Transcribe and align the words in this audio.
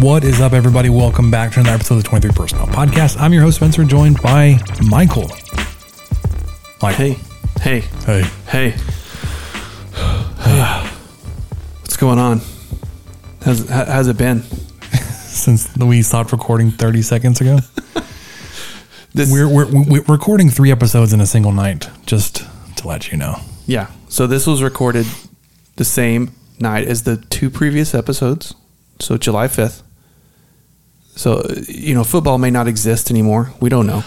What 0.00 0.24
is 0.24 0.40
up, 0.40 0.52
everybody? 0.52 0.88
Welcome 0.88 1.30
back 1.30 1.52
to 1.52 1.60
another 1.60 1.74
episode 1.76 1.96
of 1.96 2.02
the 2.02 2.08
23 2.08 2.34
Personnel 2.34 2.66
Podcast. 2.68 3.20
I'm 3.20 3.32
your 3.32 3.42
host, 3.42 3.56
Spencer, 3.56 3.84
joined 3.84 4.20
by 4.22 4.58
Michael. 4.88 5.30
Michael. 6.82 6.94
Hey, 6.94 7.16
hey, 7.60 7.80
Hey. 8.06 8.22
hey. 8.48 8.70
What's 11.80 11.96
going 11.96 12.18
on? 12.18 12.40
How's, 13.44 13.68
how- 13.68 13.84
how's 13.84 14.06
it 14.08 14.16
been? 14.16 14.42
Since 15.22 15.76
we 15.76 16.02
stopped 16.02 16.32
recording 16.32 16.70
30 16.70 17.02
seconds 17.02 17.40
ago, 17.40 17.58
This, 19.12 19.30
we're, 19.32 19.48
we're, 19.48 19.66
we're 19.70 20.02
recording 20.02 20.50
three 20.50 20.70
episodes 20.70 21.12
in 21.12 21.20
a 21.20 21.26
single 21.26 21.52
night, 21.52 21.88
just 22.06 22.44
to 22.76 22.86
let 22.88 23.10
you 23.10 23.18
know. 23.18 23.36
yeah. 23.66 23.88
So 24.08 24.26
this 24.26 24.46
was 24.46 24.62
recorded 24.62 25.06
the 25.76 25.84
same 25.84 26.32
night 26.58 26.86
as 26.88 27.02
the 27.04 27.16
two 27.16 27.48
previous 27.50 27.94
episodes. 27.94 28.54
So 29.00 29.16
July 29.16 29.46
5th. 29.48 29.82
So, 31.20 31.44
you 31.68 31.92
know, 31.94 32.02
football 32.02 32.38
may 32.38 32.50
not 32.50 32.66
exist 32.66 33.10
anymore. 33.10 33.52
We 33.60 33.68
don't 33.68 33.86
know. 33.86 34.04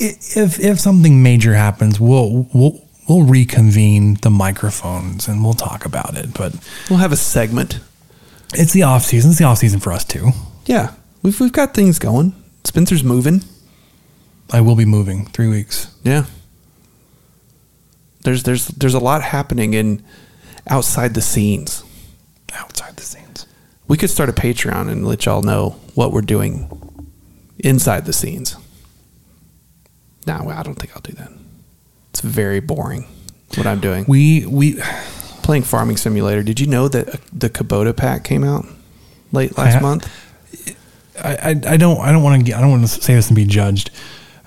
If, 0.00 0.58
if 0.58 0.80
something 0.80 1.22
major 1.22 1.52
happens, 1.54 2.00
we'll, 2.00 2.48
we'll, 2.54 2.80
we'll 3.06 3.24
reconvene 3.24 4.14
the 4.22 4.30
microphones 4.30 5.28
and 5.28 5.44
we'll 5.44 5.52
talk 5.52 5.84
about 5.84 6.16
it. 6.16 6.32
But 6.32 6.54
We'll 6.88 7.00
have 7.00 7.12
a 7.12 7.16
segment. 7.16 7.80
it's 8.54 8.72
the 8.72 8.84
off 8.84 9.02
season. 9.04 9.30
It's 9.32 9.38
the 9.38 9.44
off 9.44 9.58
season 9.58 9.78
for 9.78 9.92
us, 9.92 10.04
too. 10.04 10.30
Yeah. 10.64 10.94
We've, 11.22 11.38
we've 11.38 11.52
got 11.52 11.74
things 11.74 11.98
going. 11.98 12.32
Spencer's 12.64 13.04
moving. 13.04 13.42
I 14.50 14.62
will 14.62 14.74
be 14.76 14.86
moving 14.86 15.26
three 15.26 15.48
weeks. 15.48 15.94
Yeah. 16.02 16.24
There's 18.24 18.42
there's 18.44 18.68
there's 18.68 18.94
a 18.94 18.98
lot 18.98 19.22
happening 19.22 19.74
in 19.74 20.02
outside 20.66 21.12
the 21.14 21.20
scenes. 21.22 21.84
outside 22.54 22.96
the 22.96 23.02
scenes. 23.02 23.27
We 23.88 23.96
could 23.96 24.10
start 24.10 24.28
a 24.28 24.32
Patreon 24.32 24.90
and 24.90 25.06
let 25.06 25.24
y'all 25.26 25.42
know 25.42 25.70
what 25.94 26.12
we're 26.12 26.20
doing 26.20 26.68
inside 27.58 28.04
the 28.04 28.12
scenes. 28.12 28.56
No, 30.26 30.48
I 30.50 30.62
don't 30.62 30.74
think 30.74 30.94
I'll 30.94 31.02
do 31.02 31.12
that. 31.14 31.32
It's 32.10 32.20
very 32.20 32.60
boring 32.60 33.06
what 33.56 33.66
I'm 33.66 33.80
doing. 33.80 34.04
We 34.06 34.44
we 34.46 34.78
Playing 35.42 35.62
Farming 35.62 35.96
Simulator. 35.96 36.42
Did 36.42 36.60
you 36.60 36.66
know 36.66 36.88
that 36.88 37.18
the 37.32 37.48
Kubota 37.48 37.96
pack 37.96 38.24
came 38.24 38.44
out 38.44 38.66
late 39.32 39.56
last 39.56 39.74
ha- 39.76 39.80
month? 39.80 40.10
I, 41.22 41.34
I, 41.36 41.48
I 41.72 41.76
don't 41.78 41.98
I 42.00 42.12
don't 42.12 42.22
want 42.22 42.44
to 42.46 42.52
I 42.52 42.60
don't 42.60 42.70
want 42.70 42.82
to 42.82 42.88
say 42.88 43.14
this 43.14 43.28
and 43.28 43.36
be 43.36 43.46
judged. 43.46 43.90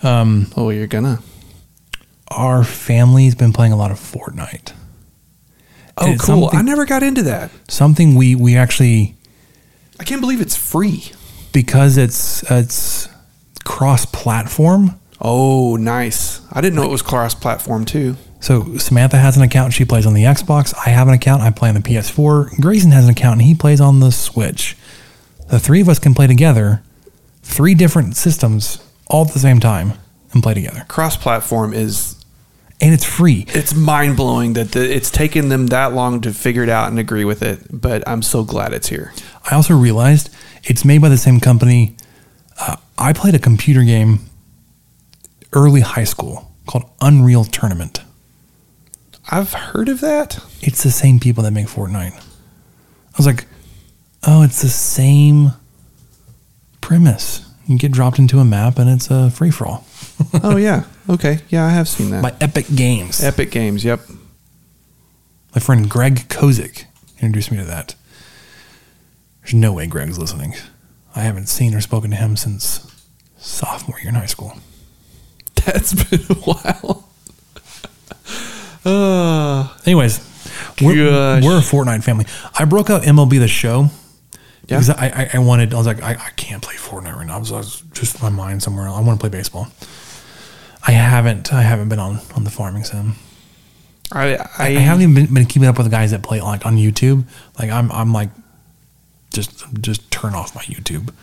Um, 0.03 0.47
Oh, 0.55 0.69
you're 0.69 0.85
gonna. 0.87 1.19
our 2.29 2.63
family's 2.63 3.33
been 3.35 3.53
playing 3.53 3.71
a 3.73 3.75
lot 3.75 3.89
of 3.91 3.97
Fortnite. 3.99 4.73
Oh, 5.97 6.15
cool. 6.19 6.49
I 6.53 6.61
never 6.61 6.85
got 6.85 7.01
into 7.03 7.23
that. 7.23 7.51
Something 7.67 8.13
we 8.15 8.35
we 8.35 8.55
actually 8.55 9.15
I 10.01 10.03
can't 10.03 10.19
believe 10.19 10.41
it's 10.41 10.55
free. 10.55 11.11
because 11.53 11.95
it's 11.97 12.43
it's 12.51 13.07
cross 13.63 14.05
platform. 14.05 14.99
Oh, 15.21 15.75
nice. 15.75 16.41
I 16.51 16.59
didn't 16.59 16.75
know 16.75 16.83
it 16.83 16.89
was 16.89 17.03
cross 17.03 17.35
platform 17.35 17.85
too. 17.85 18.15
So 18.39 18.77
Samantha 18.79 19.17
has 19.17 19.37
an 19.37 19.43
account. 19.43 19.73
She 19.73 19.85
plays 19.85 20.07
on 20.07 20.15
the 20.15 20.23
Xbox. 20.23 20.73
I 20.87 20.89
have 20.89 21.07
an 21.07 21.13
account. 21.13 21.43
I 21.43 21.51
play 21.51 21.69
on 21.69 21.75
the 21.75 21.81
PS4. 21.81 22.59
Grayson 22.59 22.89
has 22.91 23.03
an 23.05 23.11
account 23.11 23.33
and 23.33 23.43
he 23.43 23.53
plays 23.53 23.79
on 23.79 23.99
the 23.99 24.11
Switch. 24.11 24.75
The 25.49 25.59
three 25.59 25.81
of 25.81 25.87
us 25.87 25.99
can 25.99 26.15
play 26.15 26.25
together, 26.25 26.81
three 27.43 27.75
different 27.75 28.15
systems 28.15 28.79
all 29.05 29.27
at 29.27 29.33
the 29.33 29.39
same 29.39 29.59
time, 29.59 29.93
and 30.33 30.41
play 30.41 30.55
together. 30.55 30.85
Cross 30.87 31.17
platform 31.17 31.73
is 31.75 32.15
And 32.81 32.93
it's 32.93 33.05
free. 33.05 33.45
it's 33.49 33.75
mind 33.75 34.17
blowing 34.17 34.53
that 34.53 34.71
the, 34.71 34.83
it's 34.83 35.11
taken 35.11 35.49
them 35.49 35.67
that 35.67 35.93
long 35.93 36.19
to 36.21 36.33
figure 36.33 36.63
it 36.63 36.69
out 36.69 36.89
and 36.89 36.97
agree 36.97 37.25
with 37.25 37.43
it. 37.43 37.59
But 37.69 38.07
I'm 38.07 38.23
so 38.23 38.43
glad 38.43 38.73
it's 38.73 38.89
here. 38.89 39.13
I 39.49 39.55
also 39.55 39.75
realized 39.75 40.29
it's 40.63 40.83
made 40.83 40.99
by 41.01 41.09
the 41.09 41.17
same 41.17 41.39
company. 41.39 41.95
Uh, 42.59 42.77
I 42.97 43.13
played 43.13 43.35
a 43.35 43.39
computer 43.39 43.83
game 43.83 44.19
early 45.53 45.81
high 45.81 46.05
school 46.05 46.51
called 46.65 46.85
Unreal 47.01 47.43
Tournament. 47.43 48.01
I've 49.29 49.53
heard 49.53 49.87
of 49.87 50.01
that. 50.01 50.43
It's 50.61 50.83
the 50.83 50.91
same 50.91 51.19
people 51.19 51.43
that 51.43 51.51
make 51.51 51.67
Fortnite. 51.67 52.13
I 52.13 53.17
was 53.17 53.25
like, 53.27 53.45
oh, 54.25 54.41
it's 54.41 54.61
the 54.61 54.69
same 54.69 55.51
premise. 56.81 57.45
You 57.67 57.77
get 57.77 57.91
dropped 57.91 58.19
into 58.19 58.39
a 58.39 58.45
map 58.45 58.79
and 58.79 58.89
it's 58.89 59.09
a 59.11 59.29
free 59.29 59.51
for 59.51 59.67
all 59.67 59.85
oh 60.43 60.57
yeah. 60.57 60.85
Okay. 61.11 61.39
Yeah, 61.49 61.65
I 61.65 61.69
have 61.69 61.87
seen 61.87 62.09
that. 62.11 62.23
by 62.23 62.33
Epic 62.39 62.65
Games. 62.73 63.21
Epic 63.23 63.51
Games. 63.51 63.83
Yep. 63.83 63.99
My 65.53 65.59
friend 65.59 65.89
Greg 65.89 66.27
Kozik 66.29 66.85
introduced 67.19 67.51
me 67.51 67.57
to 67.57 67.65
that. 67.65 67.95
There's 69.41 69.53
no 69.53 69.73
way 69.73 69.87
Greg's 69.87 70.17
listening. 70.17 70.55
I 71.15 71.21
haven't 71.21 71.47
seen 71.47 71.75
or 71.75 71.81
spoken 71.81 72.11
to 72.11 72.15
him 72.17 72.37
since 72.37 72.87
sophomore 73.37 73.99
year 73.99 74.09
in 74.09 74.15
high 74.15 74.25
school. 74.27 74.53
That's 75.65 75.93
been 75.93 76.21
a 76.29 76.33
while. 76.39 77.09
Uh, 78.85 79.67
Anyways, 79.85 80.19
we're, 80.81 81.09
Gosh. 81.09 81.43
we're 81.43 81.57
a 81.57 81.61
Fortnite 81.61 82.03
family. 82.03 82.25
I 82.57 82.65
broke 82.65 82.89
out 82.89 83.03
MLB 83.03 83.39
the 83.39 83.47
show 83.49 83.89
Yeah. 84.67 84.79
because 84.79 84.89
I, 84.91 85.07
I, 85.07 85.29
I 85.33 85.39
wanted, 85.39 85.73
I 85.73 85.77
was 85.77 85.87
like, 85.87 86.01
I, 86.01 86.11
I 86.11 86.29
can't 86.37 86.61
play 86.63 86.75
Fortnite 86.75 87.15
right 87.15 87.27
now. 87.27 87.35
I 87.35 87.39
was, 87.39 87.51
I 87.51 87.57
was 87.57 87.81
just 87.93 88.21
my 88.23 88.29
mind 88.29 88.63
somewhere. 88.63 88.87
else. 88.87 88.97
I 88.97 89.01
want 89.01 89.19
to 89.19 89.29
play 89.29 89.37
baseball. 89.37 89.67
I 90.85 90.91
haven't, 90.91 91.53
I 91.53 91.61
haven't 91.61 91.89
been 91.89 91.99
on, 91.99 92.19
on 92.35 92.43
the 92.43 92.49
farming 92.49 92.83
sim. 92.83 93.13
I, 94.11 94.35
I, 94.35 94.47
I, 94.57 94.69
haven't 94.71 95.03
even 95.03 95.15
been, 95.15 95.33
been 95.33 95.45
keeping 95.45 95.67
up 95.67 95.77
with 95.77 95.85
the 95.85 95.91
guys 95.91 96.11
that 96.11 96.21
play 96.21 96.41
like 96.41 96.65
on 96.65 96.75
YouTube. 96.75 97.25
Like 97.57 97.69
I'm, 97.69 97.91
I'm 97.91 98.11
like, 98.11 98.29
just, 99.31 99.65
just 99.79 100.11
turn 100.11 100.33
off 100.33 100.53
my 100.53 100.63
YouTube 100.63 101.13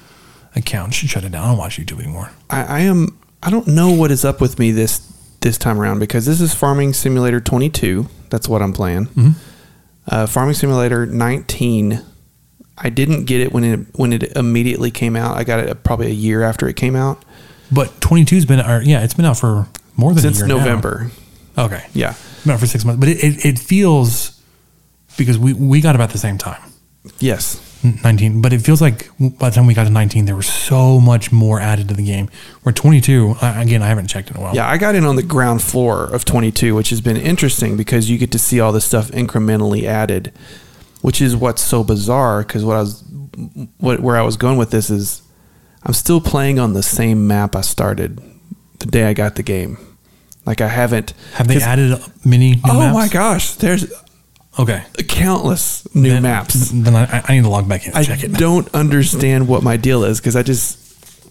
account. 0.54 0.94
Should 0.94 1.10
shut 1.10 1.24
it 1.24 1.32
down. 1.32 1.44
I 1.44 1.48
don't 1.48 1.58
watch 1.58 1.78
YouTube 1.78 2.00
anymore. 2.00 2.30
I, 2.50 2.62
I 2.64 2.80
am. 2.80 3.18
I 3.42 3.50
don't 3.50 3.68
know 3.68 3.92
what 3.92 4.10
is 4.10 4.24
up 4.24 4.40
with 4.40 4.58
me 4.58 4.72
this 4.72 5.00
this 5.40 5.58
time 5.58 5.80
around 5.80 6.00
because 6.00 6.26
this 6.26 6.40
is 6.40 6.54
Farming 6.54 6.92
Simulator 6.92 7.40
22. 7.40 8.08
That's 8.30 8.48
what 8.48 8.60
I'm 8.62 8.72
playing. 8.72 9.08
Uh, 10.08 10.26
Farming 10.26 10.54
Simulator 10.54 11.06
19. 11.06 12.02
I 12.76 12.90
didn't 12.90 13.24
get 13.24 13.40
it 13.40 13.52
when 13.52 13.64
it 13.64 13.80
when 13.94 14.12
it 14.12 14.36
immediately 14.36 14.90
came 14.90 15.16
out. 15.16 15.36
I 15.36 15.44
got 15.44 15.60
it 15.60 15.84
probably 15.84 16.08
a 16.08 16.14
year 16.14 16.42
after 16.42 16.68
it 16.68 16.76
came 16.76 16.96
out. 16.96 17.24
But 17.70 17.88
22's 18.00 18.46
been, 18.46 18.60
or 18.60 18.82
yeah, 18.82 19.02
it's 19.04 19.14
been 19.14 19.24
out 19.26 19.38
for 19.38 19.66
more 19.96 20.12
than 20.14 20.22
Since 20.22 20.42
a 20.42 20.46
year 20.46 20.48
now. 20.48 20.58
November. 20.58 21.10
Okay. 21.56 21.84
Yeah. 21.92 22.14
been 22.44 22.54
out 22.54 22.60
for 22.60 22.66
six 22.66 22.84
months, 22.84 23.00
but 23.00 23.08
it, 23.08 23.22
it, 23.22 23.44
it 23.44 23.58
feels 23.58 24.40
because 25.16 25.38
we, 25.38 25.52
we 25.52 25.80
got 25.80 25.94
about 25.94 26.10
the 26.10 26.18
same 26.18 26.38
time, 26.38 26.62
Yes. 27.18 27.64
19, 28.04 28.42
but 28.42 28.52
it 28.52 28.58
feels 28.60 28.80
like 28.80 29.08
by 29.18 29.50
the 29.50 29.54
time 29.54 29.66
we 29.66 29.72
got 29.74 29.84
to 29.84 29.90
19, 29.90 30.24
there 30.24 30.34
was 30.34 30.46
so 30.48 30.98
much 31.00 31.30
more 31.30 31.60
added 31.60 31.86
to 31.88 31.94
the 31.94 32.02
game. 32.04 32.28
Where 32.64 32.72
22, 32.72 33.36
I- 33.40 33.62
again, 33.62 33.82
I 33.82 33.86
haven't 33.86 34.08
checked 34.08 34.30
in 34.30 34.36
a 34.36 34.40
while. 34.40 34.52
Yeah, 34.54 34.68
I 34.68 34.78
got 34.78 34.96
in 34.96 35.04
on 35.04 35.14
the 35.14 35.22
ground 35.22 35.62
floor 35.62 36.04
of 36.04 36.24
22, 36.24 36.74
which 36.74 36.90
has 36.90 37.00
been 37.00 37.16
interesting 37.16 37.76
because 37.76 38.10
you 38.10 38.18
get 38.18 38.32
to 38.32 38.38
see 38.38 38.58
all 38.58 38.72
this 38.72 38.84
stuff 38.84 39.10
incrementally 39.12 39.84
added, 39.84 40.32
which 41.02 41.20
is 41.20 41.36
what's 41.36 41.62
so 41.62 41.84
bizarre. 41.84 42.42
Because 42.42 42.64
what 42.64 42.76
I 42.76 42.80
was, 42.80 43.04
what 43.78 44.00
where 44.00 44.16
I 44.16 44.22
was 44.22 44.36
going 44.36 44.58
with 44.58 44.70
this 44.72 44.90
is, 44.90 45.22
I'm 45.84 45.94
still 45.94 46.20
playing 46.20 46.58
on 46.58 46.72
the 46.72 46.82
same 46.82 47.26
map 47.26 47.54
I 47.56 47.60
started 47.62 48.20
the 48.80 48.86
day 48.86 49.04
I 49.04 49.14
got 49.14 49.36
the 49.36 49.42
game. 49.42 49.78
Like 50.46 50.60
I 50.60 50.68
haven't. 50.68 51.12
Have 51.34 51.48
they 51.48 51.60
added 51.60 52.00
many 52.24 52.56
new 52.56 52.60
Oh 52.64 52.78
maps? 52.78 52.94
my 52.94 53.08
gosh! 53.08 53.52
There's 53.54 53.92
Okay. 54.58 54.82
countless 55.06 55.86
new 55.94 56.10
Then- 56.10 56.22
maps. 56.22 56.70
Then 56.72 56.96
I, 56.96 57.22
I 57.28 57.34
need 57.36 57.42
to 57.42 57.48
log 57.48 57.68
back 57.68 57.86
in 57.86 57.94
I 57.94 58.02
check 58.02 58.24
it. 58.24 58.32
don't 58.32 58.68
understand 58.74 59.46
what 59.46 59.62
my 59.62 59.76
deal 59.76 60.04
is 60.04 60.18
because 60.20 60.34
I 60.36 60.42
just 60.42 60.78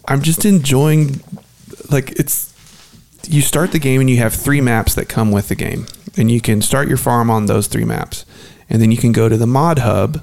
I'm 0.06 0.22
just 0.22 0.44
enjoying 0.44 1.20
like 1.90 2.12
it's 2.12 2.54
you 3.28 3.42
start 3.42 3.72
the 3.72 3.78
game 3.78 4.00
and 4.00 4.08
you 4.08 4.16
have 4.18 4.32
three 4.32 4.60
maps 4.62 4.94
that 4.94 5.08
come 5.08 5.30
with 5.32 5.48
the 5.48 5.54
game, 5.54 5.86
and 6.16 6.30
you 6.30 6.40
can 6.40 6.62
start 6.62 6.88
your 6.88 6.96
farm 6.96 7.28
on 7.30 7.46
those 7.46 7.66
three 7.66 7.84
maps, 7.84 8.24
and 8.70 8.80
then 8.80 8.90
you 8.90 8.96
can 8.96 9.12
go 9.12 9.28
to 9.28 9.36
the 9.36 9.46
mod 9.46 9.80
hub 9.80 10.22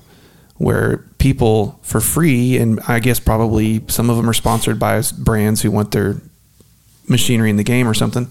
where 0.58 0.98
people 1.18 1.80
for 1.82 2.00
free, 2.00 2.58
and 2.58 2.80
I 2.88 3.00
guess 3.00 3.20
probably 3.20 3.84
some 3.88 4.10
of 4.10 4.18
them 4.18 4.30
are 4.30 4.34
sponsored 4.34 4.80
by 4.80 5.02
brands 5.18 5.62
who 5.62 5.72
want 5.72 5.92
their 5.92 6.22
machinery 7.08 7.50
in 7.50 7.58
the 7.58 7.64
game 7.64 7.88
or 7.88 7.94
something. 7.94 8.28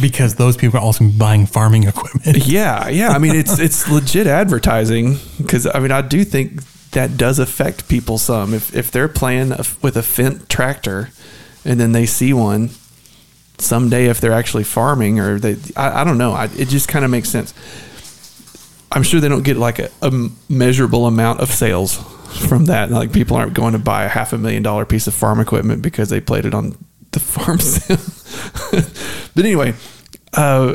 Because 0.00 0.36
those 0.36 0.56
people 0.56 0.78
are 0.78 0.82
also 0.82 1.06
buying 1.06 1.44
farming 1.46 1.84
equipment. 1.84 2.46
Yeah, 2.46 2.88
yeah. 2.88 3.10
I 3.10 3.18
mean, 3.18 3.34
it's 3.34 3.58
it's 3.58 3.88
legit 3.90 4.26
advertising 4.26 5.18
because 5.36 5.66
I 5.66 5.80
mean, 5.80 5.92
I 5.92 6.00
do 6.00 6.24
think 6.24 6.62
that 6.92 7.18
does 7.18 7.38
affect 7.38 7.88
people 7.88 8.16
some. 8.16 8.54
If 8.54 8.74
if 8.74 8.90
they're 8.90 9.08
playing 9.08 9.50
with 9.82 9.96
a 9.96 10.02
Fendt 10.02 10.48
tractor, 10.48 11.10
and 11.64 11.78
then 11.78 11.92
they 11.92 12.06
see 12.06 12.32
one 12.32 12.70
someday, 13.58 14.06
if 14.06 14.20
they're 14.20 14.32
actually 14.32 14.64
farming 14.64 15.20
or 15.20 15.38
they, 15.38 15.56
I, 15.76 16.00
I 16.00 16.04
don't 16.04 16.18
know. 16.18 16.32
I, 16.32 16.44
it 16.56 16.68
just 16.68 16.88
kind 16.88 17.04
of 17.04 17.10
makes 17.10 17.28
sense. 17.28 17.54
I'm 18.92 19.02
sure 19.02 19.20
they 19.20 19.28
don't 19.28 19.42
get 19.42 19.56
like 19.56 19.78
a, 19.78 19.90
a 20.02 20.12
measurable 20.48 21.06
amount 21.06 21.40
of 21.40 21.50
sales 21.50 21.96
from 22.46 22.66
that. 22.66 22.90
Like 22.90 23.12
people 23.12 23.36
aren't 23.36 23.54
going 23.54 23.72
to 23.72 23.78
buy 23.78 24.04
a 24.04 24.08
half 24.08 24.32
a 24.32 24.38
million 24.38 24.62
dollar 24.62 24.84
piece 24.84 25.06
of 25.06 25.14
farm 25.14 25.40
equipment 25.40 25.82
because 25.82 26.10
they 26.10 26.20
played 26.20 26.44
it 26.44 26.54
on 26.54 26.76
the 27.12 27.20
farm 27.20 27.58
sim. 27.58 27.98
but 29.34 29.44
anyway, 29.44 29.74
uh, 30.34 30.74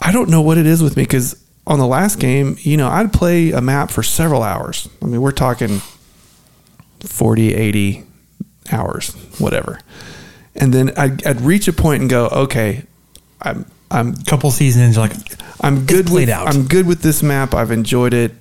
I 0.00 0.12
don't 0.12 0.30
know 0.30 0.40
what 0.40 0.58
it 0.58 0.66
is 0.66 0.82
with 0.82 0.96
me 0.96 1.02
because 1.02 1.42
on 1.66 1.78
the 1.78 1.86
last 1.86 2.18
game, 2.18 2.56
you 2.60 2.76
know, 2.78 2.88
I'd 2.88 3.12
play 3.12 3.50
a 3.50 3.60
map 3.60 3.90
for 3.90 4.02
several 4.02 4.42
hours. 4.42 4.88
I 5.02 5.06
mean, 5.06 5.20
we're 5.20 5.32
talking 5.32 5.80
40, 7.00 7.54
80 7.54 8.04
hours, 8.72 9.12
whatever. 9.38 9.80
And 10.54 10.72
then 10.72 10.92
I'd, 10.96 11.26
I'd 11.26 11.40
reach 11.42 11.68
a 11.68 11.72
point 11.74 12.00
and 12.00 12.10
go, 12.10 12.28
okay, 12.28 12.84
I'm, 13.42 13.66
I'm 13.90 14.14
couple 14.16 14.50
seasons 14.50 14.96
like 14.96 15.12
I'm 15.60 15.86
good 15.86 16.10
with 16.10 16.28
out. 16.28 16.46
I'm 16.46 16.66
good 16.66 16.86
with 16.86 17.02
this 17.02 17.22
map. 17.22 17.54
I've 17.54 17.70
enjoyed 17.70 18.14
it. 18.14 18.32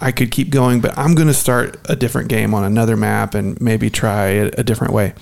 I 0.00 0.12
could 0.12 0.30
keep 0.30 0.50
going, 0.50 0.80
but 0.80 0.96
I'm 0.98 1.14
going 1.14 1.28
to 1.28 1.34
start 1.34 1.78
a 1.88 1.96
different 1.96 2.28
game 2.28 2.52
on 2.52 2.64
another 2.64 2.96
map 2.96 3.34
and 3.34 3.60
maybe 3.60 3.90
try 3.90 4.28
it 4.28 4.58
a 4.58 4.64
different 4.64 4.92
way. 4.92 5.14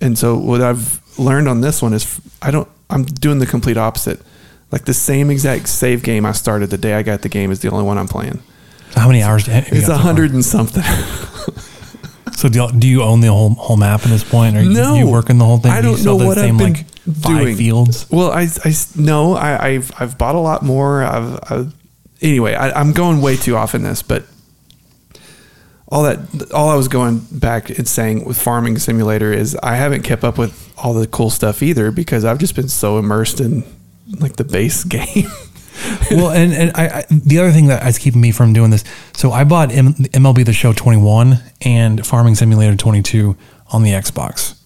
And 0.00 0.18
so 0.18 0.36
what 0.36 0.62
I've 0.62 1.00
learned 1.18 1.48
on 1.48 1.60
this 1.60 1.82
one 1.82 1.92
is 1.92 2.20
I 2.42 2.50
don't 2.50 2.68
I'm 2.90 3.04
doing 3.04 3.38
the 3.38 3.46
complete 3.46 3.76
opposite. 3.76 4.20
Like 4.72 4.84
the 4.84 4.94
same 4.94 5.30
exact 5.30 5.68
save 5.68 6.02
game 6.02 6.26
I 6.26 6.32
started 6.32 6.70
the 6.70 6.78
day 6.78 6.94
I 6.94 7.02
got 7.02 7.22
the 7.22 7.28
game 7.28 7.50
is 7.50 7.60
the 7.60 7.70
only 7.70 7.84
one 7.84 7.98
I'm 7.98 8.08
playing. 8.08 8.42
How 8.94 9.08
many 9.08 9.22
hours? 9.22 9.46
It's 9.48 9.88
a 9.88 9.98
hundred 9.98 10.32
and 10.32 10.44
something. 10.44 10.82
so 12.36 12.50
do 12.50 12.62
you, 12.62 12.72
do 12.78 12.86
you 12.86 13.02
own 13.02 13.22
the 13.22 13.28
whole 13.28 13.54
whole 13.54 13.78
map 13.78 14.02
at 14.04 14.10
this 14.10 14.22
point, 14.22 14.56
or 14.56 14.62
no, 14.62 14.94
you, 14.94 15.06
you 15.06 15.10
working 15.10 15.38
the 15.38 15.46
whole 15.46 15.56
thing? 15.56 15.72
I 15.72 15.80
don't 15.80 16.04
know 16.04 16.16
what 16.16 16.36
same, 16.36 16.54
I've 16.54 16.58
been 16.58 16.72
like 16.74 17.22
doing. 17.22 17.56
fields. 17.56 18.08
Well, 18.10 18.30
I, 18.30 18.46
I 18.62 18.74
no, 18.94 19.34
I, 19.34 19.72
have 19.72 19.92
I've 19.98 20.18
bought 20.18 20.34
a 20.34 20.40
lot 20.40 20.62
more. 20.62 21.02
I've, 21.02 21.38
I've 21.50 21.74
anyway, 22.20 22.54
I, 22.54 22.78
I'm 22.78 22.92
going 22.92 23.22
way 23.22 23.36
too 23.36 23.56
off 23.56 23.74
in 23.74 23.82
this, 23.82 24.02
but 24.02 24.24
all 25.88 26.02
that 26.02 26.52
all 26.52 26.68
I 26.68 26.74
was 26.74 26.88
going 26.88 27.20
back 27.32 27.70
and 27.70 27.88
saying 27.88 28.26
with 28.26 28.40
Farming 28.40 28.76
Simulator 28.78 29.32
is 29.32 29.56
I 29.62 29.76
haven't 29.76 30.02
kept 30.02 30.22
up 30.22 30.36
with 30.36 30.74
all 30.76 30.92
the 30.92 31.06
cool 31.06 31.30
stuff 31.30 31.62
either 31.62 31.90
because 31.90 32.24
I've 32.24 32.38
just 32.38 32.54
been 32.54 32.68
so 32.68 32.98
immersed 32.98 33.40
in 33.40 33.64
like 34.20 34.36
the 34.36 34.44
base 34.44 34.84
game. 34.84 35.30
well, 36.10 36.30
and 36.30 36.52
and 36.52 36.72
I, 36.74 36.86
I, 36.86 37.04
the 37.10 37.38
other 37.38 37.52
thing 37.52 37.66
that 37.66 37.86
is 37.86 37.98
keeping 37.98 38.20
me 38.20 38.32
from 38.32 38.52
doing 38.52 38.70
this, 38.70 38.84
so 39.14 39.32
I 39.32 39.44
bought 39.44 39.72
M, 39.72 39.94
MLB 39.94 40.44
The 40.44 40.52
Show 40.52 40.72
21 40.72 41.40
and 41.62 42.06
Farming 42.06 42.34
Simulator 42.34 42.76
22 42.76 43.36
on 43.72 43.82
the 43.82 43.90
Xbox, 43.90 44.60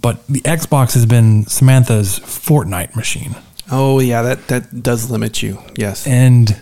but 0.00 0.26
the 0.26 0.40
Xbox 0.40 0.94
has 0.94 1.06
been 1.06 1.46
Samantha's 1.46 2.18
Fortnite 2.20 2.96
machine. 2.96 3.36
Oh 3.70 4.00
yeah, 4.00 4.22
that 4.22 4.48
that 4.48 4.82
does 4.82 5.10
limit 5.10 5.42
you. 5.42 5.58
Yes, 5.76 6.06
and 6.06 6.58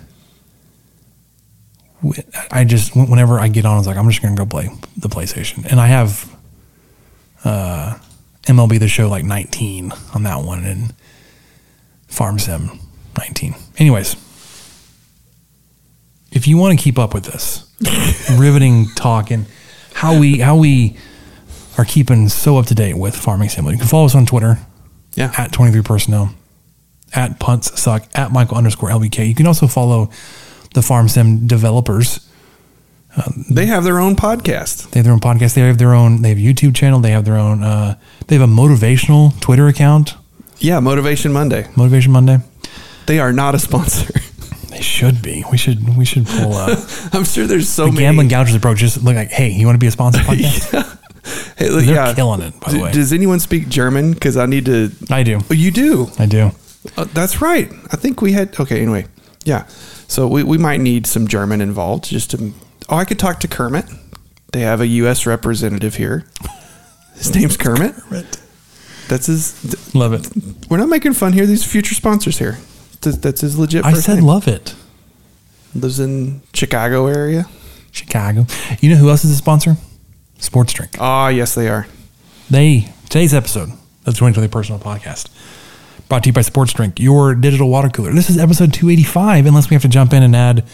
I 2.51 2.65
just 2.65 2.95
whenever 2.95 3.39
I 3.39 3.49
get 3.49 3.65
on, 3.65 3.75
I 3.75 3.79
was 3.79 3.87
like, 3.87 3.97
I'm 3.97 4.09
just 4.09 4.23
gonna 4.23 4.37
go 4.37 4.47
play 4.47 4.71
the 4.97 5.09
PlayStation, 5.09 5.67
and 5.71 5.81
I 5.81 5.87
have 5.87 6.37
uh, 7.45 7.99
MLB 8.45 8.79
the 8.79 8.89
Show 8.89 9.09
like 9.09 9.25
19 9.25 9.93
on 10.15 10.23
that 10.25 10.43
one, 10.43 10.65
and 10.65 10.95
Farm 12.07 12.39
Sim 12.39 12.81
19. 13.19 13.55
Anyways, 13.79 14.17
if 16.33 16.47
you 16.47 16.57
want 16.57 16.79
to 16.79 16.83
keep 16.83 16.99
up 16.99 17.15
with 17.15 17.25
this 17.25 17.65
riveting 18.39 18.87
talk 18.95 19.31
and 19.31 19.47
how 19.95 20.19
we 20.19 20.39
how 20.39 20.57
we 20.57 20.97
are 21.77 21.85
keeping 21.85 22.29
so 22.29 22.59
up 22.59 22.67
to 22.67 22.75
date 22.75 22.95
with 22.97 23.15
Farming 23.17 23.49
Simulator, 23.49 23.77
you 23.77 23.81
can 23.81 23.89
follow 23.89 24.07
us 24.07 24.15
on 24.15 24.27
Twitter. 24.27 24.59
Yeah, 25.15 25.33
at 25.37 25.53
23 25.53 25.83
personnel, 25.83 26.31
at 27.15 27.41
punts 27.41 27.81
suck, 27.81 28.05
at 28.15 28.31
Michael 28.31 28.57
underscore 28.57 28.91
LBK. 28.91 29.27
You 29.27 29.35
can 29.35 29.47
also 29.47 29.67
follow 29.67 30.11
the 30.75 30.83
farm 30.83 31.09
sim 31.09 31.47
developers. 31.47 32.29
Um, 33.17 33.45
they 33.51 33.67
have 33.67 33.85
their 33.85 33.99
own 33.99 34.15
podcast. 34.15 34.91
They 34.91 35.01
have 35.01 35.05
their 35.05 35.13
own 35.15 35.21
podcast. 35.21 35.55
They 35.55 35.63
have 35.63 35.79
their 35.79 35.95
own. 35.95 36.23
They 36.23 36.29
have 36.29 36.39
a 36.39 36.41
YouTube 36.41 36.77
channel. 36.77 37.01
They 37.01 37.11
have 37.11 37.25
their 37.25 37.39
own. 37.39 37.65
Uh, 37.65 37.99
they 38.27 38.37
have 38.37 38.49
a 38.49 38.53
motivational 38.53 39.39
Twitter 39.41 39.67
account. 39.67 40.15
Yeah, 40.59 40.81
Motivation 40.81 41.33
Monday. 41.33 41.69
Motivation 41.77 42.13
Monday. 42.13 42.39
They 43.09 43.19
are 43.19 43.33
not 43.33 43.55
a 43.57 43.59
sponsor. 43.59 44.13
They 44.69 44.83
should 44.85 45.23
be. 45.23 45.45
We 45.51 45.57
should. 45.59 45.97
We 45.97 46.05
should 46.05 46.27
pull. 46.27 46.53
up. 46.53 46.79
I'm 47.13 47.25
sure 47.25 47.47
there's 47.49 47.69
so 47.69 47.87
the 47.87 47.93
many. 47.93 48.05
Gambling 48.05 48.29
gougers 48.29 48.55
approach. 48.55 48.79
Just 48.79 49.03
look 49.03 49.17
like, 49.17 49.31
hey, 49.31 49.49
you 49.51 49.67
want 49.67 49.75
to 49.75 49.81
be 49.81 49.89
a 49.89 49.91
sponsor 49.91 50.21
podcast? 50.23 50.73
yeah. 50.73 50.97
Hey, 51.57 51.71
look, 51.71 51.85
They're 51.85 51.95
yeah. 51.97 52.15
killing 52.15 52.43
it. 52.43 52.61
By 52.61 52.73
the 52.73 52.81
way, 52.83 52.93
does 52.93 53.13
anyone 53.13 53.41
speak 53.41 53.69
German? 53.71 54.13
Because 54.13 54.37
I 54.37 54.47
need 54.47 54.67
to. 54.67 54.93
I 55.11 55.25
do. 55.25 55.41
Oh, 55.51 55.55
you 55.55 55.73
do. 55.73 56.09
I 56.19 56.27
do. 56.27 56.53
Uh, 56.97 57.05
that's 57.13 57.41
right. 57.41 57.73
I 57.91 57.97
think 57.97 58.21
we 58.21 58.33
had. 58.33 58.61
Okay. 58.61 58.81
Anyway, 58.81 59.07
yeah. 59.45 59.67
So 60.07 60.29
we, 60.29 60.45
we 60.45 60.59
might 60.59 60.81
need 60.81 61.07
some 61.09 61.27
German 61.27 61.61
involved 61.61 62.05
just 62.05 62.31
to. 62.33 62.53
Oh, 62.89 62.97
I 62.99 63.05
could 63.05 63.19
talk 63.19 63.41
to 63.41 63.49
Kermit. 63.49 63.87
They 64.53 64.61
have 64.61 64.81
a 64.81 64.87
U.S. 64.87 65.27
representative 65.27 65.97
here. 65.97 66.25
His 67.17 67.35
name's 67.35 67.57
Kermit. 67.57 67.97
Kermit. 67.97 68.39
That's 69.09 69.27
his. 69.27 69.93
Love 69.95 70.13
it. 70.13 70.29
We're 70.71 70.77
not 70.77 70.89
making 70.91 71.15
fun 71.15 71.33
here. 71.33 71.47
These 71.47 71.65
future 71.65 71.95
sponsors 71.97 72.39
here. 72.39 72.59
That's 73.01 73.41
his 73.41 73.59
legit. 73.59 73.85
I 73.85 73.93
said 73.95 74.17
name. 74.17 74.25
love 74.25 74.49
it. 74.49 74.75
Lives 75.75 76.01
in 76.01 76.43
Chicago 76.53 77.07
area. 77.07 77.47
Chicago. 77.93 78.47
You 78.81 78.91
know 78.91 78.97
who 78.97 79.11
else 79.11 79.25
is 79.25 79.31
a 79.31 79.37
sponsor? 79.37 79.77
Sports 80.39 80.73
Drink. 80.73 80.97
Ah, 81.01 81.29
yes, 81.29 81.55
they 81.55 81.69
are. 81.69 81.87
They 82.51 82.93
today's 83.05 83.35
episode 83.35 83.71
of 83.71 84.05
the 84.05 84.13
2020 84.13 84.49
Personal 84.49 84.81
Podcast 84.81 85.29
Brought 86.09 86.23
to 86.23 86.31
you 86.31 86.33
by 86.33 86.41
Sports 86.41 86.73
Drink, 86.73 86.99
your 86.99 87.35
digital 87.35 87.69
water 87.69 87.91
cooler. 87.91 88.15
This 88.15 88.31
is 88.31 88.39
episode 88.39 88.73
285, 88.73 89.45
unless 89.45 89.69
we 89.69 89.75
have 89.75 89.83
to 89.83 89.89
jump 89.89 90.15
in 90.15 90.23
and 90.23 90.35
add 90.35 90.65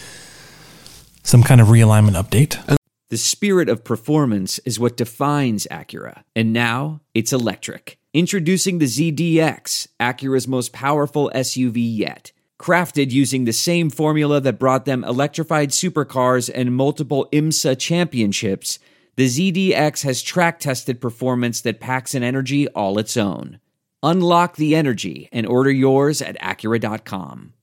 some 1.23 1.43
kind 1.43 1.59
of 1.59 1.67
realignment 1.67 2.13
update. 2.13 2.77
The 3.09 3.17
spirit 3.17 3.69
of 3.69 3.83
performance 3.83 4.57
is 4.59 4.79
what 4.79 4.97
defines 4.97 5.67
Acura, 5.69 6.23
and 6.35 6.51
now 6.51 7.01
it's 7.13 7.31
electric. 7.31 7.99
Introducing 8.15 8.79
the 8.79 8.85
ZDX, 8.85 9.87
Acura's 9.99 10.47
most 10.47 10.73
powerful 10.73 11.31
SUV 11.35 11.75
yet. 11.75 12.31
Crafted 12.59 13.11
using 13.11 13.45
the 13.45 13.53
same 13.53 13.91
formula 13.91 14.41
that 14.41 14.57
brought 14.57 14.85
them 14.85 15.03
electrified 15.03 15.69
supercars 15.69 16.49
and 16.53 16.75
multiple 16.75 17.29
IMSA 17.31 17.77
championships, 17.77 18.79
the 19.17 19.27
ZDX 19.27 20.03
has 20.03 20.23
track 20.23 20.59
tested 20.59 20.99
performance 20.99 21.61
that 21.61 21.79
packs 21.79 22.15
an 22.15 22.23
energy 22.23 22.67
all 22.69 22.97
its 22.97 23.15
own. 23.15 23.59
Unlock 24.01 24.55
the 24.55 24.75
energy 24.75 25.29
and 25.31 25.45
order 25.45 25.71
yours 25.71 26.23
at 26.23 26.39
Acura.com. 26.39 27.53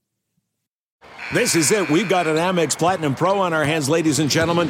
This 1.33 1.53
is 1.53 1.69
it. 1.71 1.89
We've 1.89 2.07
got 2.07 2.27
an 2.27 2.37
Amex 2.37 2.77
Platinum 2.77 3.15
Pro 3.15 3.39
on 3.39 3.51
our 3.51 3.65
hands, 3.65 3.89
ladies 3.89 4.19
and 4.19 4.29
gentlemen. 4.29 4.69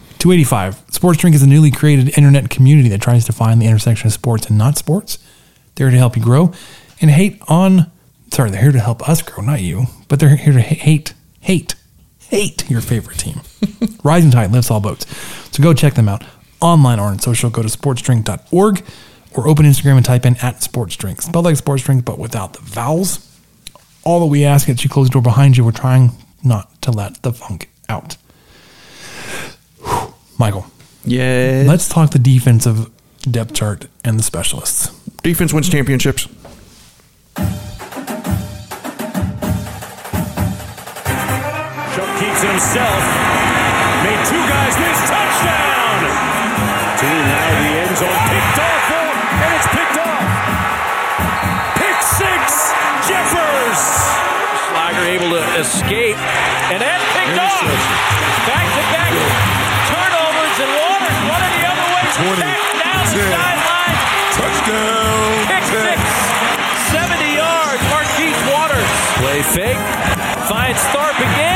285. 0.21 0.93
Sports 0.93 1.19
Drink 1.19 1.35
is 1.35 1.43
a 1.43 1.47
newly 1.47 1.71
created 1.71 2.17
internet 2.17 2.49
community 2.49 2.89
that 2.89 3.01
tries 3.01 3.25
to 3.25 3.33
find 3.33 3.61
the 3.61 3.65
intersection 3.67 4.07
of 4.07 4.13
sports 4.13 4.47
and 4.47 4.57
not 4.57 4.77
sports. 4.77 5.17
They're 5.75 5.87
here 5.87 5.95
to 5.95 5.97
help 5.97 6.15
you 6.15 6.23
grow 6.23 6.53
and 7.01 7.11
hate 7.11 7.41
on, 7.47 7.91
sorry, 8.31 8.51
they're 8.51 8.61
here 8.61 8.71
to 8.71 8.79
help 8.79 9.07
us 9.09 9.21
grow, 9.21 9.43
not 9.43 9.61
you, 9.61 9.85
but 10.07 10.19
they're 10.19 10.35
here 10.35 10.53
to 10.53 10.61
hate, 10.61 11.13
hate 11.39 11.75
hate 12.31 12.69
your 12.69 12.81
favorite 12.81 13.19
team. 13.19 13.41
Rising 14.03 14.31
Tide 14.31 14.51
lifts 14.51 14.71
all 14.71 14.79
boats. 14.79 15.05
So 15.51 15.61
go 15.61 15.73
check 15.73 15.95
them 15.95 16.07
out 16.07 16.23
online 16.61 16.97
or 16.97 17.07
on 17.07 17.19
social. 17.19 17.49
Go 17.49 17.61
to 17.61 17.67
sportsdrink.org 17.67 18.83
or 19.35 19.47
open 19.47 19.65
Instagram 19.65 19.97
and 19.97 20.05
type 20.05 20.25
in 20.25 20.37
at 20.37 20.61
sportsdrink. 20.61 21.21
Spelled 21.21 21.45
like 21.45 21.57
sports 21.57 21.83
drink, 21.83 22.05
but 22.05 22.17
without 22.17 22.53
the 22.53 22.61
vowels. 22.61 23.27
all 24.03 24.21
that 24.21 24.27
we 24.27 24.45
ask 24.45 24.69
is 24.69 24.83
you 24.83 24.89
close 24.89 25.07
the 25.07 25.13
door 25.13 25.21
behind 25.21 25.57
you. 25.57 25.65
We're 25.65 25.71
trying 25.73 26.11
not 26.43 26.81
to 26.83 26.91
let 26.91 27.21
the 27.21 27.33
funk 27.33 27.69
out. 27.89 28.15
Whew. 30.41 30.47
Michael, 30.47 30.65
Yeah. 31.05 31.63
let's 31.67 31.87
talk 31.87 32.11
the 32.11 32.19
defensive 32.19 32.89
depth 33.29 33.53
chart 33.53 33.85
and 34.03 34.17
the 34.17 34.23
specialists. 34.23 34.89
Defense 35.23 35.53
wins 35.53 35.69
championships. 35.69 36.27
Chuck 41.93 42.09
keeps 42.19 42.41
himself. 42.41 43.03
Made 44.03 44.21
two 44.25 44.43
guys 44.47 44.73
miss. 44.79 44.99
Touchdown! 45.11 45.99
Two 46.97 47.17
now 47.27 47.47
the 47.59 47.71
end 47.83 47.95
zone. 47.99 48.21
Picked 48.31 48.59
off, 48.63 48.85
and 49.43 49.51
it's 49.59 49.69
picked 49.75 49.97
off. 49.99 50.23
Pick 51.77 51.97
six. 52.01 52.41
Jeffers. 53.07 53.81
Schlager 54.71 55.03
able 55.05 55.29
to 55.35 55.43
escape, 55.59 56.15
fake. 69.53 69.77
Finds 70.47 70.79
Tharp 70.95 71.17
again, 71.19 71.50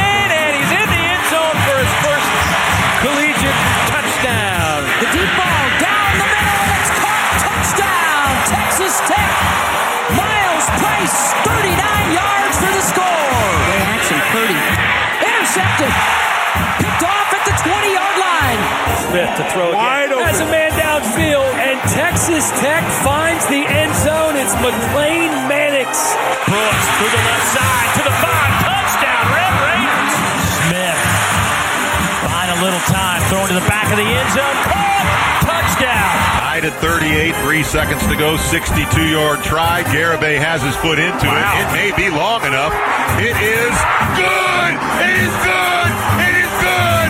at 36.66 36.74
38, 36.82 37.36
three 37.46 37.62
seconds 37.64 38.02
to 38.08 38.16
go, 38.16 38.38
62 38.38 39.06
yard 39.08 39.44
try. 39.44 39.84
Garibay 39.84 40.38
has 40.42 40.64
his 40.64 40.76
foot 40.78 40.98
into 40.98 41.28
Wow. 41.28 41.38
it. 41.38 41.62
It 41.62 41.72
may 41.78 41.92
be 41.96 42.10
long 42.10 42.42
enough. 42.44 42.74
It 43.22 43.38
is 43.38 43.76
good. 44.18 44.74
It 45.06 45.16
is 45.30 45.36
good. 45.46 45.92
It 46.26 46.36
is 46.42 46.54
good. 46.66 47.10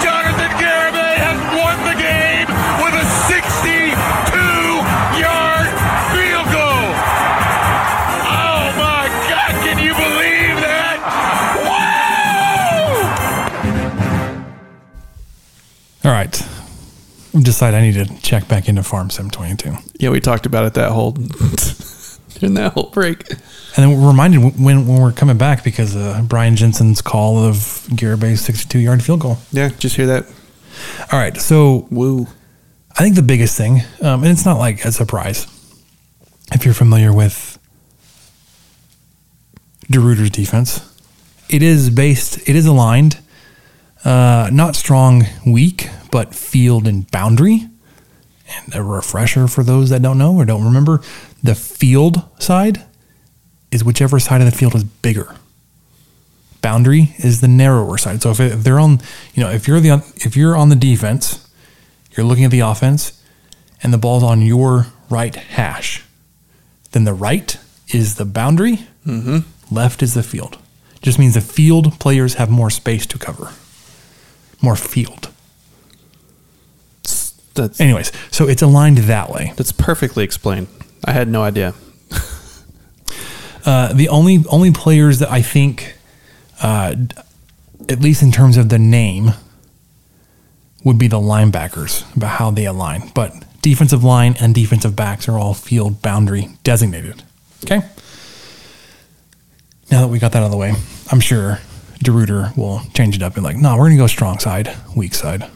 Jonathan 0.00 0.52
Garibay 0.56 1.14
has 1.20 1.36
won 1.60 1.76
the 1.84 1.96
game 2.00 2.48
with 2.80 2.94
a 2.96 3.04
62 3.28 4.80
yard 5.20 5.68
field 6.16 6.48
goal. 6.56 6.88
Oh 8.32 8.64
my 8.80 9.04
God, 9.28 9.52
can 9.60 9.76
you 9.76 9.92
believe 9.92 10.56
that? 10.64 10.96
Wow! 11.68 12.96
All 16.08 16.12
right. 16.16 16.32
I've 17.36 17.74
I 17.74 17.80
need 17.80 17.94
to 17.94 18.20
check 18.20 18.48
back 18.48 18.68
into 18.68 18.82
Farm 18.82 19.10
Sim 19.10 19.30
22. 19.30 19.74
Yeah, 19.98 20.10
we 20.10 20.20
talked 20.20 20.46
about 20.46 20.66
it 20.66 20.74
that 20.74 20.92
whole 20.92 21.12
during 22.38 22.54
that 22.54 22.72
whole 22.72 22.90
break. 22.90 23.30
And 23.30 23.38
then 23.76 24.00
we're 24.00 24.08
reminded 24.08 24.38
when, 24.58 24.86
when 24.86 25.00
we're 25.00 25.12
coming 25.12 25.36
back 25.36 25.64
because 25.64 25.94
uh, 25.96 26.22
Brian 26.26 26.56
Jensen's 26.56 27.02
call 27.02 27.38
of 27.38 27.56
Garibay's 27.90 28.40
62 28.40 28.78
yard 28.78 29.02
field 29.02 29.20
goal. 29.20 29.38
Yeah, 29.52 29.68
just 29.78 29.96
hear 29.96 30.06
that. 30.06 30.26
All 31.12 31.18
right. 31.18 31.36
So 31.36 31.86
Woo. 31.90 32.26
I 32.98 33.02
think 33.02 33.14
the 33.14 33.22
biggest 33.22 33.56
thing, 33.58 33.82
um, 34.00 34.22
and 34.22 34.32
it's 34.32 34.46
not 34.46 34.58
like 34.58 34.84
a 34.84 34.92
surprise 34.92 35.46
if 36.52 36.64
you're 36.64 36.74
familiar 36.74 37.12
with 37.12 37.58
DeRuyter's 39.90 40.30
defense, 40.30 40.80
it 41.48 41.62
is 41.62 41.90
based, 41.90 42.48
it 42.48 42.56
is 42.56 42.66
aligned, 42.66 43.18
uh, 44.06 44.48
not 44.52 44.76
strong, 44.76 45.24
weak, 45.44 45.90
but 46.12 46.34
field 46.34 46.86
and 46.86 47.10
boundary. 47.10 47.66
And 48.48 48.74
a 48.76 48.82
refresher 48.82 49.48
for 49.48 49.64
those 49.64 49.90
that 49.90 50.00
don't 50.00 50.18
know 50.18 50.36
or 50.36 50.44
don't 50.44 50.64
remember, 50.64 51.02
the 51.42 51.56
field 51.56 52.22
side 52.38 52.84
is 53.72 53.82
whichever 53.82 54.20
side 54.20 54.40
of 54.40 54.48
the 54.48 54.56
field 54.56 54.76
is 54.76 54.84
bigger. 54.84 55.34
Boundary 56.62 57.14
is 57.18 57.40
the 57.40 57.48
narrower 57.48 57.98
side. 57.98 58.22
So 58.22 58.30
if, 58.30 58.38
it, 58.38 58.52
if 58.52 58.62
they're 58.62 58.78
on, 58.78 59.00
you 59.34 59.42
know, 59.42 59.50
if 59.50 59.66
you're 59.66 59.80
the 59.80 60.04
if 60.16 60.36
you're 60.36 60.56
on 60.56 60.68
the 60.68 60.76
defense, 60.76 61.48
you're 62.16 62.26
looking 62.26 62.44
at 62.44 62.50
the 62.52 62.60
offense, 62.60 63.20
and 63.82 63.92
the 63.92 63.98
ball's 63.98 64.22
on 64.22 64.40
your 64.42 64.86
right 65.10 65.34
hash, 65.34 66.04
then 66.92 67.04
the 67.04 67.14
right 67.14 67.58
is 67.88 68.14
the 68.14 68.24
boundary, 68.24 68.86
left 69.70 70.02
is 70.02 70.14
the 70.14 70.22
field. 70.22 70.58
Just 71.02 71.18
means 71.18 71.34
the 71.34 71.40
field 71.40 71.98
players 72.00 72.34
have 72.34 72.48
more 72.50 72.70
space 72.70 73.06
to 73.06 73.18
cover, 73.18 73.52
more 74.60 74.76
field. 74.76 75.28
That's 77.54 77.80
Anyways, 77.80 78.12
so 78.30 78.46
it's 78.48 78.60
aligned 78.62 78.98
that 78.98 79.30
way. 79.30 79.52
that's 79.56 79.72
perfectly 79.72 80.24
explained. 80.24 80.68
I 81.04 81.12
had 81.12 81.28
no 81.28 81.42
idea. 81.42 81.74
Uh, 83.64 83.92
the 83.92 84.08
only 84.10 84.44
only 84.48 84.70
players 84.70 85.18
that 85.18 85.28
I 85.28 85.42
think, 85.42 85.96
uh, 86.62 86.94
at 87.88 88.00
least 88.00 88.22
in 88.22 88.30
terms 88.30 88.56
of 88.56 88.68
the 88.68 88.78
name, 88.78 89.32
would 90.84 90.98
be 90.98 91.08
the 91.08 91.18
linebackers 91.18 92.04
about 92.16 92.38
how 92.38 92.52
they 92.52 92.64
align. 92.64 93.10
But 93.12 93.32
defensive 93.62 94.04
line 94.04 94.36
and 94.38 94.54
defensive 94.54 94.94
backs 94.94 95.28
are 95.28 95.36
all 95.36 95.52
field 95.52 96.00
boundary 96.00 96.50
designated. 96.62 97.24
Okay. 97.64 97.80
Now 99.90 100.02
that 100.02 100.08
we 100.08 100.20
got 100.20 100.30
that 100.30 100.42
out 100.42 100.46
of 100.46 100.52
the 100.52 100.56
way, 100.56 100.72
I'm 101.10 101.18
sure 101.18 101.58
DeRuyter 102.06 102.56
will 102.56 102.82
change 102.94 103.16
it 103.16 103.22
up 103.22 103.34
and 103.34 103.44
like, 103.44 103.56
no, 103.56 103.76
we're 103.76 103.86
gonna 103.86 103.96
go 103.96 104.06
strong 104.06 104.38
side, 104.38 104.74
weak 104.96 105.12
side. 105.12 105.50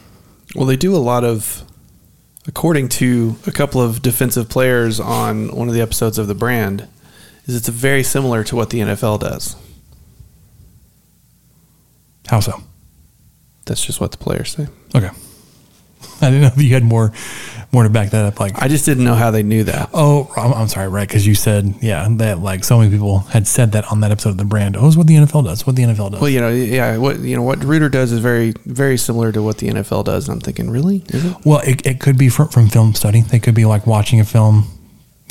Well, 0.53 0.65
they 0.65 0.75
do 0.75 0.93
a 0.93 0.97
lot 0.97 1.23
of, 1.23 1.63
according 2.45 2.89
to 2.89 3.37
a 3.47 3.51
couple 3.51 3.81
of 3.81 4.01
defensive 4.01 4.49
players 4.49 4.99
on 4.99 5.55
one 5.55 5.69
of 5.69 5.73
the 5.73 5.81
episodes 5.81 6.17
of 6.17 6.27
the 6.27 6.35
brand, 6.35 6.87
is 7.45 7.55
it's 7.55 7.69
very 7.69 8.03
similar 8.03 8.43
to 8.43 8.55
what 8.55 8.69
the 8.69 8.79
NFL 8.79 9.21
does. 9.21 9.55
How 12.27 12.41
so? 12.41 12.61
That's 13.65 13.85
just 13.85 14.01
what 14.01 14.11
the 14.11 14.17
players 14.17 14.51
say. 14.51 14.67
Okay. 14.93 15.09
I 16.21 16.25
didn't 16.29 16.41
know 16.41 16.47
if 16.47 16.61
you 16.61 16.73
had 16.73 16.83
more, 16.83 17.13
more 17.73 17.83
to 17.83 17.89
back 17.89 18.09
that 18.09 18.25
up. 18.25 18.39
Like, 18.39 18.61
I 18.61 18.67
just 18.67 18.85
didn't 18.85 19.03
know 19.05 19.15
how 19.15 19.31
they 19.31 19.43
knew 19.43 19.63
that. 19.63 19.89
Oh, 19.93 20.31
I'm, 20.35 20.53
I'm 20.53 20.67
sorry, 20.67 20.89
right? 20.89 21.07
Because 21.07 21.25
you 21.25 21.35
said, 21.35 21.73
yeah, 21.81 22.05
that 22.17 22.39
like 22.39 22.63
so 22.65 22.77
many 22.79 22.91
people 22.91 23.19
had 23.19 23.47
said 23.47 23.71
that 23.71 23.89
on 23.91 24.01
that 24.01 24.11
episode 24.11 24.29
of 24.31 24.37
the 24.37 24.45
brand. 24.45 24.75
Oh, 24.75 24.87
it's 24.87 24.97
what 24.97 25.07
the 25.07 25.15
NFL 25.15 25.45
does. 25.45 25.65
What 25.65 25.75
the 25.77 25.83
NFL 25.83 26.11
does. 26.11 26.21
Well, 26.21 26.29
you 26.29 26.41
know, 26.41 26.49
yeah, 26.49 26.97
what 26.97 27.19
you 27.19 27.35
know, 27.35 27.43
what 27.43 27.63
Reuter 27.63 27.87
does 27.89 28.11
is 28.11 28.19
very, 28.19 28.53
very 28.65 28.97
similar 28.97 29.31
to 29.31 29.41
what 29.41 29.57
the 29.59 29.69
NFL 29.69 30.03
does. 30.05 30.27
And 30.27 30.35
I'm 30.35 30.41
thinking, 30.41 30.69
really? 30.69 31.03
Is 31.07 31.25
it? 31.25 31.37
Well, 31.45 31.59
it, 31.59 31.85
it 31.85 31.99
could 32.01 32.17
be 32.17 32.27
from, 32.29 32.49
from 32.49 32.67
film 32.67 32.93
study. 32.93 33.21
They 33.21 33.39
could 33.39 33.55
be 33.55 33.65
like 33.65 33.87
watching 33.87 34.19
a 34.19 34.25
film, 34.25 34.67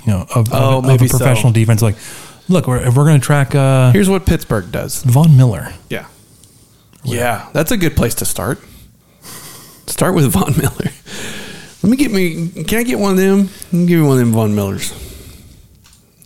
you 0.06 0.12
know, 0.12 0.26
of, 0.34 0.48
Oh, 0.52 0.78
of, 0.78 0.84
of 0.86 1.02
a 1.02 1.08
professional 1.08 1.50
so. 1.52 1.54
defense. 1.54 1.82
Like, 1.82 1.96
look, 2.48 2.66
we're, 2.66 2.78
if 2.78 2.96
we're 2.96 3.04
going 3.04 3.20
to 3.20 3.24
track 3.26 3.54
uh, 3.54 3.92
Here's 3.92 4.08
what 4.08 4.24
Pittsburgh 4.24 4.72
does. 4.72 5.02
Von 5.02 5.36
Miller, 5.36 5.74
Yeah, 5.90 6.06
yeah, 7.04 7.48
that's 7.52 7.70
a 7.70 7.76
good 7.76 7.96
place 7.96 8.14
to 8.16 8.24
start. 8.24 8.58
Start 9.86 10.14
with 10.14 10.30
Von 10.32 10.56
Miller. 10.56 10.90
Let 11.82 11.90
me 11.90 11.96
get 11.96 12.10
me. 12.12 12.48
Can 12.64 12.78
I 12.78 12.82
get 12.82 12.98
one 12.98 13.12
of 13.12 13.16
them? 13.18 13.38
Let 13.38 13.72
me 13.72 13.86
give 13.86 14.00
me 14.00 14.06
one 14.06 14.12
of 14.12 14.18
them 14.18 14.32
Von 14.32 14.54
Millers. 14.54 14.92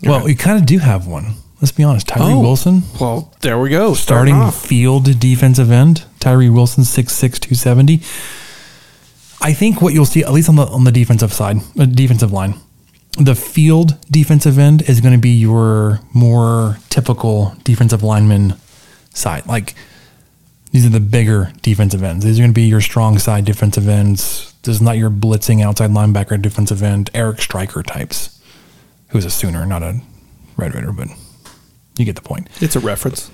well, 0.03 0.25
we 0.25 0.35
kind 0.35 0.59
of 0.59 0.67
do 0.67 0.79
have 0.79 1.07
one. 1.07 1.35
Let's 1.61 1.73
be 1.73 1.85
honest. 1.85 2.09
Tyree 2.09 2.33
Oh. 2.35 2.41
Wilson, 2.41 2.83
Well, 3.01 3.33
there 3.41 3.59
we 3.59 3.71
go. 3.71 3.95
starting 3.95 4.35
off. 4.35 4.67
field 4.67 5.19
defensive 5.19 5.71
end. 5.71 6.05
Tyree 6.21 6.51
Wilson, 6.51 6.85
6'6", 6.85 7.39
270. 7.41 8.03
I 9.41 9.53
think 9.53 9.81
what 9.81 9.95
you'll 9.95 10.05
see, 10.07 10.23
at 10.23 10.33
least 10.33 10.49
on 10.49 10.57
the 10.57 10.67
on 10.67 10.85
the 10.85 10.93
defensive 10.93 11.33
side, 11.33 11.59
uh, 11.79 11.85
defensive 11.87 12.33
line, 12.33 12.55
the 13.19 13.35
field 13.35 13.97
defensive 14.11 14.59
end 14.59 14.83
is 14.89 15.01
going 15.01 15.13
to 15.15 15.21
be 15.21 15.31
your 15.31 16.01
more 16.13 16.79
typical 16.91 17.55
defensive 17.63 18.03
lineman 18.03 18.55
side. 19.15 19.47
Like 19.47 19.75
these 20.75 20.85
are 20.85 20.89
the 20.89 20.99
bigger 20.99 21.53
defensive 21.63 22.03
ends. 22.03 22.25
These 22.25 22.41
are 22.41 22.43
going 22.43 22.51
to 22.51 22.55
be 22.55 22.65
your 22.65 22.81
strong 22.81 23.17
side 23.21 23.45
defensive 23.45 23.87
ends. 23.87 24.53
This 24.65 24.75
is 24.75 24.83
not 24.83 24.99
your 24.99 25.09
blitzing 25.09 25.63
outside 25.63 25.91
linebacker 25.91 26.43
defensive 26.43 26.83
end, 26.83 27.11
Eric 27.15 27.41
Striker 27.41 27.85
types, 27.85 28.43
who's 29.11 29.25
a 29.25 29.31
Sooner, 29.31 29.65
not 29.67 29.85
a 29.85 30.01
Red 30.57 30.75
Raider, 30.75 30.91
but 30.91 31.07
you 31.97 32.05
get 32.05 32.17
the 32.17 32.23
point 32.23 32.49
It's 32.61 32.75
a 32.75 32.81
reference. 32.81 33.31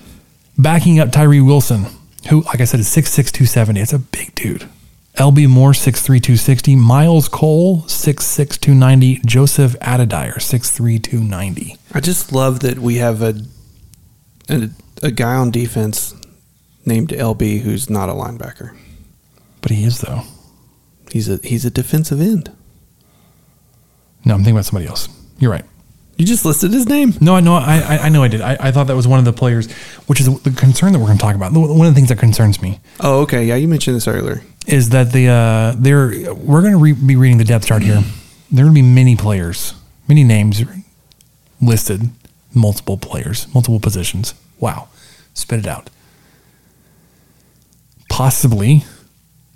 backing 0.55 0.99
up 0.99 1.11
Tyree 1.11 1.41
Wilson, 1.41 1.87
who, 2.29 2.43
like 2.43 2.61
I 2.61 2.65
said, 2.65 2.79
is 2.79 2.87
6'6, 2.89 3.31
270. 3.31 3.81
It's 3.81 3.91
a 3.91 3.97
big 3.97 4.35
dude. 4.35 4.69
LB 5.15 5.49
Moore, 5.49 5.71
6'3, 5.71 6.03
260. 6.05 6.75
Miles 6.75 7.27
Cole, 7.27 7.81
6'6, 7.87 8.59
290. 8.59 9.21
Joseph 9.25 9.75
Adedire, 9.81 10.35
6'3, 10.35 11.01
290. 11.01 11.75
I 11.91 11.99
just 12.01 12.31
love 12.31 12.59
that 12.59 12.77
we 12.77 12.97
have 12.97 13.23
a 13.23 13.33
a, 14.47 14.69
a 15.01 15.09
guy 15.09 15.33
on 15.35 15.49
defense 15.49 16.13
named 16.85 17.09
LB 17.09 17.61
who's 17.61 17.89
not 17.89 18.09
a 18.09 18.13
linebacker. 18.13 18.75
But 19.61 19.71
he 19.71 19.83
is 19.83 20.01
though. 20.01 20.21
He's 21.11 21.29
a 21.29 21.39
he's 21.43 21.65
a 21.65 21.69
defensive 21.71 22.19
end. 22.21 22.51
No, 24.25 24.33
I'm 24.35 24.39
thinking 24.41 24.55
about 24.55 24.65
somebody 24.65 24.87
else. 24.87 25.09
You're 25.39 25.51
right. 25.51 25.65
You 26.17 26.25
just 26.27 26.45
listed 26.45 26.71
his 26.71 26.87
name. 26.87 27.13
No, 27.19 27.35
I 27.35 27.39
know. 27.39 27.55
I, 27.55 27.79
I, 27.79 27.97
I 28.05 28.09
know 28.09 28.21
I 28.21 28.27
did. 28.27 28.41
I, 28.41 28.55
I 28.59 28.71
thought 28.71 28.85
that 28.87 28.95
was 28.95 29.07
one 29.07 29.17
of 29.17 29.25
the 29.25 29.33
players, 29.33 29.71
which 30.05 30.19
is 30.19 30.27
the 30.43 30.51
concern 30.51 30.93
that 30.93 30.99
we're 30.99 31.07
going 31.07 31.17
to 31.17 31.21
talk 31.23 31.35
about. 31.35 31.51
One 31.51 31.87
of 31.87 31.93
the 31.93 31.95
things 31.95 32.09
that 32.09 32.19
concerns 32.19 32.61
me 32.61 32.79
Oh, 32.99 33.21
okay. 33.21 33.45
Yeah, 33.45 33.55
you 33.55 33.67
mentioned 33.67 33.95
this 33.95 34.07
earlier. 34.07 34.41
is 34.67 34.89
that 34.89 35.11
the 35.13 35.27
uh, 35.29 35.75
there 35.79 36.07
we're 36.35 36.61
going 36.61 36.73
to 36.73 36.77
re- 36.79 36.93
be 36.93 37.15
reading 37.15 37.39
the 37.39 37.43
depth 37.43 37.65
chart 37.65 37.81
here. 37.81 38.03
There 38.51 38.65
are 38.65 38.67
going 38.69 38.75
to 38.75 38.81
be 38.81 38.87
many 38.87 39.15
players, 39.15 39.73
many 40.07 40.23
names 40.23 40.61
listed, 41.59 42.09
multiple 42.53 42.97
players, 42.97 43.47
multiple 43.53 43.79
positions. 43.79 44.35
Wow, 44.59 44.89
spit 45.33 45.59
it 45.59 45.67
out. 45.67 45.89
Possibly 48.11 48.83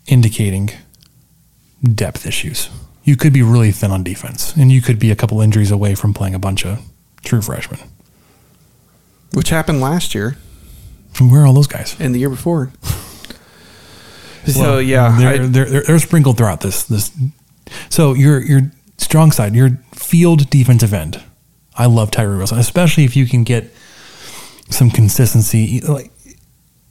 indicating 0.07 0.69
depth 1.83 2.25
issues. 2.25 2.69
You 3.03 3.15
could 3.15 3.33
be 3.33 3.43
really 3.43 3.71
thin 3.71 3.91
on 3.91 4.03
defense, 4.03 4.55
and 4.55 4.71
you 4.71 4.81
could 4.81 4.97
be 4.97 5.11
a 5.11 5.15
couple 5.15 5.41
injuries 5.41 5.71
away 5.71 5.93
from 5.93 6.13
playing 6.13 6.33
a 6.33 6.39
bunch 6.39 6.65
of 6.65 6.79
true 7.23 7.41
freshmen. 7.41 7.79
Which 9.33 9.49
happened 9.49 9.81
last 9.81 10.15
year 10.15 10.37
From 11.13 11.29
where 11.29 11.41
are 11.41 11.47
all 11.47 11.53
those 11.53 11.67
guys? 11.67 11.95
and 11.99 12.15
the 12.15 12.19
year 12.19 12.29
before. 12.29 12.71
so 14.47 14.59
Well, 14.61 14.81
yeah, 14.81 15.15
they're, 15.19 15.29
I- 15.33 15.37
they're, 15.47 15.65
they're, 15.65 15.83
they're 15.83 15.99
sprinkled 15.99 16.37
throughout 16.37 16.61
this. 16.61 16.83
This, 16.83 17.11
so 17.89 18.13
your 18.13 18.41
your 18.41 18.71
strong 18.97 19.31
side, 19.31 19.53
your 19.53 19.71
field 19.93 20.49
defensive 20.49 20.93
end. 20.93 21.21
I 21.75 21.87
love 21.87 22.09
Tyree 22.09 22.37
Wilson, 22.37 22.57
especially 22.57 23.03
if 23.03 23.15
you 23.17 23.25
can 23.27 23.43
get 23.43 23.65
some 24.69 24.89
consistency. 24.89 25.81
Like 25.81 26.11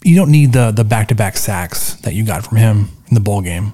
you 0.05 0.15
don't 0.17 0.31
need 0.31 0.53
the 0.53 0.71
the 0.71 0.85
back 0.85 1.09
to 1.09 1.15
back 1.15 1.37
sacks 1.37 1.95
that 2.03 2.15
you 2.15 2.25
got 2.25 2.45
from 2.47 2.59
him 2.59 2.89
in 3.09 3.15
the 3.15 3.21
bowl 3.21 3.41
game. 3.41 3.73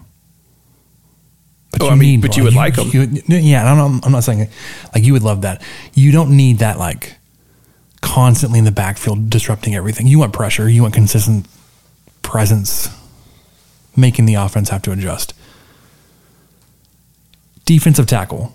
But 1.73 1.83
Oh, 1.83 1.89
I 1.91 1.95
mean, 1.95 2.21
but 2.21 2.37
you 2.37 2.43
would 2.45 2.55
like 2.55 2.77
'em. 2.79 2.89
you- 2.93 3.23
yeah, 3.29 3.71
I'm 3.71 3.77
not, 3.77 4.07
I'm 4.07 4.13
not 4.13 4.25
saying 4.25 4.49
like 4.95 5.05
you 5.05 5.13
would 5.13 5.23
love 5.23 5.43
that. 5.43 5.63
You 5.95 6.11
don't 6.11 6.37
need 6.37 6.59
that 6.59 6.79
like 6.79 7.15
constantly 8.01 8.59
in 8.59 8.65
the 8.65 8.73
backfield 8.73 9.31
disrupting 9.31 9.75
everything. 9.75 10.07
You 10.09 10.19
want 10.19 10.33
pressure. 10.33 10.69
You 10.69 10.83
want 10.83 10.95
consistent 10.95 11.47
presence, 12.23 12.89
making 13.97 14.27
the 14.27 14.35
offense 14.35 14.71
have 14.71 14.83
to 14.83 14.93
adjust. 14.93 15.33
Defensive 17.65 18.07
tackle, 18.07 18.53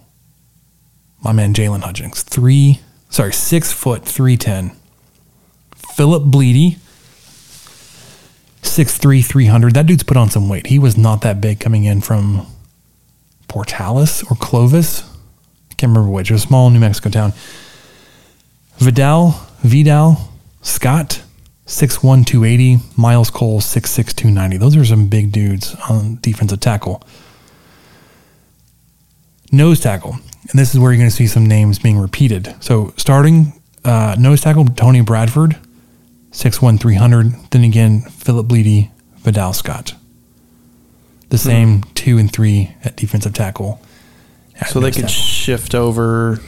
my 1.24 1.32
man 1.32 1.54
Jaylon 1.54 1.82
Hutchings, 1.84 2.22
three, 2.24 2.82
sorry, 3.10 3.32
six 3.32 3.72
foot 3.72 4.04
three 4.04 4.36
ten. 4.36 4.72
Philip 5.96 6.24
Blidi, 6.24 6.78
six 8.66 8.98
three 8.98 9.22
three 9.22 9.46
hundred. 9.46 9.74
That 9.74 9.86
dude's 9.86 10.04
put 10.04 10.18
on 10.18 10.30
some 10.30 10.50
weight. 10.50 10.68
He 10.68 10.80
was 10.80 10.98
not 10.98 11.22
that 11.22 11.42
big 11.42 11.60
coming 11.60 11.86
in 11.86 12.02
from 12.02 12.46
Portales 13.48 14.30
or 14.30 14.36
Clovis. 14.36 15.04
I 15.72 15.76
can't 15.76 15.92
remember 15.92 16.12
which. 16.12 16.30
It 16.30 16.34
was 16.34 16.44
a 16.44 16.48
small 16.48 16.70
New 16.70 16.80
Mexico 16.80 17.10
town. 17.10 17.34
Vidal, 18.78 19.32
Vidal, 19.62 20.18
Scott, 20.62 21.22
6'1", 21.66 22.26
280. 22.26 22.78
Miles 22.98 23.30
Cole, 23.30 23.60
6'6", 23.62 24.14
290. 24.14 24.58
Those 24.58 24.76
are 24.76 24.86
some 24.86 25.08
big 25.08 25.32
dudes 25.32 25.76
on 25.90 26.20
defensive 26.22 26.60
tackle. 26.60 27.02
Nose 29.52 29.80
tackle. 29.80 30.18
And 30.50 30.60
this 30.60 30.74
is 30.74 30.80
where 30.80 30.92
you're 30.92 31.00
going 31.00 31.10
to 31.10 31.16
see 31.16 31.28
some 31.28 31.46
names 31.46 31.80
being 31.80 31.98
repeated. 31.98 32.56
So 32.60 32.94
starting 32.98 33.54
uh, 33.84 34.16
nose 34.20 34.42
tackle, 34.42 34.66
Tony 34.66 35.02
Bradford, 35.02 35.58
6'1", 36.36 36.80
300. 36.80 37.34
Then 37.52 37.64
again, 37.64 38.02
Philip 38.02 38.48
Blidi, 38.48 38.90
Vidal 39.20 39.54
Scott. 39.54 39.96
The 41.30 41.38
same 41.38 41.84
two 41.96 42.18
and 42.18 42.32
three 42.32 42.76
at 42.84 42.96
defensive 42.96 43.34
tackle. 43.34 43.82
at 44.60 44.68
so 44.70 44.80
they 44.80 44.92
could 44.92 45.02
tackle. 45.02 45.10
shift 45.10 45.74
over, 45.74 46.40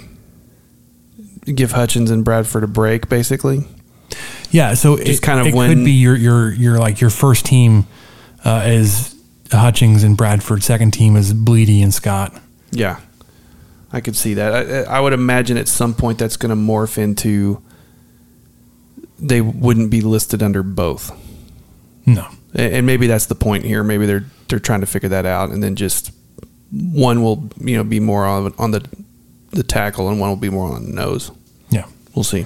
give 1.45 1.71
Hutchings 1.71 2.11
and 2.11 2.23
Bradford 2.23 2.63
a 2.63 2.67
break, 2.67 3.09
basically. 3.09 3.65
Yeah, 4.51 4.75
so 4.75 4.95
Just 4.97 5.23
it, 5.23 5.25
kind 5.25 5.39
of 5.39 5.47
it 5.47 5.55
when- 5.55 5.69
could 5.69 5.83
be 5.85 5.91
your 5.93 6.15
your 6.15 6.53
your 6.53 6.77
like 6.77 7.01
your 7.01 7.09
first 7.09 7.45
team 7.45 7.87
uh, 8.45 8.63
is 8.65 9.15
Hutchings 9.51 10.03
and 10.03 10.15
Bradford. 10.15 10.63
Second 10.63 10.91
team 10.91 11.15
is 11.15 11.33
Bleedy 11.33 11.81
and 11.81 11.93
Scott. 11.93 12.33
Yeah, 12.71 12.99
I 13.91 13.99
could 13.99 14.15
see 14.15 14.35
that. 14.35 14.87
I, 14.87 14.97
I 14.97 14.99
would 15.01 15.13
imagine 15.13 15.57
at 15.57 15.67
some 15.67 15.93
point 15.93 16.19
that's 16.19 16.37
going 16.37 16.49
to 16.51 16.55
morph 16.55 16.97
into 16.97 17.61
they 19.19 19.41
wouldn't 19.41 19.89
be 19.89 20.01
listed 20.01 20.41
under 20.43 20.63
both, 20.63 21.11
No, 22.05 22.27
and 22.53 22.85
maybe 22.85 23.07
that's 23.07 23.25
the 23.27 23.35
point 23.35 23.63
here. 23.65 23.83
Maybe 23.83 24.05
they're 24.05 24.25
they're 24.47 24.59
trying 24.59 24.81
to 24.81 24.85
figure 24.87 25.09
that 25.09 25.25
out, 25.25 25.49
and 25.49 25.61
then 25.63 25.75
just 25.75 26.11
one 26.71 27.23
will 27.23 27.49
you 27.59 27.75
know 27.77 27.83
be 27.83 27.99
more 27.99 28.25
on 28.25 28.53
on 28.57 28.71
the 28.71 28.85
the 29.51 29.63
tackle, 29.63 30.09
and 30.09 30.19
one 30.19 30.29
will 30.29 30.35
be 30.37 30.49
more 30.49 30.71
on 30.73 30.85
the 30.85 30.91
nose. 30.93 31.31
yeah, 31.69 31.85
We'll 32.15 32.23
see. 32.23 32.45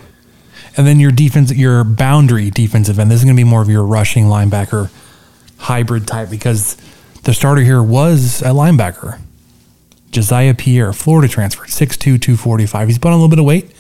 and 0.78 0.86
then 0.88 1.00
your 1.00 1.12
defense, 1.12 1.52
your 1.52 1.84
boundary 1.84 2.50
defensive 2.50 3.00
end. 3.00 3.12
This 3.12 3.20
is 3.20 3.26
going 3.26 3.36
to 3.36 3.40
be 3.44 3.50
more 3.50 3.62
of 3.62 3.70
your 3.70 3.84
rushing 3.86 4.26
linebacker 4.26 4.90
hybrid 5.58 6.08
type 6.08 6.30
because 6.30 6.78
the 7.24 7.34
starter 7.34 7.62
here 7.62 7.84
was 7.84 8.42
a 8.42 8.46
linebacker. 8.54 9.20
Josiah 10.12 10.54
Pierre, 10.54 10.92
Florida 10.94 11.28
transfer, 11.28 11.64
6'2", 11.66 11.98
245. 12.22 12.88
He's 12.90 12.98
put 12.98 13.10
on 13.10 13.14
a 13.14 13.16
little 13.18 13.30
bit 13.30 13.40
of 13.40 13.46
weight, 13.46 13.72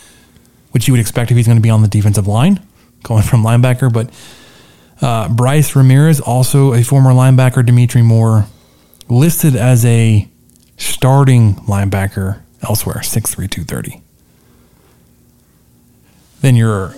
which 0.71 0.87
you 0.87 0.93
would 0.93 0.99
expect 1.01 1.29
if 1.31 1.37
he's 1.37 1.45
going 1.47 1.57
to 1.57 1.61
be 1.61 1.69
on 1.69 1.81
the 1.81 1.87
defensive 1.87 2.25
line, 2.27 2.59
going 3.03 3.23
from 3.23 3.43
linebacker. 3.43 3.91
But 3.91 4.09
uh, 5.01 5.29
Bryce 5.29 5.75
Ramirez, 5.75 6.19
also 6.19 6.73
a 6.73 6.83
former 6.83 7.11
linebacker, 7.11 7.65
Dimitri 7.65 8.01
Moore, 8.01 8.45
listed 9.09 9.55
as 9.55 9.85
a 9.85 10.27
starting 10.77 11.55
linebacker 11.55 12.41
elsewhere, 12.61 12.97
6'3", 12.97 13.49
230. 13.49 14.01
Then 16.41 16.55
your 16.55 16.95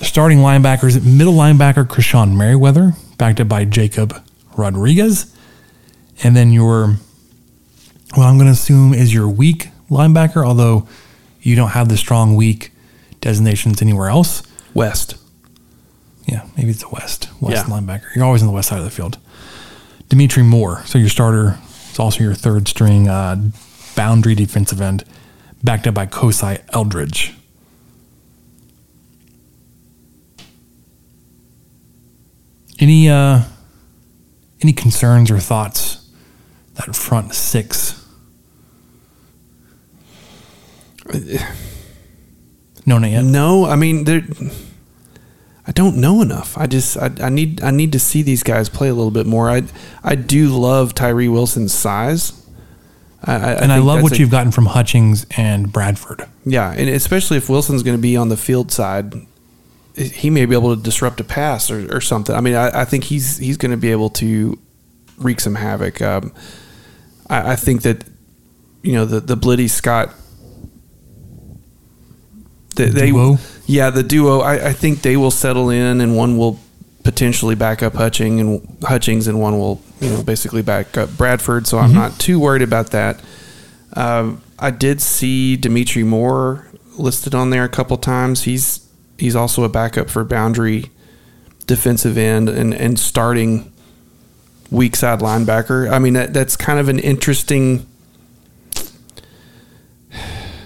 starting 0.00 0.38
linebackers, 0.38 1.04
middle 1.04 1.34
linebacker 1.34 1.86
Krishon 1.86 2.36
Merriweather, 2.36 2.94
backed 3.18 3.40
up 3.40 3.48
by 3.48 3.64
Jacob 3.64 4.14
Rodriguez. 4.56 5.34
And 6.24 6.36
then 6.36 6.52
your, 6.52 6.96
well, 8.16 8.26
I'm 8.26 8.36
going 8.36 8.46
to 8.46 8.52
assume 8.52 8.94
is 8.94 9.14
your 9.14 9.28
weak 9.28 9.68
linebacker, 9.90 10.44
although 10.46 10.88
you 11.40 11.56
don't 11.56 11.70
have 11.70 11.88
the 11.88 11.96
strong 11.96 12.34
weak 12.34 12.72
designations 13.20 13.80
anywhere 13.80 14.08
else. 14.08 14.42
West. 14.74 15.16
Yeah, 16.26 16.46
maybe 16.56 16.70
it's 16.70 16.80
the 16.82 16.88
West. 16.88 17.28
West 17.40 17.66
Yeah. 17.68 17.74
linebacker. 17.74 18.14
You're 18.14 18.24
always 18.24 18.42
on 18.42 18.46
the 18.48 18.52
west 18.54 18.68
side 18.68 18.78
of 18.78 18.84
the 18.84 18.90
field. 18.90 19.18
Dimitri 20.08 20.42
Moore. 20.42 20.82
So 20.86 20.98
your 20.98 21.08
starter 21.08 21.58
is 21.92 21.98
also 21.98 22.22
your 22.22 22.34
third 22.34 22.68
string 22.68 23.08
uh, 23.08 23.50
boundary 23.96 24.34
defensive 24.34 24.80
end, 24.80 25.04
backed 25.62 25.86
up 25.86 25.94
by 25.94 26.06
Kosai 26.06 26.60
Eldridge. 26.72 27.34
Any 32.78 33.08
uh, 33.08 33.42
any 34.60 34.72
concerns 34.72 35.30
or 35.30 35.38
thoughts 35.38 36.08
that 36.74 36.94
front 36.96 37.34
six? 37.34 37.98
No, 42.84 42.98
not 42.98 43.10
yet. 43.10 43.24
No, 43.24 43.66
I 43.66 43.76
mean 43.76 44.04
they're. 44.04 44.22
I 45.64 45.70
don't 45.70 45.96
know 45.98 46.20
enough. 46.22 46.58
I 46.58 46.66
just 46.66 46.96
I, 46.96 47.10
I 47.20 47.28
need 47.28 47.62
I 47.62 47.70
need 47.70 47.92
to 47.92 47.98
see 47.98 48.22
these 48.22 48.42
guys 48.42 48.68
play 48.68 48.88
a 48.88 48.94
little 48.94 49.12
bit 49.12 49.26
more. 49.26 49.48
I 49.48 49.62
I 50.02 50.16
do 50.16 50.48
love 50.48 50.94
Tyree 50.94 51.28
Wilson's 51.28 51.72
size. 51.72 52.32
I, 53.24 53.34
I, 53.34 53.52
and 53.52 53.72
I, 53.72 53.78
love 53.78 54.02
what 54.02 54.12
a- 54.12 54.18
you've 54.18 54.30
gotten 54.30 54.50
from 54.50 54.66
Hutchings 54.66 55.26
and 55.36 55.72
Bradford. 55.72 56.26
Yeah, 56.44 56.72
and 56.72 56.88
especially 56.88 57.36
if 57.36 57.48
Wilson's 57.48 57.84
going 57.84 57.96
to 57.96 58.02
be 58.02 58.16
on 58.16 58.30
the 58.30 58.36
field 58.36 58.72
side, 58.72 59.14
he 59.94 60.28
may 60.28 60.44
be 60.44 60.56
able 60.56 60.74
to 60.74 60.82
disrupt 60.82 61.20
a 61.20 61.24
pass 61.24 61.70
or, 61.70 61.96
or 61.96 62.00
something. 62.00 62.34
I 62.34 62.40
mean, 62.40 62.56
I, 62.56 62.80
I 62.80 62.84
think 62.84 63.04
he's 63.04 63.38
he's 63.38 63.56
going 63.56 63.70
to 63.70 63.76
be 63.76 63.92
able 63.92 64.10
to 64.10 64.58
wreak 65.18 65.38
some 65.38 65.54
havoc. 65.54 66.02
Um, 66.02 66.32
I, 67.30 67.52
I 67.52 67.56
think 67.56 67.82
that 67.82 68.04
you 68.82 68.92
know 68.94 69.04
the 69.04 69.20
the 69.20 69.36
Blidi 69.36 69.70
Scott. 69.70 70.12
They, 72.74 72.86
they 72.86 73.10
Duo? 73.10 73.38
yeah, 73.66 73.90
the 73.90 74.02
duo. 74.02 74.40
I, 74.40 74.68
I 74.68 74.72
think 74.72 75.02
they 75.02 75.16
will 75.16 75.30
settle 75.30 75.70
in, 75.70 76.00
and 76.00 76.16
one 76.16 76.36
will 76.38 76.58
potentially 77.02 77.54
back 77.54 77.82
up 77.82 77.94
Hutching 77.94 78.40
and 78.40 78.78
Hutchings, 78.82 79.26
and 79.26 79.40
one 79.40 79.58
will 79.58 79.80
you 80.00 80.10
know 80.10 80.22
basically 80.22 80.62
back 80.62 80.96
up 80.96 81.10
Bradford. 81.16 81.66
So 81.66 81.78
I'm 81.78 81.92
not 81.92 82.18
too 82.18 82.38
worried 82.40 82.62
about 82.62 82.90
that. 82.92 83.20
Um, 83.94 84.42
I 84.58 84.70
did 84.70 85.02
see 85.02 85.56
Dimitri 85.56 86.02
Moore 86.02 86.66
listed 86.96 87.34
on 87.34 87.50
there 87.50 87.64
a 87.64 87.68
couple 87.68 87.96
times. 87.96 88.44
He's 88.44 88.88
he's 89.18 89.36
also 89.36 89.64
a 89.64 89.68
backup 89.68 90.08
for 90.08 90.24
boundary 90.24 90.90
defensive 91.66 92.18
end 92.18 92.48
and 92.48 92.74
and 92.74 92.98
starting 92.98 93.72
weak 94.70 94.96
side 94.96 95.20
linebacker. 95.20 95.90
I 95.90 95.98
mean 95.98 96.14
that 96.14 96.32
that's 96.32 96.56
kind 96.56 96.78
of 96.78 96.88
an 96.88 96.98
interesting 96.98 97.86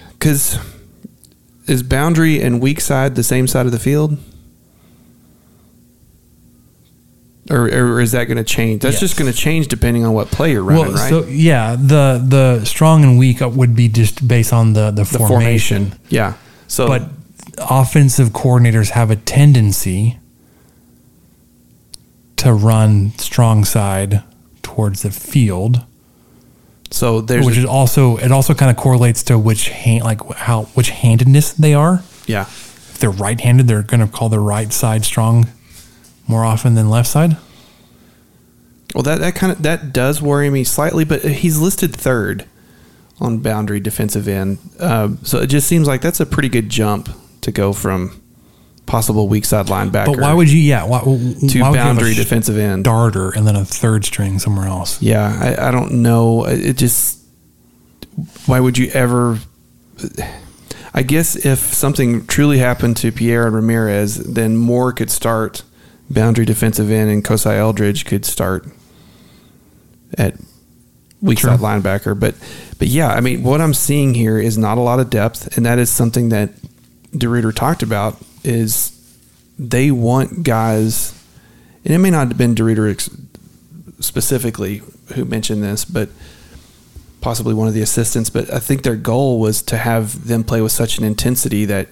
because 0.09 0.57
is 1.67 1.83
boundary 1.83 2.41
and 2.41 2.61
weak 2.61 2.81
side 2.81 3.15
the 3.15 3.23
same 3.23 3.47
side 3.47 3.65
of 3.65 3.71
the 3.71 3.79
field? 3.79 4.17
Or, 7.49 7.61
or 7.61 8.01
is 8.01 8.11
that 8.11 8.25
going 8.25 8.37
to 8.37 8.43
change? 8.43 8.81
That's 8.81 8.99
just 8.99 9.17
going 9.17 9.31
to 9.31 9.37
change 9.37 9.69
depending 9.69 10.03
on 10.03 10.13
what 10.13 10.27
play 10.27 10.51
you're 10.51 10.63
running, 10.63 10.95
right? 10.95 11.09
so 11.09 11.23
yeah, 11.25 11.77
the 11.79 12.21
the 12.25 12.65
strong 12.65 13.03
and 13.03 13.17
weak 13.17 13.41
uh, 13.41 13.47
would 13.47 13.73
be 13.73 13.87
just 13.87 14.27
based 14.27 14.51
on 14.51 14.73
the 14.73 14.91
the, 14.91 15.03
the 15.03 15.05
formation. 15.05 15.91
formation. 15.91 15.99
Yeah. 16.09 16.33
So 16.67 16.87
But 16.87 17.03
offensive 17.57 18.29
coordinators 18.29 18.89
have 18.89 19.09
a 19.11 19.15
tendency 19.15 20.19
to 22.37 22.53
run 22.53 23.11
strong 23.17 23.63
side 23.63 24.23
towards 24.61 25.03
the 25.03 25.11
field, 25.11 25.85
so 26.91 27.21
there's 27.21 27.45
which 27.45 27.57
is 27.57 27.65
also 27.65 28.17
it 28.17 28.31
also 28.31 28.53
kind 28.53 28.71
of 28.71 28.77
correlates 28.77 29.23
to 29.23 29.37
which 29.37 29.69
hand 29.69 30.03
like 30.03 30.21
how 30.35 30.63
which 30.73 30.89
handedness 30.89 31.53
they 31.53 31.73
are. 31.73 32.03
yeah. 32.25 32.43
If 32.43 33.01
they're 33.01 33.11
right-handed, 33.11 33.67
they're 33.67 33.83
going 33.83 33.99
to 33.99 34.07
call 34.07 34.27
the 34.27 34.39
right 34.39 34.73
side 34.73 35.05
strong 35.05 35.47
more 36.27 36.43
often 36.43 36.73
than 36.73 36.89
left 36.89 37.07
side. 37.07 37.37
Well, 38.95 39.03
that 39.03 39.19
that 39.19 39.35
kind 39.35 39.51
of 39.51 39.61
that 39.61 39.93
does 39.93 40.21
worry 40.21 40.49
me 40.49 40.63
slightly, 40.63 41.05
but 41.05 41.21
he's 41.23 41.59
listed 41.59 41.95
third 41.95 42.45
on 43.19 43.39
boundary 43.39 43.79
defensive 43.79 44.27
end, 44.27 44.57
uh, 44.79 45.09
so 45.23 45.39
it 45.39 45.47
just 45.47 45.67
seems 45.67 45.87
like 45.87 46.01
that's 46.01 46.19
a 46.19 46.25
pretty 46.25 46.49
good 46.49 46.69
jump 46.69 47.09
to 47.41 47.51
go 47.51 47.73
from 47.73 48.21
possible 48.87 49.27
weak 49.27 49.45
side 49.45 49.67
linebacker. 49.67 50.07
But 50.07 50.19
why 50.19 50.33
would 50.33 50.49
you? 50.49 50.59
Yeah, 50.59 50.85
why, 50.85 51.01
to 51.01 51.05
why 51.05 51.15
would 51.15 51.53
you 51.53 51.63
a 51.63 51.73
boundary 51.73 52.15
defensive 52.15 52.57
end? 52.57 52.85
starter 52.85 53.29
and 53.29 53.45
then 53.45 53.55
a 53.55 53.65
third 53.65 54.05
string 54.05 54.39
somewhere 54.39 54.67
else? 54.67 54.99
Yeah, 55.01 55.37
I, 55.39 55.67
I 55.67 55.71
don't 55.71 56.01
know. 56.01 56.45
It 56.45 56.77
just 56.77 57.23
why 58.47 58.59
would 58.59 58.77
you 58.77 58.89
ever? 58.91 59.39
I 60.93 61.03
guess 61.03 61.35
if 61.35 61.59
something 61.59 62.25
truly 62.25 62.57
happened 62.57 62.97
to 62.97 63.11
Pierre 63.11 63.45
and 63.45 63.55
Ramirez, 63.55 64.15
then 64.15 64.57
Moore 64.57 64.91
could 64.91 65.11
start 65.11 65.61
boundary 66.09 66.45
defensive 66.45 66.89
end, 66.89 67.11
and 67.11 67.23
Kosai 67.23 67.57
Eldridge 67.57 68.05
could 68.05 68.25
start 68.25 68.67
at 70.17 70.35
weak 71.21 71.39
True. 71.39 71.51
side 71.51 71.59
linebacker. 71.59 72.19
But 72.19 72.35
but 72.79 72.87
yeah, 72.87 73.09
I 73.09 73.19
mean, 73.19 73.43
what 73.43 73.61
I'm 73.61 73.73
seeing 73.73 74.13
here 74.13 74.39
is 74.39 74.57
not 74.57 74.77
a 74.77 74.81
lot 74.81 74.99
of 74.99 75.09
depth, 75.09 75.57
and 75.57 75.65
that 75.65 75.77
is 75.79 75.89
something 75.89 76.29
that 76.29 76.51
DeRuyter 77.11 77.53
talked 77.53 77.83
about. 77.83 78.17
Is 78.43 78.93
they 79.59 79.91
want 79.91 80.43
guys, 80.43 81.13
and 81.83 81.93
it 81.93 81.97
may 81.97 82.09
not 82.11 82.27
have 82.29 82.37
been 82.37 82.55
DeRuyter 82.55 82.91
ex- 82.91 83.09
specifically 83.99 84.81
who 85.15 85.25
mentioned 85.25 85.63
this, 85.63 85.85
but 85.85 86.09
possibly 87.21 87.53
one 87.53 87.67
of 87.67 87.73
the 87.73 87.81
assistants. 87.81 88.29
But 88.29 88.53
I 88.53 88.59
think 88.59 88.83
their 88.83 88.95
goal 88.95 89.39
was 89.39 89.61
to 89.63 89.77
have 89.77 90.27
them 90.27 90.43
play 90.43 90.61
with 90.61 90.71
such 90.71 90.97
an 90.97 91.03
intensity 91.03 91.65
that 91.65 91.87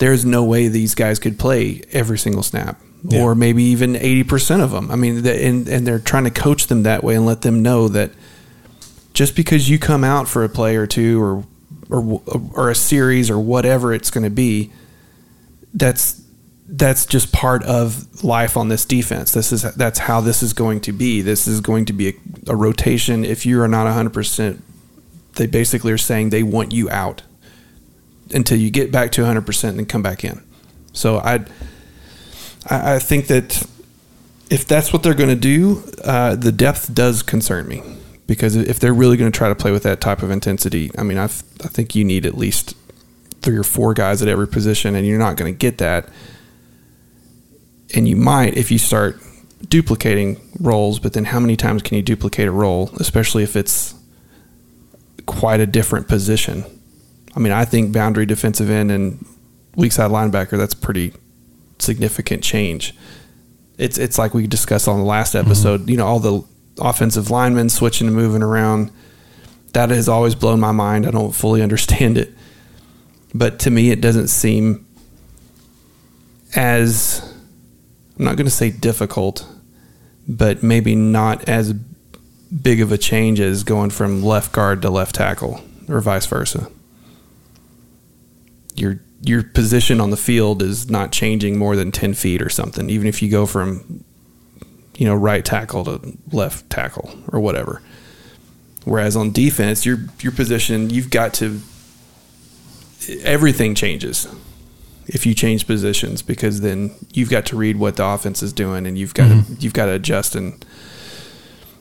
there's 0.00 0.24
no 0.24 0.44
way 0.44 0.68
these 0.68 0.94
guys 0.94 1.18
could 1.18 1.38
play 1.38 1.82
every 1.92 2.18
single 2.18 2.42
snap, 2.42 2.80
Yeah. 3.04 3.22
or 3.22 3.34
maybe 3.34 3.62
even 3.64 3.94
eighty 3.96 4.24
percent 4.24 4.60
of 4.62 4.70
them. 4.72 4.90
I 4.90 4.96
mean, 4.96 5.24
and 5.26 5.68
and 5.68 5.86
they're 5.86 6.00
trying 6.00 6.24
to 6.24 6.30
coach 6.30 6.66
them 6.66 6.82
that 6.82 7.04
way 7.04 7.14
and 7.14 7.24
let 7.24 7.42
them 7.42 7.62
know 7.62 7.88
that 7.88 8.10
just 9.14 9.36
because 9.36 9.70
you 9.70 9.78
come 9.78 10.02
out 10.02 10.28
for 10.28 10.42
a 10.42 10.48
play 10.48 10.74
or 10.76 10.86
two 10.88 11.22
or 11.22 11.44
or 11.88 12.20
or 12.54 12.70
a 12.70 12.74
series 12.74 13.30
or 13.30 13.38
whatever 13.38 13.94
it's 13.94 14.10
going 14.10 14.24
to 14.24 14.30
be, 14.30 14.72
that's 15.74 16.22
that's 16.66 17.04
just 17.04 17.30
part 17.32 17.62
of 17.64 18.24
life 18.24 18.56
on 18.56 18.68
this 18.68 18.84
defense. 18.84 19.32
This 19.32 19.52
is 19.52 19.62
that's 19.74 19.98
how 19.98 20.20
this 20.20 20.42
is 20.42 20.52
going 20.52 20.80
to 20.82 20.92
be. 20.92 21.20
This 21.20 21.46
is 21.46 21.60
going 21.60 21.84
to 21.86 21.92
be 21.92 22.08
a, 22.08 22.14
a 22.48 22.56
rotation. 22.56 23.24
If 23.24 23.44
you 23.44 23.60
are 23.60 23.68
not 23.68 23.92
hundred 23.92 24.14
percent, 24.14 24.62
they 25.34 25.46
basically 25.46 25.92
are 25.92 25.98
saying 25.98 26.30
they 26.30 26.42
want 26.42 26.72
you 26.72 26.88
out 26.90 27.22
until 28.32 28.58
you 28.58 28.70
get 28.70 28.90
back 28.90 29.12
to 29.12 29.26
hundred 29.26 29.44
percent 29.44 29.72
and 29.72 29.80
then 29.80 29.86
come 29.86 30.02
back 30.02 30.24
in. 30.24 30.42
So 30.92 31.18
I 31.18 31.44
I 32.70 32.94
I 32.94 32.98
think 32.98 33.26
that 33.26 33.66
if 34.50 34.66
that's 34.66 34.92
what 34.92 35.02
they're 35.02 35.14
going 35.14 35.30
to 35.30 35.36
do, 35.36 35.82
uh, 36.04 36.36
the 36.36 36.52
depth 36.52 36.94
does 36.94 37.22
concern 37.22 37.66
me 37.66 37.82
because 38.26 38.56
if 38.56 38.78
they're 38.78 38.94
really 38.94 39.16
going 39.16 39.30
to 39.30 39.36
try 39.36 39.48
to 39.48 39.54
play 39.54 39.70
with 39.70 39.82
that 39.82 40.00
type 40.00 40.22
of 40.22 40.30
intensity, 40.30 40.90
I 40.96 41.02
mean, 41.02 41.18
I 41.18 41.24
I 41.24 41.68
think 41.68 41.94
you 41.94 42.04
need 42.04 42.24
at 42.24 42.38
least 42.38 42.74
three 43.44 43.56
or 43.56 43.62
four 43.62 43.94
guys 43.94 44.22
at 44.22 44.28
every 44.28 44.48
position, 44.48 44.94
and 44.96 45.06
you're 45.06 45.18
not 45.18 45.36
going 45.36 45.52
to 45.52 45.56
get 45.56 45.78
that. 45.78 46.08
And 47.94 48.08
you 48.08 48.16
might 48.16 48.56
if 48.56 48.70
you 48.70 48.78
start 48.78 49.20
duplicating 49.68 50.40
roles, 50.60 50.98
but 50.98 51.12
then 51.12 51.26
how 51.26 51.38
many 51.38 51.56
times 51.56 51.82
can 51.82 51.96
you 51.96 52.02
duplicate 52.02 52.48
a 52.48 52.50
role, 52.50 52.90
especially 52.96 53.42
if 53.42 53.54
it's 53.54 53.94
quite 55.26 55.60
a 55.60 55.66
different 55.66 56.08
position? 56.08 56.64
I 57.36 57.40
mean, 57.40 57.52
I 57.52 57.64
think 57.64 57.92
boundary 57.92 58.26
defensive 58.26 58.70
end 58.70 58.90
and 58.90 59.24
weak 59.76 59.92
side 59.92 60.10
linebacker, 60.10 60.56
that's 60.56 60.74
pretty 60.74 61.12
significant 61.78 62.42
change. 62.42 62.94
It's 63.76 63.98
it's 63.98 64.18
like 64.18 64.34
we 64.34 64.46
discussed 64.46 64.88
on 64.88 64.98
the 64.98 65.04
last 65.04 65.34
mm-hmm. 65.34 65.46
episode. 65.46 65.90
You 65.90 65.96
know, 65.96 66.06
all 66.06 66.20
the 66.20 66.44
offensive 66.80 67.30
linemen 67.30 67.68
switching 67.68 68.06
and 68.06 68.16
moving 68.16 68.42
around. 68.42 68.90
That 69.72 69.90
has 69.90 70.08
always 70.08 70.36
blown 70.36 70.60
my 70.60 70.72
mind. 70.72 71.06
I 71.06 71.10
don't 71.10 71.32
fully 71.32 71.60
understand 71.68 72.16
it, 72.16 72.32
but 73.34 73.58
to 73.60 73.70
me, 73.70 73.90
it 73.90 74.00
doesn't 74.00 74.28
seem 74.28 74.86
as 76.54 77.34
I'm 78.18 78.24
not 78.24 78.36
going 78.36 78.46
to 78.46 78.52
say 78.52 78.70
difficult, 78.70 79.46
but 80.28 80.62
maybe 80.62 80.94
not 80.94 81.48
as 81.48 81.72
big 81.72 82.80
of 82.80 82.92
a 82.92 82.98
change 82.98 83.40
as 83.40 83.64
going 83.64 83.90
from 83.90 84.22
left 84.22 84.52
guard 84.52 84.82
to 84.82 84.90
left 84.90 85.16
tackle 85.16 85.60
or 85.88 86.00
vice 86.00 86.26
versa. 86.26 86.70
Your 88.76 89.00
your 89.20 89.42
position 89.42 90.00
on 90.00 90.10
the 90.10 90.16
field 90.16 90.62
is 90.62 90.90
not 90.90 91.10
changing 91.10 91.58
more 91.58 91.76
than 91.76 91.90
10 91.90 92.12
feet 92.14 92.42
or 92.42 92.50
something, 92.50 92.90
even 92.90 93.06
if 93.06 93.22
you 93.22 93.30
go 93.30 93.46
from 93.46 94.04
you 94.96 95.06
know 95.06 95.14
right 95.14 95.44
tackle 95.44 95.84
to 95.84 96.16
left 96.30 96.70
tackle 96.70 97.12
or 97.32 97.40
whatever. 97.40 97.82
Whereas 98.84 99.16
on 99.16 99.32
defense, 99.32 99.84
your 99.84 99.98
your 100.20 100.32
position, 100.32 100.90
you've 100.90 101.10
got 101.10 101.34
to 101.34 101.60
everything 103.22 103.74
changes 103.74 104.26
if 105.06 105.26
you 105.26 105.34
change 105.34 105.66
positions 105.66 106.22
because 106.22 106.60
then 106.60 106.90
you've 107.12 107.30
got 107.30 107.44
to 107.46 107.56
read 107.56 107.76
what 107.76 107.96
the 107.96 108.04
offense 108.04 108.42
is 108.42 108.52
doing 108.52 108.86
and 108.86 108.96
you've 108.96 109.14
got 109.14 109.28
to 109.28 109.34
mm-hmm. 109.34 109.54
you've 109.58 109.74
got 109.74 109.86
to 109.86 109.92
adjust 109.92 110.34
and 110.34 110.64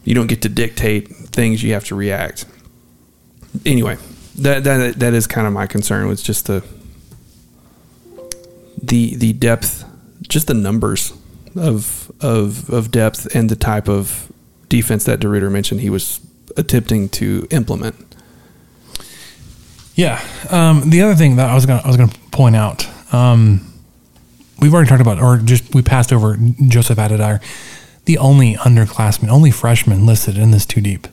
you 0.04 0.14
don't 0.14 0.28
get 0.28 0.42
to 0.42 0.50
dictate 0.50 1.08
things 1.08 1.64
you 1.64 1.74
have 1.74 1.86
to 1.86 1.96
react. 1.96 2.46
Anyway 3.66 3.98
that 4.36 4.64
that 4.64 5.00
that 5.00 5.14
is 5.14 5.28
kind 5.28 5.48
of 5.48 5.54
my 5.54 5.68
concern 5.68 6.08
was 6.08 6.22
just 6.22 6.48
the 6.48 6.64
the 8.82 9.16
the 9.16 9.34
depth 9.34 9.86
just 10.28 10.48
the 10.48 10.54
numbers 10.54 11.14
of 11.56 12.12
of 12.22 12.70
of 12.70 12.92
depth 12.92 13.34
and 13.36 13.50
the 13.50 13.56
type 13.56 13.88
of 13.88 14.32
defense 14.70 15.06
that 15.06 15.20
DeRuyter 15.20 15.52
mentioned 15.52 15.82
he 15.82 15.90
was 15.90 16.20
attempting 16.58 17.10
to 17.10 17.48
implement 17.52 18.12
Yeah. 19.96 20.22
Um, 20.50 20.90
the 20.90 21.02
other 21.02 21.16
thing 21.16 21.36
that 21.36 21.50
I 21.50 21.56
was 21.56 21.66
gonna 21.66 21.82
I 21.84 21.88
was 21.88 21.98
gonna 21.98 22.14
point 22.32 22.56
out, 22.56 22.88
um, 23.14 23.62
we've 24.60 24.74
already 24.74 24.90
talked 24.90 25.02
about, 25.02 25.20
or 25.20 25.38
just 25.38 25.74
we 25.76 25.82
passed 25.82 26.12
over 26.12 26.38
Joseph 26.68 26.98
Adedire, 26.98 27.42
the 28.06 28.18
only 28.18 28.56
underclassman, 28.56 29.30
only 29.30 29.52
freshman 29.52 30.06
listed 30.06 30.38
in 30.38 30.52
this 30.52 30.66
two 30.66 30.82
deep. 30.82 31.08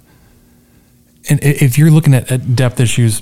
And 1.29 1.39
if 1.43 1.77
you're 1.77 1.91
looking 1.91 2.15
at, 2.15 2.33
at 2.33 2.57
depth 2.57 2.81
issues, 2.81 3.21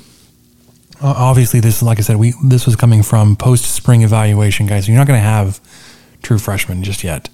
obviously 1.00 1.60
this 1.60 1.76
is 1.78 1.82
like 1.82 1.98
I 1.98 2.02
said, 2.02 2.16
we 2.16 2.34
this 2.44 2.64
was 2.64 2.76
coming 2.76 3.02
from 3.02 3.36
post 3.36 3.64
spring 3.64 4.02
evaluation, 4.02 4.66
guys. 4.66 4.88
You're 4.88 4.96
not 4.96 5.06
going 5.06 5.18
to 5.18 5.24
have 5.24 5.60
true 6.22 6.38
freshmen 6.38 6.82
just 6.82 7.02
yet. 7.02 7.28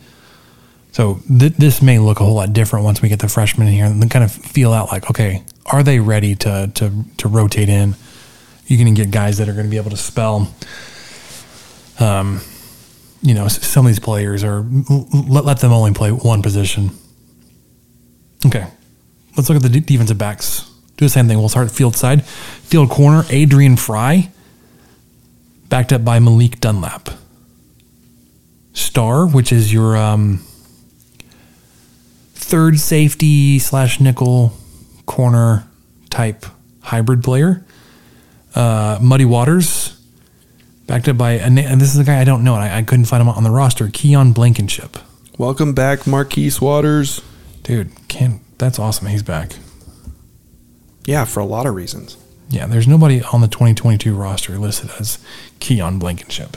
So 0.93 1.21
th- 1.29 1.55
this 1.55 1.83
may 1.83 1.99
look 1.99 2.21
a 2.21 2.25
whole 2.25 2.35
lot 2.35 2.53
different 2.53 2.85
once 2.85 3.03
we 3.03 3.09
get 3.09 3.19
the 3.19 3.29
freshmen 3.29 3.67
in 3.67 3.75
here 3.75 3.85
and 3.85 4.01
then 4.01 4.09
kind 4.09 4.25
of 4.25 4.33
feel 4.33 4.73
out 4.73 4.93
like, 4.93 5.11
okay, 5.11 5.43
are 5.67 5.83
they 5.83 5.99
ready 6.01 6.35
to 6.37 6.71
to 6.75 7.05
to 7.19 7.29
rotate 7.29 7.69
in? 7.69 7.95
You're 8.67 8.83
going 8.83 8.95
to 8.95 9.03
get 9.03 9.11
guys 9.11 9.39
that 9.39 9.49
are 9.49 9.53
going 9.53 9.67
to 9.67 9.71
be 9.71 9.77
able 9.77 9.91
to 9.91 9.97
spell. 9.97 10.53
Um, 12.01 12.41
you 13.23 13.35
know, 13.35 13.49
some 13.49 13.87
of 13.87 13.91
these 13.91 14.01
players 14.01 14.45
are 14.45 14.63
let 14.63 15.45
let 15.45 15.61
them 15.61 15.73
only 15.73 15.93
play 15.93 16.11
one 16.13 16.43
position. 16.43 16.91
Okay, 18.47 18.67
let's 19.37 19.49
look 19.49 19.57
at 19.57 19.71
the 19.71 19.81
defensive 19.81 20.19
backs. 20.19 20.71
Do 20.97 21.07
the 21.07 21.09
same 21.09 21.27
thing. 21.27 21.39
We'll 21.39 21.49
start 21.49 21.71
field 21.71 21.97
side, 21.97 22.25
field 22.25 22.91
corner. 22.91 23.25
Adrian 23.31 23.77
Frye, 23.77 24.31
backed 25.69 25.93
up 25.93 26.05
by 26.05 26.19
Malik 26.19 26.61
Dunlap. 26.61 27.09
Star, 28.75 29.27
which 29.27 29.53
is 29.53 29.73
your 29.73 29.97
um, 29.97 30.45
third 32.35 32.79
safety 32.79 33.59
slash 33.59 34.01
nickel 34.01 34.53
corner 35.07 35.67
type 36.11 36.45
hybrid 36.81 37.25
player. 37.25 37.65
Uh, 38.55 38.99
Muddy 39.01 39.25
Waters, 39.25 39.99
backed 40.87 41.09
up 41.09 41.17
by, 41.19 41.33
a 41.33 41.51
na- 41.51 41.63
and 41.63 41.81
this 41.81 41.93
is 41.95 41.99
a 42.01 42.05
guy 42.05 42.21
I 42.21 42.25
don't 42.25 42.45
know, 42.45 42.55
and 42.55 42.63
I, 42.63 42.79
I 42.79 42.83
couldn't 42.83 43.07
find 43.07 43.21
him 43.21 43.29
on 43.29 43.43
the 43.43 43.51
roster. 43.51 43.89
Keon 43.93 44.33
Blankenship. 44.33 44.97
welcome 45.39 45.73
back 45.75 46.07
Marquise 46.07 46.61
Waters 46.61 47.21
Dude, 47.65 47.91
can't, 48.09 48.41
that's 48.59 48.79
awesome. 48.79 49.09
He's 49.09 49.23
back. 49.23 49.57
yeah 51.07 51.25
for 51.25 51.41
a 51.41 51.45
lot 51.45 51.67
of 51.67 51.75
reasons 51.75 52.17
Yeah, 52.51 52.67
there's 52.67 52.87
nobody 52.87 53.23
on 53.23 53.41
the 53.41 53.49
2022 53.49 54.15
roster 54.15 54.57
listed 54.59 54.91
as 55.01 55.19
Keon 55.61 55.99
Blankenship. 55.99 56.57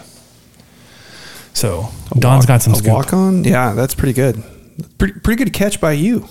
So 1.53 1.89
Don's 2.19 2.45
got 2.45 2.61
some 2.61 2.73
a 2.73 2.75
scoop. 2.75 2.93
walk 2.93 3.13
on. 3.13 3.43
Yeah, 3.43 3.73
that's 3.73 3.95
pretty 3.95 4.13
good. 4.13 4.43
Pretty, 4.99 5.19
pretty 5.21 5.43
good 5.43 5.53
catch 5.53 5.81
by 5.81 5.93
you. 5.93 6.27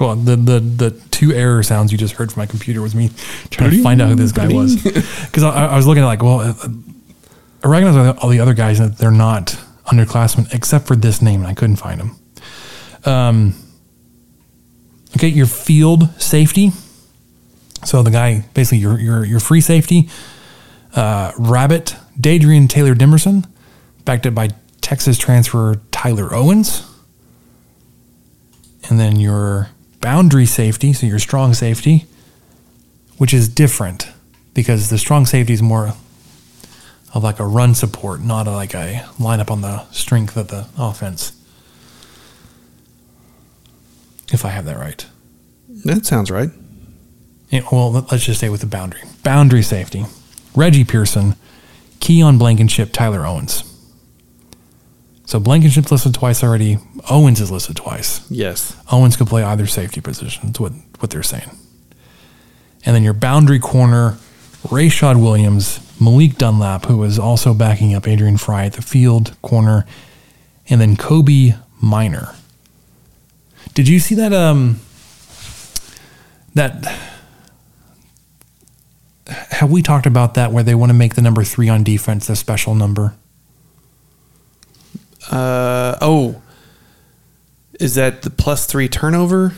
Well, 0.00 0.16
the, 0.16 0.34
the 0.34 0.60
the 0.60 0.90
two 1.10 1.32
error 1.32 1.62
sounds 1.62 1.92
you 1.92 1.98
just 1.98 2.14
heard 2.14 2.32
from 2.32 2.40
my 2.40 2.46
computer 2.46 2.80
was 2.80 2.94
me 2.94 3.10
trying 3.50 3.70
to 3.70 3.82
find 3.82 4.00
out 4.00 4.08
who 4.08 4.14
this 4.14 4.32
guy 4.32 4.48
was. 4.48 4.82
Because 4.82 5.42
I, 5.44 5.66
I 5.66 5.76
was 5.76 5.86
looking 5.86 6.02
at 6.02 6.06
like, 6.06 6.22
well, 6.22 6.40
uh, 6.40 6.54
I 7.62 7.68
recognize 7.68 8.16
all 8.18 8.30
the- 8.30 8.40
other 8.40 8.54
guys 8.54 8.78
that 8.78 8.96
they're 8.96 9.10
not 9.10 9.58
underclassmen 9.86 10.52
except 10.54 10.86
for 10.86 10.96
this 10.96 11.20
name, 11.20 11.40
and 11.40 11.48
I 11.48 11.54
couldn't 11.54 11.76
find 11.76 12.00
him. 12.00 12.16
Um, 13.04 13.54
okay, 15.16 15.28
your 15.28 15.46
field 15.46 16.08
safety. 16.20 16.70
So 17.84 18.02
the 18.02 18.10
guy, 18.10 18.44
basically, 18.54 18.78
your 18.78 18.98
your 18.98 19.24
your 19.26 19.40
free 19.40 19.60
safety, 19.60 20.08
uh, 20.96 21.32
Rabbit, 21.38 21.94
Dadrian 22.18 22.68
Taylor 22.70 22.94
Demerson, 22.94 23.46
backed 24.06 24.26
up 24.26 24.34
by 24.34 24.48
Texas 24.80 25.18
transfer 25.18 25.80
Tyler 25.90 26.34
Owens 26.34 26.86
and 28.88 28.98
then 28.98 29.16
your 29.20 29.68
boundary 30.00 30.46
safety, 30.46 30.92
so 30.92 31.06
your 31.06 31.18
strong 31.18 31.54
safety, 31.54 32.06
which 33.18 33.34
is 33.34 33.48
different 33.48 34.08
because 34.54 34.90
the 34.90 34.98
strong 34.98 35.26
safety 35.26 35.52
is 35.52 35.62
more 35.62 35.92
of 37.14 37.22
like 37.22 37.40
a 37.40 37.46
run 37.46 37.74
support, 37.74 38.20
not 38.20 38.46
a, 38.46 38.50
like 38.52 38.74
a 38.74 39.04
lineup 39.18 39.50
on 39.50 39.60
the 39.60 39.84
strength 39.90 40.36
of 40.36 40.48
the 40.48 40.66
offense. 40.78 41.32
If 44.32 44.44
I 44.44 44.50
have 44.50 44.64
that 44.66 44.78
right. 44.78 45.04
That 45.84 46.06
sounds 46.06 46.30
right. 46.30 46.50
Yeah, 47.50 47.62
well, 47.72 47.90
let- 47.90 48.12
let's 48.12 48.24
just 48.24 48.38
stay 48.38 48.48
with 48.48 48.60
the 48.60 48.66
boundary. 48.66 49.00
Boundary 49.24 49.62
safety. 49.62 50.06
Reggie 50.54 50.84
Pearson, 50.84 51.34
Keon 51.98 52.38
Blankenship, 52.38 52.92
Tyler 52.92 53.26
Owens. 53.26 53.64
So 55.30 55.38
Blankenship's 55.38 55.92
listed 55.92 56.12
twice 56.12 56.42
already. 56.42 56.78
Owens 57.08 57.40
is 57.40 57.52
listed 57.52 57.76
twice. 57.76 58.28
Yes. 58.32 58.76
Owens 58.90 59.16
could 59.16 59.28
play 59.28 59.44
either 59.44 59.64
safety 59.64 60.00
position. 60.00 60.46
That's 60.46 60.58
what, 60.58 60.72
what 60.98 61.10
they're 61.12 61.22
saying. 61.22 61.48
And 62.84 62.96
then 62.96 63.04
your 63.04 63.12
boundary 63.12 63.60
corner, 63.60 64.18
Rayshad 64.64 65.22
Williams, 65.22 65.78
Malik 66.00 66.36
Dunlap, 66.36 66.86
who 66.86 67.00
is 67.04 67.16
also 67.16 67.54
backing 67.54 67.94
up 67.94 68.08
Adrian 68.08 68.38
Frye 68.38 68.64
at 68.64 68.72
the 68.72 68.82
field 68.82 69.40
corner, 69.40 69.86
and 70.68 70.80
then 70.80 70.96
Kobee 70.96 71.56
Minor. 71.80 72.34
Did 73.74 73.86
you 73.86 74.00
see 74.00 74.16
that? 74.16 74.32
Um, 74.32 74.80
that 76.56 76.86
have 79.28 79.70
we 79.70 79.80
talked 79.80 80.06
about 80.06 80.34
that 80.34 80.50
where 80.50 80.64
they 80.64 80.74
want 80.74 80.90
to 80.90 80.94
make 80.94 81.14
the 81.14 81.22
number 81.22 81.44
three 81.44 81.68
on 81.68 81.84
defense 81.84 82.28
a 82.28 82.34
special 82.34 82.74
number? 82.74 83.14
Uh 85.30 85.96
oh. 86.00 86.40
Is 87.78 87.94
that 87.94 88.22
the 88.22 88.30
plus 88.30 88.66
three 88.66 88.88
turnover? 88.88 89.54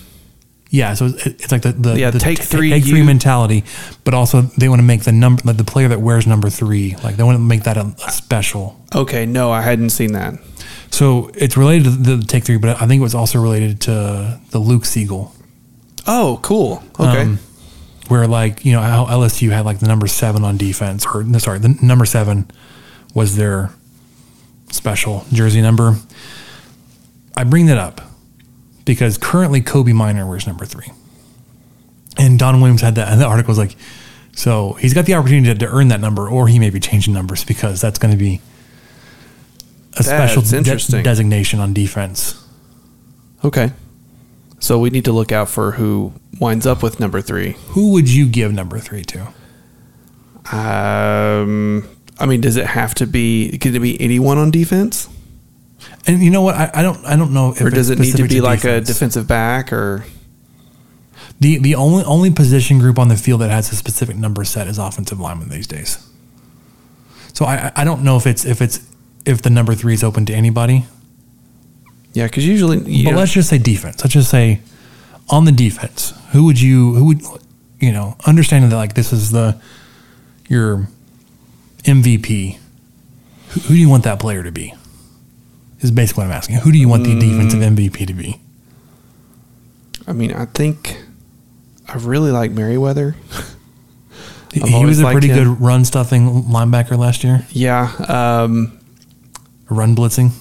Yeah, 0.71 0.95
so 0.95 1.07
it's 1.15 1.53
like 1.53 1.63
the 1.63 1.73
the, 1.73 1.99
Yeah, 1.99 2.11
the 2.11 2.19
take 2.19 2.39
t- 2.39 2.45
three, 2.45 2.71
take 2.71 2.85
three 2.85 2.99
you- 3.01 3.05
mentality, 3.05 3.65
but 4.05 4.15
also 4.15 4.41
they 4.43 4.69
want 4.71 4.79
to 4.79 4.85
make 4.85 5.03
the 5.03 5.13
number 5.13 5.43
like 5.45 5.59
the 5.59 5.65
player 5.65 5.89
that 5.89 6.01
wears 6.01 6.27
number 6.27 6.49
three, 6.49 6.97
like 7.05 7.17
they 7.17 7.23
want 7.25 7.37
to 7.37 7.43
make 7.43 7.65
that 7.65 7.77
a, 7.77 7.95
a 8.07 8.11
special. 8.11 8.81
Okay, 8.95 9.27
no, 9.27 9.51
I 9.51 9.61
hadn't 9.61 9.91
seen 9.91 10.13
that. 10.13 10.35
So 10.91 11.31
it's 11.35 11.57
related 11.59 11.85
to 11.85 11.91
the, 11.91 12.17
the 12.17 12.25
take 12.27 12.45
three, 12.45 12.57
but 12.59 12.81
I 12.81 12.87
think 12.87 13.01
it 13.01 13.03
was 13.03 13.15
also 13.15 13.41
related 13.41 13.81
to 13.83 14.41
the 14.51 14.59
Luke 14.59 14.85
Siegel, 14.87 15.35
Oh, 16.07 16.39
cool. 16.43 16.83
Okay. 16.99 17.23
Um, 17.23 17.39
where 18.09 18.27
like 18.27 18.65
you 18.65 18.73
know 18.73 18.81
how 18.81 19.05
LSU 19.07 19.51
had 19.51 19.65
like 19.67 19.79
the 19.81 19.87
number 19.89 20.07
seven 20.07 20.43
on 20.43 20.57
defense, 20.57 21.05
or 21.07 21.23
no, 21.23 21.39
sorry, 21.39 21.59
the 21.59 21.77
number 21.83 22.05
seven 22.07 22.51
was 23.15 23.37
their 23.37 23.71
special 24.73 25.25
jersey 25.33 25.63
number. 25.63 25.97
I 27.37 27.45
bring 27.45 27.67
that 27.67 27.79
up 27.79 28.01
because 28.85 29.17
currently 29.17 29.61
Kobee 29.61 29.95
Minor 29.95 30.27
wears 30.29 30.47
number 30.47 30.65
three, 30.67 30.89
and 32.19 32.39
Don 32.39 32.61
Williams 32.61 32.81
had 32.83 32.97
that. 32.97 33.09
And 33.09 33.21
the 33.21 33.27
article 33.27 33.51
was 33.53 33.59
like, 33.59 33.77
so 34.35 34.73
he's 34.75 34.93
got 34.95 35.07
the 35.07 35.15
opportunity 35.15 35.53
to, 35.53 35.59
to 35.59 35.67
earn 35.67 35.89
that 35.89 36.01
number, 36.01 36.29
or 36.29 36.49
he 36.49 36.59
may 36.59 36.71
be 36.71 36.81
changing 36.81 37.15
numbers 37.15 37.45
because 37.45 37.81
that's 37.81 37.99
going 37.99 38.13
to 38.13 38.19
be 38.19 38.41
a 39.97 40.03
special 40.03 40.43
de- 40.43 41.03
designation 41.03 41.61
on 41.61 41.73
defense. 41.73 42.43
okay. 43.45 43.73
So 44.59 44.79
we 44.79 44.91
need 44.91 45.05
to 45.07 45.13
look 45.13 45.33
out 45.33 45.49
for 45.49 45.73
who 45.73 46.13
winds 46.39 46.67
up 46.67 46.85
with 46.85 47.01
number 47.01 47.21
three. 47.21 47.57
Who 47.71 47.91
would 47.93 48.09
you 48.09 48.29
give 48.29 48.53
number 48.53 48.79
three 48.79 49.03
to? 49.03 49.27
Um, 50.57 51.89
I 52.23 52.27
mean, 52.27 52.41
does 52.41 52.57
it 52.57 52.67
have 52.67 52.95
to 52.97 53.07
be? 53.07 53.59
Could 53.59 53.75
it 53.75 53.81
be 53.81 54.01
anyone 54.01 54.39
on 54.39 54.51
defense, 54.51 55.09
And 56.07 56.23
you 56.23 56.31
know 56.31 56.43
what? 56.43 56.55
I, 56.55 56.71
I 56.73 56.83
don't. 56.83 57.05
I 57.05 57.17
don't 57.17 57.33
know. 57.33 57.51
If 57.51 57.61
or 57.61 57.71
does 57.71 57.91
it 57.91 57.99
need 57.99 58.17
to 58.17 58.29
be 58.29 58.41
like 58.41 58.65
a 58.65 58.81
defensive 58.81 59.27
back? 59.27 59.73
Or 59.73 60.05
The 61.41 61.59
the 61.59 61.75
only 61.75 62.05
only 62.05 62.31
position 62.31 62.79
group 62.79 62.99
on 62.99 63.09
the 63.09 63.17
field 63.17 63.41
that 63.41 63.51
has 63.51 63.73
a 63.73 63.77
specific 63.77 64.17
number 64.17 64.45
set 64.45 64.69
is 64.69 64.79
offensive 64.79 65.19
lineman 65.21 65.49
these 65.49 65.67
days. 65.67 65.99
So 67.35 67.45
I 67.45 67.73
I- 67.75 67.85
don't 67.85 68.03
know 68.03 68.17
if 68.17 68.27
it's 68.27 68.45
if 68.45 68.61
it's 68.63 68.79
if 69.25 69.43
the 69.43 69.51
number 69.51 69.75
three 69.75 69.95
is 69.95 70.05
open 70.05 70.25
to 70.27 70.35
anybody. 70.35 70.85
yeah, 72.13 72.27
because 72.27 72.47
usually, 72.47 72.79
but 72.79 73.13
know, 73.13 73.19
let's 73.19 73.33
just 73.33 73.49
say 73.49 73.59
defense. 73.59 74.03
Let's 74.05 74.15
just 74.15 74.31
say 74.31 74.61
on 75.29 75.45
the 75.45 75.53
defense, 75.53 76.13
who 76.33 76.45
would 76.45 76.61
you 76.61 76.95
who 76.95 77.05
would 77.07 77.23
you 77.81 77.91
know 77.93 78.17
understanding 78.27 78.71
that 78.71 78.77
like 78.77 78.95
this 78.95 79.13
is 79.13 79.31
the 79.31 79.59
your 80.49 80.87
MVP. 81.85 82.59
Who, 83.51 83.61
who 83.61 83.75
do 83.75 83.81
you 83.81 83.89
want 83.89 84.05
that 84.05 84.19
player 84.19 84.43
to 84.43 84.53
be? 84.53 84.75
Is 85.81 85.91
basically 85.91 86.23
what 86.23 86.31
I'm 86.31 86.37
asking. 86.37 86.57
Who 86.57 86.71
do 86.71 86.79
you 86.79 86.89
want 86.89 87.05
the 87.05 87.19
defensive 87.19 87.61
MVP 87.61 88.07
to 88.07 88.15
be? 88.15 88.41
I 90.07 90.13
mean, 90.13 90.33
I 90.33 90.47
think 90.47 91.03
I 91.89 91.97
really 91.97 92.31
like 92.31 92.53
Merriweather. 92.53 93.17
He 94.53 94.85
was 94.85 95.01
a 95.01 95.11
pretty 95.11 95.29
him. 95.29 95.45
good 95.45 95.61
run 95.63 95.85
stuffing 95.85 96.45
linebacker 96.45 96.99
last 96.99 97.25
year. 97.25 97.47
Yeah, 97.51 97.91
um, 98.07 98.79
Run 99.71 99.97
blitzing. 99.97 100.33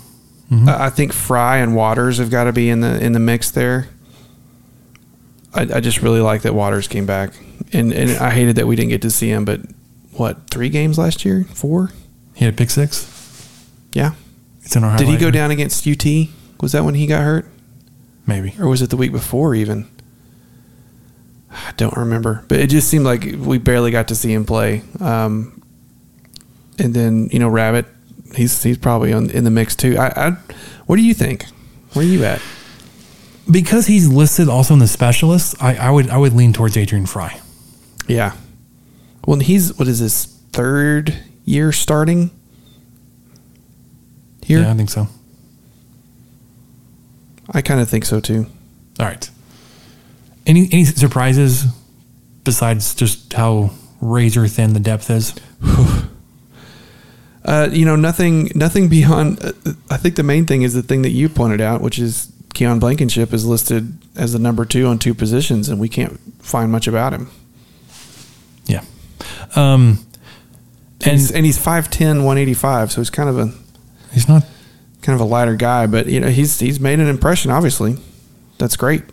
I 0.52 0.88
I 0.88 0.90
think 0.90 1.14
Frye 1.14 1.60
and 1.60 1.76
Waters 1.76 2.18
have 2.18 2.30
got 2.30 2.44
to 2.44 2.52
be 2.52 2.70
in 2.70 2.82
the 2.82 3.02
in 3.02 3.14
the 3.14 3.20
mix 3.20 3.52
there. 3.52 3.88
I, 5.54 5.62
I 5.62 5.80
just 5.80 6.02
really 6.02 6.20
like 6.20 6.42
that 6.42 6.54
Waters 6.54 6.90
came 6.90 7.06
back, 7.06 7.32
and 7.72 7.94
and 7.94 8.12
I 8.18 8.32
hated 8.32 8.58
that 8.58 8.68
we 8.68 8.76
didn't 8.76 8.90
get 8.90 9.02
to 9.04 9.12
see 9.12 9.30
him. 9.30 9.46
But 9.46 9.62
what 10.22 10.50
three 10.50 10.70
games 10.70 10.98
last 10.98 11.26
year? 11.26 11.46
Four? 11.46 11.92
He 12.36 12.46
had 12.46 12.54
a 12.54 12.58
pick 12.58 12.70
six. 12.70 13.68
Yeah. 13.94 14.14
It's 14.64 14.76
in 14.76 14.84
our. 14.84 14.98
Did 14.98 15.08
he 15.08 15.18
go 15.18 15.32
down 15.32 15.52
against 15.52 15.88
UT? 15.88 16.06
Was 16.62 16.74
that 16.74 16.84
when 16.84 16.94
he 16.94 17.08
got 17.08 17.24
hurt, 17.24 17.48
Maybe. 18.28 18.54
or 18.60 18.68
was 18.68 18.84
it 18.84 18.92
the 18.92 18.98
week 18.98 19.12
before 19.12 19.56
even? 19.56 19.90
I 21.50 21.74
don't 21.76 21.98
remember, 21.98 22.46
but 22.48 22.60
it 22.60 22.68
just 22.68 22.88
seemed 22.88 23.04
like 23.04 23.24
we 23.38 23.58
barely 23.58 23.90
got 23.92 24.08
to 24.10 24.16
see 24.16 24.32
him 24.32 24.46
play. 24.46 24.84
Um, 25.00 25.62
and 26.80 26.94
then 26.94 27.30
you 27.32 27.40
know 27.40 27.50
Rabbit, 27.50 27.88
he's 28.36 28.62
he's 28.62 28.78
probably 28.78 29.12
on, 29.12 29.32
in 29.32 29.44
the 29.44 29.50
mix 29.50 29.76
too. 29.76 29.98
I, 29.98 30.28
I 30.28 30.30
what 30.86 30.98
do 30.98 31.02
you 31.02 31.16
think? 31.16 31.46
Where 31.94 32.06
are 32.06 32.08
you 32.08 32.24
at? 32.24 32.42
Because 33.50 33.88
he's 33.88 34.08
listed 34.08 34.48
also 34.48 34.76
in 34.76 34.80
the 34.80 34.88
specialists, 34.88 35.56
I, 35.60 35.76
I 35.76 35.90
would 35.90 36.10
I 36.12 36.18
would 36.18 36.34
lean 36.34 36.54
towards 36.54 36.78
Adrian 36.78 37.08
Frye. 37.08 37.40
Yeah. 38.08 38.36
Well, 39.26 39.40
he's 39.40 39.78
what 39.78 39.88
is 39.88 40.00
his 40.00 40.26
third 40.52 41.16
year 41.46 41.72
starting 41.72 42.32
here? 44.44 44.62
Yeah, 44.62 44.72
I 44.72 44.76
think 44.76 44.90
so. 44.90 45.08
I 47.52 47.62
kind 47.62 47.80
of 47.80 47.90
think 47.90 48.06
so 48.06 48.20
too. 48.20 48.48
All 49.00 49.06
right. 49.06 49.30
Any 50.46 50.68
any 50.72 50.86
surprises 50.86 51.66
besides 52.44 52.96
just 52.96 53.34
how 53.34 53.72
razor 54.00 54.48
thin 54.48 54.74
the 54.74 54.80
depth 54.80 55.10
is? 55.10 55.36
Uh, 57.44 57.68
you 57.72 57.86
know, 57.86 57.96
nothing, 57.96 58.52
nothing 58.54 58.88
beyond. 58.88 59.44
Uh, 59.44 59.52
I 59.90 59.98
think 59.98 60.16
the 60.16 60.22
main 60.22 60.46
thing 60.46 60.62
is 60.62 60.76
the 60.76 60.84
thing 60.84 61.02
that 61.02 61.10
you 61.10 61.28
pointed 61.28 61.60
out, 61.60 61.82
which 61.82 61.98
is 61.98 62.32
Keon 62.54 62.80
Blankenship 62.80 63.34
is 63.34 63.46
listed 63.46 63.98
as 64.16 64.34
the 64.34 64.40
number 64.40 64.64
two 64.64 64.86
on 64.86 65.00
two 65.00 65.14
positions, 65.14 65.68
and 65.68 65.80
we 65.80 65.90
can't 65.90 66.20
find 66.44 66.72
much 66.72 66.88
about 66.88 67.14
him. 67.14 67.32
Um, 69.56 70.06
And, 71.02 71.08
and 71.08 71.20
he's, 71.20 71.32
and 71.32 71.46
he's 71.46 71.58
5'10", 71.58 72.18
185, 72.24 72.92
so 72.92 73.02
he's 73.02 73.10
kind 73.10 73.28
of 73.30 73.40
a 73.40 73.52
he's 74.14 74.28
not. 74.28 74.44
kind 75.02 75.16
of 75.16 75.22
a 75.22 75.30
lighter 75.30 75.56
guy, 75.56 75.88
but 75.88 76.06
you 76.08 76.20
know, 76.20 76.30
he's 76.30 76.60
he's 76.60 76.80
made 76.80 77.00
an 77.00 77.08
impression. 77.08 77.50
Obviously, 77.52 77.98
that's 78.60 78.76
great. 78.76 79.04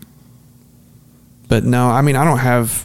But 1.48 1.64
no, 1.64 1.88
I 1.88 2.02
mean, 2.02 2.14
I 2.14 2.24
don't 2.24 2.38
have 2.40 2.84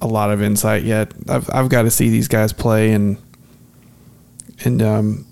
a 0.00 0.06
lot 0.06 0.30
of 0.30 0.40
insight 0.42 0.82
yet. 0.84 1.12
I've 1.28 1.50
I've 1.52 1.68
got 1.68 1.82
to 1.82 1.90
see 1.90 2.08
these 2.08 2.26
guys 2.28 2.54
play 2.54 2.92
and 2.92 3.18
and 4.64 4.80
um, 4.80 5.26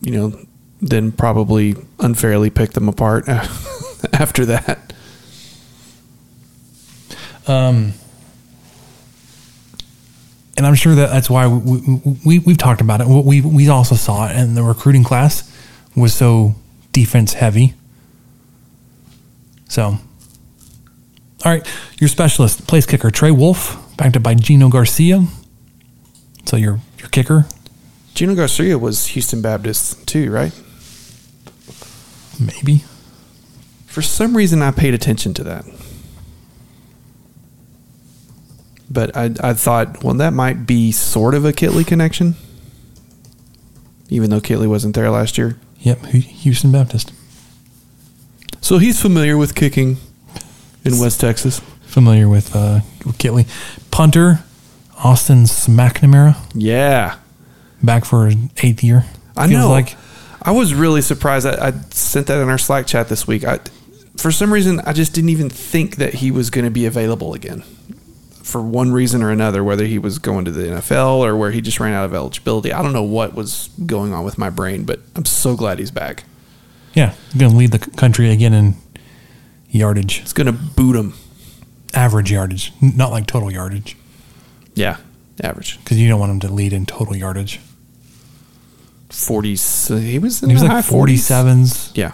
you 0.00 0.10
know, 0.12 0.38
then 0.82 1.12
probably 1.12 1.76
unfairly 2.00 2.50
pick 2.50 2.72
them 2.72 2.88
apart 2.88 3.28
after 4.12 4.44
that. 4.46 4.92
Um, 7.46 7.92
and 10.56 10.66
I'm 10.66 10.74
sure 10.74 10.94
that 10.94 11.10
that's 11.10 11.28
why 11.28 11.46
we, 11.46 12.00
we 12.24 12.38
we've 12.40 12.58
talked 12.58 12.80
about 12.80 13.00
it. 13.00 13.06
We 13.06 13.40
we 13.40 13.68
also 13.68 13.94
saw 13.94 14.28
it, 14.28 14.36
and 14.36 14.56
the 14.56 14.62
recruiting 14.62 15.04
class 15.04 15.52
was 15.94 16.14
so 16.14 16.54
defense 16.92 17.34
heavy. 17.34 17.74
So, 19.68 19.84
all 19.84 20.00
right, 21.44 21.66
your 21.98 22.08
specialist, 22.08 22.66
place 22.66 22.86
kicker 22.86 23.10
Trey 23.10 23.30
Wolff, 23.30 23.76
backed 23.96 24.16
up 24.16 24.22
by 24.22 24.34
Gino 24.34 24.68
Garcia. 24.68 25.26
So 26.44 26.56
your 26.56 26.80
your 26.98 27.08
kicker, 27.08 27.46
Gino 28.14 28.34
Garcia 28.34 28.78
was 28.78 29.08
Houston 29.08 29.42
Baptist 29.42 30.06
too, 30.06 30.30
right? 30.30 30.52
maybe. 32.40 32.84
For 33.86 34.02
some 34.02 34.36
reason, 34.36 34.62
I 34.62 34.70
paid 34.70 34.94
attention 34.94 35.34
to 35.34 35.44
that. 35.44 35.64
But 38.90 39.16
I, 39.16 39.34
I 39.40 39.54
thought, 39.54 40.04
well, 40.04 40.14
that 40.14 40.32
might 40.32 40.66
be 40.66 40.92
sort 40.92 41.34
of 41.34 41.44
a 41.44 41.52
Kittley 41.52 41.86
connection, 41.86 42.36
even 44.08 44.30
though 44.30 44.40
Kittley 44.40 44.68
wasn't 44.68 44.94
there 44.94 45.10
last 45.10 45.36
year. 45.38 45.58
Yep, 45.80 46.06
Houston 46.06 46.72
Baptist. 46.72 47.12
So 48.60 48.78
he's 48.78 49.00
familiar 49.00 49.36
with 49.36 49.54
kicking 49.54 49.96
in 50.84 50.98
West 50.98 51.20
Texas. 51.20 51.60
Familiar 51.82 52.28
with 52.28 52.54
uh, 52.54 52.80
Kittley. 53.00 53.46
Punter, 53.90 54.40
Austin 55.02 55.44
McNamara, 55.44 56.36
Yeah, 56.54 57.16
back 57.82 58.04
for 58.04 58.26
his 58.26 58.36
eighth 58.58 58.82
year. 58.82 59.04
I 59.36 59.46
know. 59.46 59.70
Like 59.70 59.96
I 60.42 60.52
was 60.52 60.74
really 60.74 61.02
surprised. 61.02 61.46
I, 61.46 61.68
I 61.68 61.70
sent 61.90 62.28
that 62.28 62.40
in 62.40 62.48
our 62.48 62.58
Slack 62.58 62.86
chat 62.86 63.08
this 63.08 63.26
week. 63.26 63.44
I, 63.44 63.60
for 64.16 64.30
some 64.30 64.52
reason, 64.52 64.80
I 64.80 64.92
just 64.92 65.12
didn't 65.12 65.30
even 65.30 65.50
think 65.50 65.96
that 65.96 66.14
he 66.14 66.30
was 66.30 66.50
going 66.50 66.64
to 66.64 66.70
be 66.70 66.86
available 66.86 67.34
again. 67.34 67.62
For 68.46 68.62
one 68.62 68.92
reason 68.92 69.22
or 69.24 69.30
another, 69.32 69.64
whether 69.64 69.84
he 69.86 69.98
was 69.98 70.18
going 70.20 70.44
to 70.44 70.52
the 70.52 70.62
NFL 70.68 71.18
or 71.18 71.36
where 71.36 71.50
he 71.50 71.60
just 71.60 71.80
ran 71.80 71.92
out 71.94 72.04
of 72.04 72.14
eligibility, 72.14 72.72
I 72.72 72.80
don't 72.80 72.92
know 72.92 73.02
what 73.02 73.34
was 73.34 73.70
going 73.86 74.12
on 74.14 74.24
with 74.24 74.38
my 74.38 74.50
brain. 74.50 74.84
But 74.84 75.00
I'm 75.16 75.24
so 75.24 75.56
glad 75.56 75.80
he's 75.80 75.90
back. 75.90 76.22
yeah, 76.94 77.14
going 77.36 77.50
to 77.50 77.56
lead 77.58 77.72
the 77.72 77.80
country 77.80 78.30
again 78.30 78.54
in 78.54 78.76
yardage, 79.68 80.20
It's 80.20 80.32
going 80.32 80.46
to 80.46 80.52
boot 80.52 80.94
him. 80.94 81.14
average 81.92 82.30
yardage, 82.30 82.72
not 82.80 83.10
like 83.10 83.26
total 83.26 83.50
yardage, 83.50 83.96
Yeah, 84.74 84.98
average 85.42 85.78
because 85.82 85.98
you 85.98 86.08
don't 86.08 86.20
want 86.20 86.30
him 86.30 86.40
to 86.40 86.48
lead 86.52 86.72
in 86.72 86.86
total 86.86 87.16
yardage. 87.16 87.58
forties. 89.10 89.90
Uh, 89.90 89.96
he 89.96 90.18
was 90.18 90.42
in 90.42 90.50
He 90.50 90.54
was 90.54 90.62
the 90.62 90.68
like 90.68 90.84
forty 90.84 91.14
40s. 91.16 91.18
sevens. 91.18 91.92
Yeah, 91.94 92.12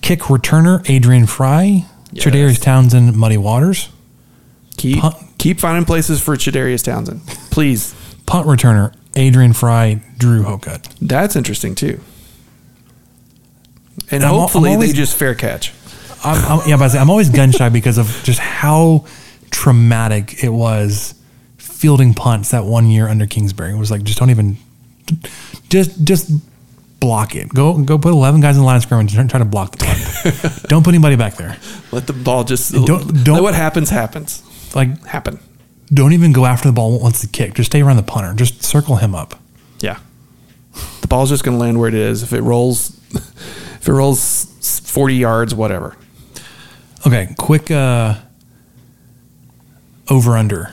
Kick 0.00 0.20
returner 0.20 0.88
Adrian 0.88 1.26
Frye, 1.26 1.86
Yes. 2.12 2.58
Townsend, 2.60 3.16
Muddy 3.16 3.36
Waters. 3.38 3.88
Keep 4.82 4.98
Punt. 5.00 5.16
keep 5.38 5.60
finding 5.60 5.84
places 5.84 6.20
for 6.20 6.34
Chadarius 6.36 6.82
Townsend, 6.84 7.24
please. 7.50 7.94
Punt 8.26 8.46
returner 8.48 8.94
Adrian 9.14 9.52
Frye, 9.52 10.02
Drew 10.18 10.42
Hocutt. 10.42 10.88
That's 11.00 11.36
interesting 11.36 11.74
too. 11.74 12.00
And 14.10 14.22
I'm 14.24 14.32
I'm 14.34 14.40
hopefully 14.40 14.70
always- 14.70 14.90
they 14.90 14.96
just 14.96 15.16
fair 15.16 15.34
catch. 15.34 15.72
I'm, 16.24 16.60
I'm, 16.60 16.68
yeah, 16.68 16.76
but 16.76 16.94
I'm 16.94 17.10
always 17.10 17.30
gun 17.30 17.50
shy 17.50 17.68
because 17.68 17.98
of 17.98 18.20
just 18.24 18.38
how 18.38 19.06
traumatic 19.50 20.42
it 20.44 20.50
was 20.50 21.14
fielding 21.58 22.14
punts 22.14 22.50
that 22.52 22.64
one 22.64 22.86
year 22.88 23.08
under 23.08 23.26
Kingsbury. 23.26 23.72
It 23.72 23.76
was 23.76 23.90
like 23.90 24.02
just 24.04 24.18
don't 24.18 24.30
even 24.30 24.56
just 25.68 26.04
just 26.04 26.30
block 27.00 27.34
it. 27.34 27.48
Go 27.48 27.76
go 27.82 27.98
put 27.98 28.12
eleven 28.12 28.40
guys 28.40 28.54
in 28.56 28.62
the 28.62 28.66
line 28.66 28.76
of 28.76 28.82
scrimmage 28.82 29.16
and 29.16 29.28
try 29.28 29.38
to 29.40 29.44
block 29.44 29.72
the 29.76 29.84
punt. 29.84 30.62
don't 30.68 30.84
put 30.84 30.94
anybody 30.94 31.16
back 31.16 31.34
there. 31.34 31.56
Let 31.90 32.06
the 32.06 32.12
ball 32.12 32.44
just 32.44 32.72
Don't- 32.72 32.84
don't 32.86 33.24
don't- 33.24 33.34
let 33.34 33.42
what 33.42 33.54
happens 33.54 33.90
happens. 33.90 34.42
Like 34.74 35.04
Happen. 35.06 35.38
don't 35.92 36.12
even 36.12 36.32
go 36.32 36.46
after 36.46 36.68
the 36.68 36.72
ball 36.72 36.98
once 37.00 37.20
the 37.20 37.26
kick. 37.28 37.54
Just 37.54 37.70
stay 37.70 37.82
around 37.82 37.96
the 37.96 38.02
punter. 38.02 38.34
Just 38.34 38.62
circle 38.62 38.96
him 38.96 39.14
up. 39.14 39.38
Yeah. 39.80 39.98
The 41.00 41.06
ball's 41.06 41.28
just 41.28 41.44
going 41.44 41.56
to 41.56 41.60
land 41.60 41.78
where 41.78 41.88
it 41.88 41.94
is. 41.94 42.22
If 42.22 42.32
it 42.32 42.40
rolls, 42.42 42.98
if 43.12 43.88
it 43.88 43.92
rolls 43.92 44.46
forty 44.84 45.16
yards, 45.16 45.54
whatever. 45.54 45.96
Okay, 47.06 47.34
quick 47.38 47.70
uh 47.70 48.14
over 50.08 50.36
under. 50.36 50.72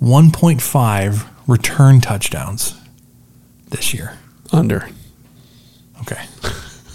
1.5 0.00 1.26
return 1.46 2.00
touchdowns 2.00 2.74
this 3.68 3.92
year. 3.92 4.16
Under. 4.52 4.88
Okay. 6.00 6.24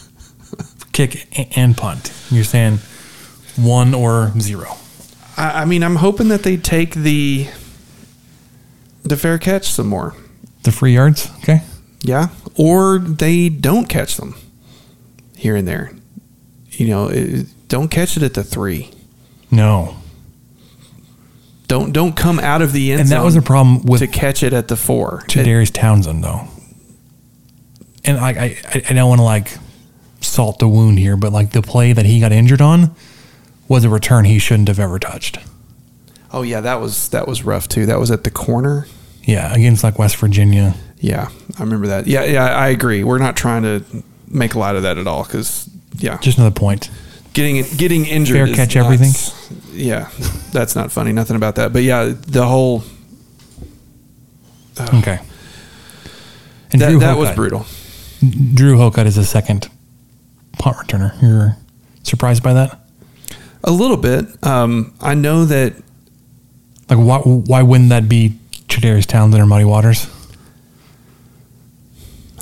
Kick 0.92 1.58
and 1.58 1.78
punt. 1.78 2.12
You're 2.32 2.44
saying 2.44 2.80
one 3.58 3.94
or 3.94 4.32
zero. 4.40 4.76
I, 5.38 5.62
I 5.62 5.66
mean, 5.66 5.84
I'm 5.84 5.98
hoping 5.98 6.28
that 6.30 6.44
they 6.44 6.58
take 6.58 6.94
the 6.94 7.48
the 9.04 9.18
fair 9.18 9.38
catch 9.38 9.70
some 9.70 9.88
more. 9.88 10.16
The 10.64 10.72
free 10.72 10.94
yards. 10.94 11.30
Okay. 11.40 11.62
Yeah, 12.02 12.30
or 12.56 13.00
they 13.00 13.50
don't 13.50 13.88
catch 13.88 14.18
them 14.18 14.36
here 15.36 15.56
and 15.56 15.68
there. 15.68 15.92
You 16.72 16.88
know, 16.88 17.08
it, 17.08 17.48
don't 17.68 17.90
catch 17.90 18.18
it 18.18 18.24
at 18.24 18.34
the 18.34 18.44
three. 18.44 18.92
No. 19.52 19.98
Don't 21.68 21.92
don't 21.92 22.16
come 22.16 22.40
out 22.40 22.62
of 22.62 22.74
the 22.74 22.92
end 22.92 23.02
And 23.02 23.10
that 23.10 23.18
zone 23.18 23.26
was 23.26 23.36
a 23.36 23.42
problem 23.42 23.84
with 23.84 24.02
to 24.02 24.08
catch 24.08 24.44
it 24.44 24.54
at 24.54 24.68
the 24.68 24.76
four. 24.76 25.24
to 25.30 25.44
Darius 25.44 25.72
Townsend 25.72 26.24
though. 26.24 26.48
And 28.04 28.20
I, 28.20 28.30
I, 28.30 28.84
I 28.90 28.94
don't 28.94 29.10
want 29.10 29.20
to 29.20 29.26
like 29.26 29.58
salt 30.22 30.60
the 30.60 30.68
wound 30.68 31.00
here, 31.00 31.18
but 31.18 31.34
like 31.34 31.52
the 31.52 31.64
play 31.64 31.92
that 31.92 32.06
he 32.06 32.20
got 32.20 32.32
injured 32.32 32.62
on 32.62 32.96
was 33.68 33.84
a 33.84 33.90
return 33.90 34.26
he 34.26 34.40
shouldn't 34.40 34.68
have 34.68 34.80
ever 34.80 35.00
touched. 35.00 35.40
oh 36.32 36.42
yeah, 36.42 36.62
that 36.62 36.80
was 36.82 37.10
that 37.10 37.28
was 37.28 37.44
rough 37.44 37.68
too. 37.68 37.86
That 37.86 38.00
was 38.00 38.12
at 38.12 38.24
the 38.24 38.32
corner. 38.32 38.88
Yeah, 39.24 39.54
against 39.54 39.84
like 39.84 39.98
West 39.98 40.18
Virginia. 40.18 40.76
Yeah, 41.00 41.30
I 41.58 41.64
remember 41.64 41.88
that. 41.88 42.08
Yeah, 42.08 42.24
yeah, 42.26 42.46
I 42.46 42.68
agree. 42.70 43.04
We're 43.04 43.18
not 43.18 43.36
trying 43.36 43.64
to 43.64 43.84
make 44.28 44.54
a 44.54 44.60
lot 44.60 44.76
of 44.76 44.84
that 44.84 44.98
at 44.98 45.08
all 45.08 45.24
because 45.24 45.70
yeah, 45.98 46.18
Just 46.20 46.38
another 46.38 46.54
point. 46.54 46.90
getting 47.34 47.64
getting 47.78 48.06
injured. 48.06 48.48
Fair 48.50 48.56
catch 48.56 48.76
not- 48.76 48.86
everything? 48.86 49.12
Yeah, 49.74 50.10
that's 50.52 50.76
not 50.76 50.92
funny. 50.92 51.12
Nothing 51.12 51.36
about 51.36 51.56
that. 51.56 51.74
But 51.74 51.84
yeah, 51.84 52.14
the 52.28 52.46
whole 52.46 52.84
Okay. 54.80 55.20
And 56.72 56.82
that, 56.82 57.00
that 57.00 57.18
was 57.18 57.32
brutal. 57.32 57.66
Drew 58.54 58.78
Hocutt 58.78 59.06
is 59.08 59.18
a 59.18 59.24
second 59.24 59.70
punt 60.58 60.78
returner. 60.78 61.22
You're 61.22 61.56
surprised 62.04 62.44
by 62.44 62.54
that? 62.54 62.80
A 63.66 63.72
little 63.72 63.98
bit. 63.98 64.26
Um, 64.46 64.94
I 65.02 65.16
know 65.16 65.44
that 65.46 65.74
Like, 66.90 67.00
why, 67.00 67.18
why 67.20 67.64
wouldn't 67.64 67.90
that 67.90 68.08
be 68.08 68.38
Chadarius 68.68 69.08
Townsend 69.08 69.42
or 69.42 69.48
Muddy 69.48 69.66
Waters? 69.66 70.08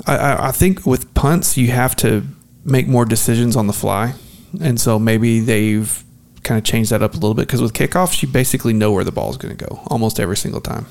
I, 0.06 0.16
I, 0.16 0.48
I 0.48 0.52
think 0.52 0.84
with 0.84 1.12
punts 1.14 1.56
you 1.56 1.68
have 1.68 1.96
to 1.96 2.24
make 2.64 2.86
more 2.86 3.06
decisions 3.06 3.56
on 3.56 3.66
the 3.66 3.72
fly, 3.72 4.14
and 4.60 4.78
so 4.78 4.98
maybe 4.98 5.40
they've 5.40 6.04
kind 6.42 6.58
of 6.58 6.64
changed 6.64 6.90
that 6.90 7.02
up 7.02 7.12
a 7.12 7.16
little 7.16 7.32
bit 7.34 7.46
because 7.46 7.62
with 7.62 7.72
kickoffs 7.72 8.20
you 8.22 8.28
basically 8.28 8.74
know 8.74 8.92
where 8.92 9.02
the 9.04 9.12
ball 9.12 9.30
is 9.30 9.38
going 9.38 9.56
to 9.56 9.64
go 9.64 9.80
almost 9.86 10.20
every 10.20 10.36
single 10.36 10.60
time. 10.60 10.84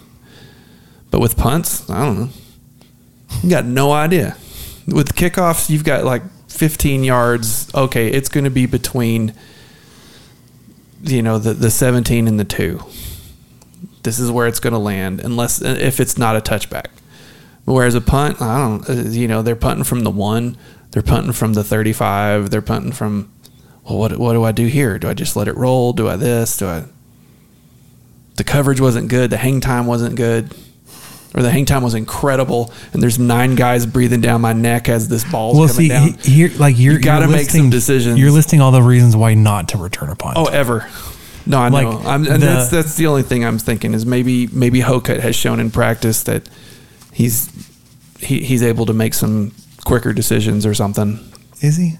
But 1.11 1.19
with 1.19 1.37
punts, 1.37 1.87
I 1.91 2.03
don't 2.05 2.19
know. 2.19 2.29
You 3.43 3.49
got 3.51 3.65
no 3.65 3.91
idea. 3.91 4.35
With 4.87 5.13
kickoffs, 5.15 5.69
you've 5.69 5.83
got 5.83 6.03
like 6.05 6.23
15 6.49 7.03
yards. 7.03 7.73
Okay, 7.75 8.07
it's 8.07 8.29
going 8.29 8.45
to 8.45 8.49
be 8.49 8.65
between 8.65 9.33
you 11.03 11.21
know 11.21 11.37
the 11.37 11.53
the 11.53 11.69
17 11.69 12.27
and 12.27 12.39
the 12.39 12.45
2. 12.45 12.79
This 14.03 14.19
is 14.19 14.31
where 14.31 14.47
it's 14.47 14.59
going 14.59 14.73
to 14.73 14.79
land 14.79 15.21
unless 15.21 15.61
if 15.61 15.99
it's 15.99 16.17
not 16.17 16.35
a 16.35 16.41
touchback. 16.41 16.87
Whereas 17.65 17.95
a 17.95 18.01
punt, 18.01 18.41
I 18.41 18.57
don't, 18.57 18.89
uh, 18.89 19.09
you 19.09 19.27
know, 19.27 19.41
they're 19.41 19.55
punting 19.55 19.85
from 19.85 20.01
the 20.01 20.11
one, 20.11 20.57
they're 20.91 21.01
punting 21.01 21.31
from 21.31 21.53
the 21.53 21.63
35, 21.63 22.49
they're 22.49 22.61
punting 22.61 22.91
from, 22.91 23.31
well, 23.85 23.97
what, 23.97 24.17
what 24.17 24.33
do 24.33 24.43
I 24.43 24.51
do 24.51 24.65
here? 24.65 24.99
Do 24.99 25.07
I 25.07 25.13
just 25.13 25.37
let 25.37 25.47
it 25.47 25.55
roll? 25.55 25.93
Do 25.93 26.09
I 26.09 26.17
this? 26.17 26.57
Do 26.57 26.67
I, 26.67 26.83
the 28.35 28.43
coverage 28.43 28.81
wasn't 28.81 29.07
good. 29.07 29.29
The 29.29 29.37
hang 29.37 29.61
time 29.61 29.85
wasn't 29.85 30.15
good. 30.15 30.53
Or 31.35 31.41
the 31.41 31.49
hang 31.49 31.65
time 31.65 31.81
was 31.83 31.95
incredible. 31.95 32.71
And 32.93 33.01
there's 33.01 33.17
nine 33.17 33.55
guys 33.55 33.85
breathing 33.87 34.21
down 34.21 34.41
my 34.41 34.53
neck 34.53 34.87
as 34.87 35.07
this 35.07 35.23
ball's 35.23 35.57
Well, 35.57 35.67
coming 35.67 35.81
see, 35.83 35.87
down. 35.87 36.13
he- 36.23 36.31
here, 36.31 36.51
like 36.59 36.77
you're, 36.77 36.93
You 36.93 36.99
gotta 36.99 37.27
make 37.27 37.49
some 37.49 37.61
listing- 37.61 37.69
decisions. 37.71 38.19
You're 38.19 38.29
listing 38.31 38.61
all 38.61 38.71
the 38.71 38.83
reasons 38.83 39.15
why 39.15 39.33
not 39.33 39.69
to 39.69 39.77
return 39.77 40.09
a 40.09 40.15
punt. 40.15 40.37
Oh, 40.37 40.45
ever. 40.45 40.87
No, 41.47 41.57
I 41.59 41.69
Like, 41.69 41.87
know. 41.87 41.99
I'm, 42.05 42.25
and 42.27 42.41
the- 42.41 42.45
that's 42.45 42.69
that's 42.69 42.95
the 42.95 43.07
only 43.07 43.23
thing 43.23 43.43
I'm 43.43 43.57
thinking 43.57 43.93
is 43.95 44.05
maybe 44.05 44.47
maybe 44.53 44.79
Hocutt 44.81 45.19
has 45.21 45.35
shown 45.35 45.59
in 45.59 45.71
practice 45.71 46.23
that 46.23 46.43
he's 47.11 47.49
he, 48.19 48.39
he's 48.43 48.61
able 48.63 48.85
to 48.85 48.93
make 48.93 49.13
some 49.13 49.51
quicker 49.83 50.13
decisions 50.13 50.65
or 50.65 50.73
something. 50.73 51.19
is 51.61 51.75
he? 51.77 51.93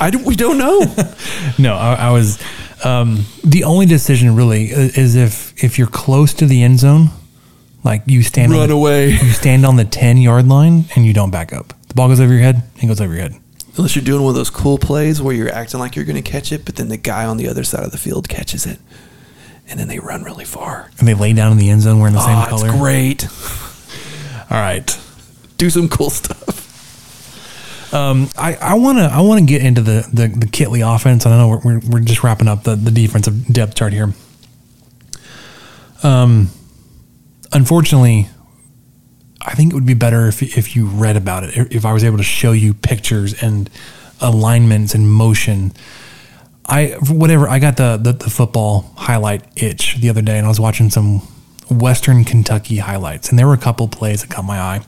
I 0.00 0.10
don't, 0.10 0.24
we 0.24 0.34
don't 0.34 0.58
know. 0.58 0.80
No, 1.58 1.74
I, 1.76 1.94
I 1.94 2.10
was. 2.10 2.38
Um, 2.84 3.24
the 3.44 3.64
only 3.64 3.86
decision 3.86 4.34
really 4.36 4.64
is 4.70 5.14
if 5.16 5.52
if 5.62 5.78
you're 5.78 5.86
close 5.88 6.34
to 6.34 6.46
the 6.46 6.62
end 6.62 6.78
zone, 6.80 7.10
like 7.84 8.02
you 8.06 8.22
stand 8.22 8.52
on 8.52 8.58
Run 8.58 8.68
the, 8.68 8.74
away. 8.74 9.10
You 9.22 9.30
stand 9.30 9.64
on 9.66 9.76
the 9.76 9.84
ten 9.84 10.16
yard 10.18 10.48
line 10.48 10.84
and 10.96 11.04
you 11.06 11.12
don't 11.12 11.30
back 11.30 11.52
up. 11.52 11.72
The 11.88 11.94
ball 11.94 12.08
goes 12.08 12.20
over 12.20 12.32
your 12.32 12.42
head. 12.42 12.62
It 12.82 12.86
goes 12.86 13.00
over 13.00 13.12
your 13.14 13.22
head. 13.22 13.36
Unless 13.76 13.94
you're 13.94 14.04
doing 14.04 14.22
one 14.22 14.30
of 14.30 14.34
those 14.36 14.50
cool 14.50 14.76
plays 14.76 15.22
where 15.22 15.34
you're 15.34 15.52
acting 15.52 15.78
like 15.78 15.94
you're 15.94 16.04
going 16.04 16.22
to 16.22 16.30
catch 16.30 16.50
it, 16.50 16.64
but 16.64 16.74
then 16.76 16.88
the 16.88 16.96
guy 16.96 17.24
on 17.24 17.36
the 17.36 17.48
other 17.48 17.62
side 17.62 17.84
of 17.84 17.92
the 17.92 17.98
field 17.98 18.28
catches 18.28 18.66
it, 18.66 18.80
and 19.68 19.78
then 19.78 19.86
they 19.86 20.00
run 20.00 20.24
really 20.24 20.44
far. 20.44 20.90
And 20.98 21.06
they 21.06 21.14
lay 21.14 21.32
down 21.32 21.52
in 21.52 21.58
the 21.58 21.70
end 21.70 21.82
zone 21.82 22.00
wearing 22.00 22.14
the 22.14 22.20
same 22.20 22.36
Oh, 22.36 22.46
color. 22.48 22.66
it's 22.68 22.76
great. 22.76 23.28
All 24.50 24.58
right. 24.60 25.00
Do 25.58 25.70
some 25.70 25.88
cool 25.88 26.10
stuff. 26.10 26.64
Um, 27.94 28.28
I, 28.36 28.54
I 28.56 28.74
want 28.74 28.98
to 28.98 29.04
I 29.04 29.20
want 29.20 29.38
to 29.40 29.46
get 29.46 29.62
into 29.64 29.80
the 29.80 30.06
the, 30.12 30.26
the 30.28 30.46
Kittley 30.46 30.82
offense. 30.94 31.24
I 31.24 31.30
know 31.30 31.48
we're, 31.48 31.60
we're, 31.60 31.80
we're 31.88 32.00
just 32.00 32.22
wrapping 32.24 32.48
up 32.48 32.64
the, 32.64 32.74
the 32.76 32.90
defensive 32.90 33.46
depth 33.46 33.76
chart 33.76 33.92
here. 33.92 34.12
Um, 36.02 36.50
unfortunately, 37.52 38.28
I 39.40 39.54
think 39.54 39.72
it 39.72 39.74
would 39.74 39.86
be 39.86 39.94
better 39.94 40.26
if 40.26 40.42
if 40.42 40.76
you 40.76 40.86
read 40.86 41.16
about 41.16 41.44
it. 41.44 41.74
If 41.74 41.84
I 41.84 41.92
was 41.92 42.04
able 42.04 42.18
to 42.18 42.22
show 42.22 42.52
you 42.52 42.74
pictures 42.74 43.42
and 43.42 43.70
alignments 44.20 44.94
and 44.94 45.10
motion. 45.10 45.72
I 46.66 46.96
whatever 47.08 47.48
I 47.48 47.58
got 47.58 47.76
the, 47.76 47.96
the 47.96 48.12
the 48.12 48.30
football 48.30 48.92
highlight 48.96 49.42
itch 49.56 50.00
the 50.00 50.10
other 50.10 50.22
day, 50.22 50.36
and 50.36 50.44
I 50.44 50.48
was 50.48 50.60
watching 50.60 50.90
some 50.90 51.20
Western 51.70 52.24
Kentucky 52.24 52.78
highlights, 52.78 53.30
and 53.30 53.38
there 53.38 53.46
were 53.46 53.54
a 53.54 53.58
couple 53.58 53.88
plays 53.88 54.22
that 54.22 54.30
caught 54.30 54.44
my 54.44 54.58
eye 54.60 54.82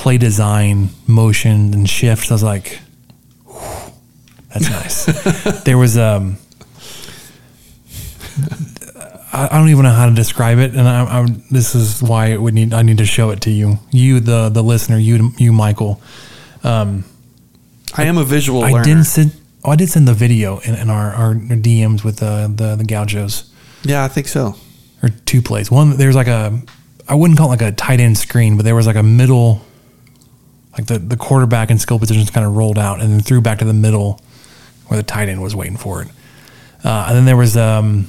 play 0.00 0.16
design, 0.16 0.88
motion, 1.06 1.74
and 1.74 1.88
shifts. 1.88 2.30
I 2.30 2.34
was 2.34 2.42
like, 2.42 2.80
that's 4.48 4.70
nice. 4.70 5.62
there 5.64 5.76
was 5.76 5.98
um, 5.98 6.38
I, 9.32 9.46
I 9.50 9.58
don't 9.58 9.68
even 9.68 9.84
know 9.84 9.92
how 9.92 10.06
to 10.08 10.14
describe 10.14 10.58
it, 10.58 10.74
and 10.74 10.88
I, 10.88 11.04
I, 11.20 11.26
this 11.50 11.74
is 11.74 12.02
why 12.02 12.26
it 12.26 12.40
would 12.42 12.54
need 12.54 12.72
I 12.74 12.82
need 12.82 12.98
to 12.98 13.06
show 13.06 13.30
it 13.30 13.40
to 13.42 13.50
you, 13.50 13.78
you 13.90 14.20
the 14.20 14.48
the 14.48 14.62
listener, 14.62 14.98
you 14.98 15.30
you 15.38 15.52
Michael. 15.52 16.00
Um, 16.64 17.04
I 17.96 18.04
am 18.04 18.18
a 18.18 18.24
visual 18.24 18.62
I 18.64 18.70
learner. 18.72 18.84
didn't 18.84 19.04
send. 19.04 19.32
Oh, 19.64 19.70
I 19.70 19.76
did 19.76 19.88
send 19.90 20.08
the 20.08 20.14
video 20.14 20.58
in, 20.60 20.74
in 20.74 20.88
our, 20.90 21.10
our 21.12 21.34
DMs 21.34 22.02
with 22.02 22.16
the 22.18 22.50
the 22.54 22.76
the 22.76 22.84
Gaujos 22.84 23.48
Yeah, 23.82 24.04
I 24.04 24.08
think 24.08 24.26
so. 24.28 24.54
or 25.02 25.10
two 25.26 25.42
plays. 25.42 25.70
One 25.70 25.96
there's 25.96 26.16
like 26.16 26.28
a 26.28 26.60
I 27.08 27.14
wouldn't 27.14 27.38
call 27.38 27.48
it 27.48 27.60
like 27.60 27.62
a 27.62 27.72
tight 27.72 28.00
end 28.00 28.16
screen, 28.16 28.56
but 28.56 28.64
there 28.64 28.74
was 28.74 28.86
like 28.86 28.96
a 28.96 29.02
middle, 29.02 29.60
like 30.72 30.86
the 30.86 30.98
the 30.98 31.16
quarterback 31.16 31.70
and 31.70 31.80
skill 31.80 31.98
positions 31.98 32.30
kind 32.30 32.46
of 32.46 32.56
rolled 32.56 32.78
out 32.78 33.00
and 33.00 33.12
then 33.12 33.20
threw 33.20 33.40
back 33.40 33.58
to 33.58 33.64
the 33.64 33.74
middle 33.74 34.20
where 34.86 34.96
the 34.96 35.02
tight 35.04 35.28
end 35.28 35.42
was 35.42 35.54
waiting 35.54 35.76
for 35.76 36.02
it. 36.02 36.08
Uh, 36.84 37.06
and 37.08 37.16
then 37.16 37.24
there 37.26 37.36
was 37.36 37.56
um 37.56 38.06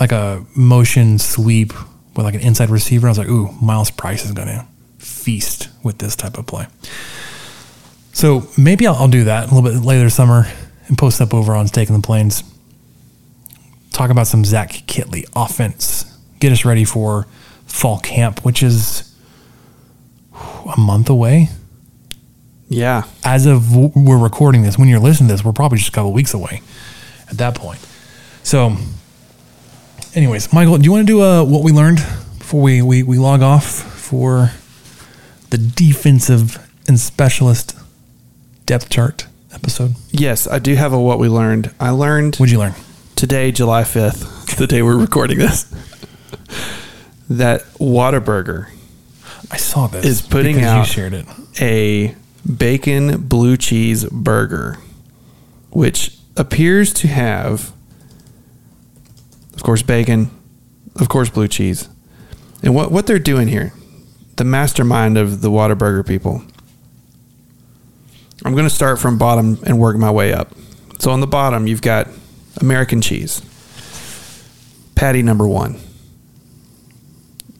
like 0.00 0.12
a 0.12 0.44
motion 0.56 1.18
sweep 1.18 1.72
with 2.16 2.24
like 2.24 2.34
an 2.34 2.40
inside 2.40 2.70
receiver. 2.70 3.06
I 3.06 3.10
was 3.10 3.18
like, 3.18 3.28
ooh, 3.28 3.52
Myles 3.62 3.90
Price 3.90 4.24
is 4.24 4.32
gonna 4.32 4.66
feast 4.98 5.68
with 5.84 5.98
this 5.98 6.16
type 6.16 6.38
of 6.38 6.46
play. 6.46 6.66
So 8.12 8.48
maybe 8.58 8.86
I'll, 8.86 8.96
I'll 8.96 9.08
do 9.08 9.24
that 9.24 9.50
a 9.50 9.54
little 9.54 9.70
bit 9.70 9.84
later 9.84 10.04
this 10.04 10.14
summer 10.14 10.46
and 10.88 10.98
post 10.98 11.20
up 11.20 11.32
over 11.32 11.54
on 11.54 11.68
Staking 11.68 11.94
the 11.94 12.02
Plains 12.02 12.42
talk 14.00 14.10
about 14.10 14.26
some 14.26 14.44
Zach 14.44 14.70
Kittley 14.70 15.24
offense. 15.36 16.04
Get 16.38 16.52
us 16.52 16.64
ready 16.64 16.84
for 16.84 17.26
fall 17.66 17.98
camp, 17.98 18.44
which 18.44 18.62
is 18.62 19.14
a 20.32 20.80
month 20.80 21.10
away. 21.10 21.48
Yeah. 22.68 23.04
As 23.24 23.46
of 23.46 23.76
we're 23.76 24.16
recording 24.16 24.62
this, 24.62 24.78
when 24.78 24.88
you're 24.88 25.00
listening 25.00 25.28
to 25.28 25.34
this, 25.34 25.44
we're 25.44 25.52
probably 25.52 25.78
just 25.78 25.90
a 25.90 25.92
couple 25.92 26.12
weeks 26.12 26.32
away 26.32 26.62
at 27.28 27.36
that 27.38 27.54
point. 27.54 27.84
So, 28.42 28.76
anyways, 30.14 30.52
Michael, 30.52 30.78
do 30.78 30.84
you 30.84 30.92
want 30.92 31.06
to 31.06 31.12
do 31.12 31.22
uh, 31.22 31.44
what 31.44 31.62
we 31.62 31.72
learned 31.72 31.98
before 32.38 32.60
we, 32.62 32.82
we, 32.82 33.02
we 33.02 33.18
log 33.18 33.42
off 33.42 33.64
for 33.66 34.50
the 35.50 35.58
defensive 35.58 36.58
and 36.88 36.98
specialist 36.98 37.76
depth 38.66 38.88
chart 38.88 39.26
episode? 39.52 39.94
Yes, 40.10 40.46
I 40.46 40.58
do 40.58 40.74
have 40.74 40.92
a 40.92 41.00
what 41.00 41.18
we 41.18 41.28
learned. 41.28 41.72
I 41.80 41.90
learned 41.90 42.36
What'd 42.36 42.52
you 42.52 42.58
learn? 42.58 42.74
today, 43.16 43.52
July 43.52 43.82
5th, 43.82 44.56
the 44.56 44.66
day 44.66 44.82
we're 44.82 44.96
recording 44.98 45.38
this, 45.38 45.64
that 47.28 47.62
Whataburger 47.78 48.68
I 49.50 49.56
saw 49.56 49.86
this. 49.88 50.04
is 50.04 50.22
putting 50.22 50.62
out 50.62 50.80
You 50.80 50.84
shared 50.86 51.12
it. 51.12 51.26
a 51.60 52.14
bacon 52.56 53.22
blue 53.22 53.56
cheese 53.56 54.04
burger, 54.06 54.78
which 55.70 56.16
appears 56.36 56.92
to 56.94 57.08
have, 57.08 57.72
of 59.60 59.64
course, 59.64 59.82
bacon, 59.82 60.30
of 60.98 61.10
course, 61.10 61.28
blue 61.28 61.46
cheese. 61.46 61.86
And 62.62 62.74
what, 62.74 62.90
what 62.90 63.06
they're 63.06 63.18
doing 63.18 63.46
here, 63.46 63.74
the 64.36 64.44
mastermind 64.44 65.18
of 65.18 65.42
the 65.42 65.50
Whataburger 65.50 66.06
people, 66.06 66.42
I'm 68.42 68.52
going 68.52 68.64
to 68.64 68.74
start 68.74 68.98
from 68.98 69.18
bottom 69.18 69.58
and 69.66 69.78
work 69.78 69.98
my 69.98 70.10
way 70.10 70.32
up. 70.32 70.54
So 70.98 71.10
on 71.10 71.20
the 71.20 71.26
bottom, 71.26 71.66
you've 71.66 71.82
got 71.82 72.08
American 72.58 73.02
cheese, 73.02 73.42
patty 74.94 75.20
number 75.20 75.46
one. 75.46 75.78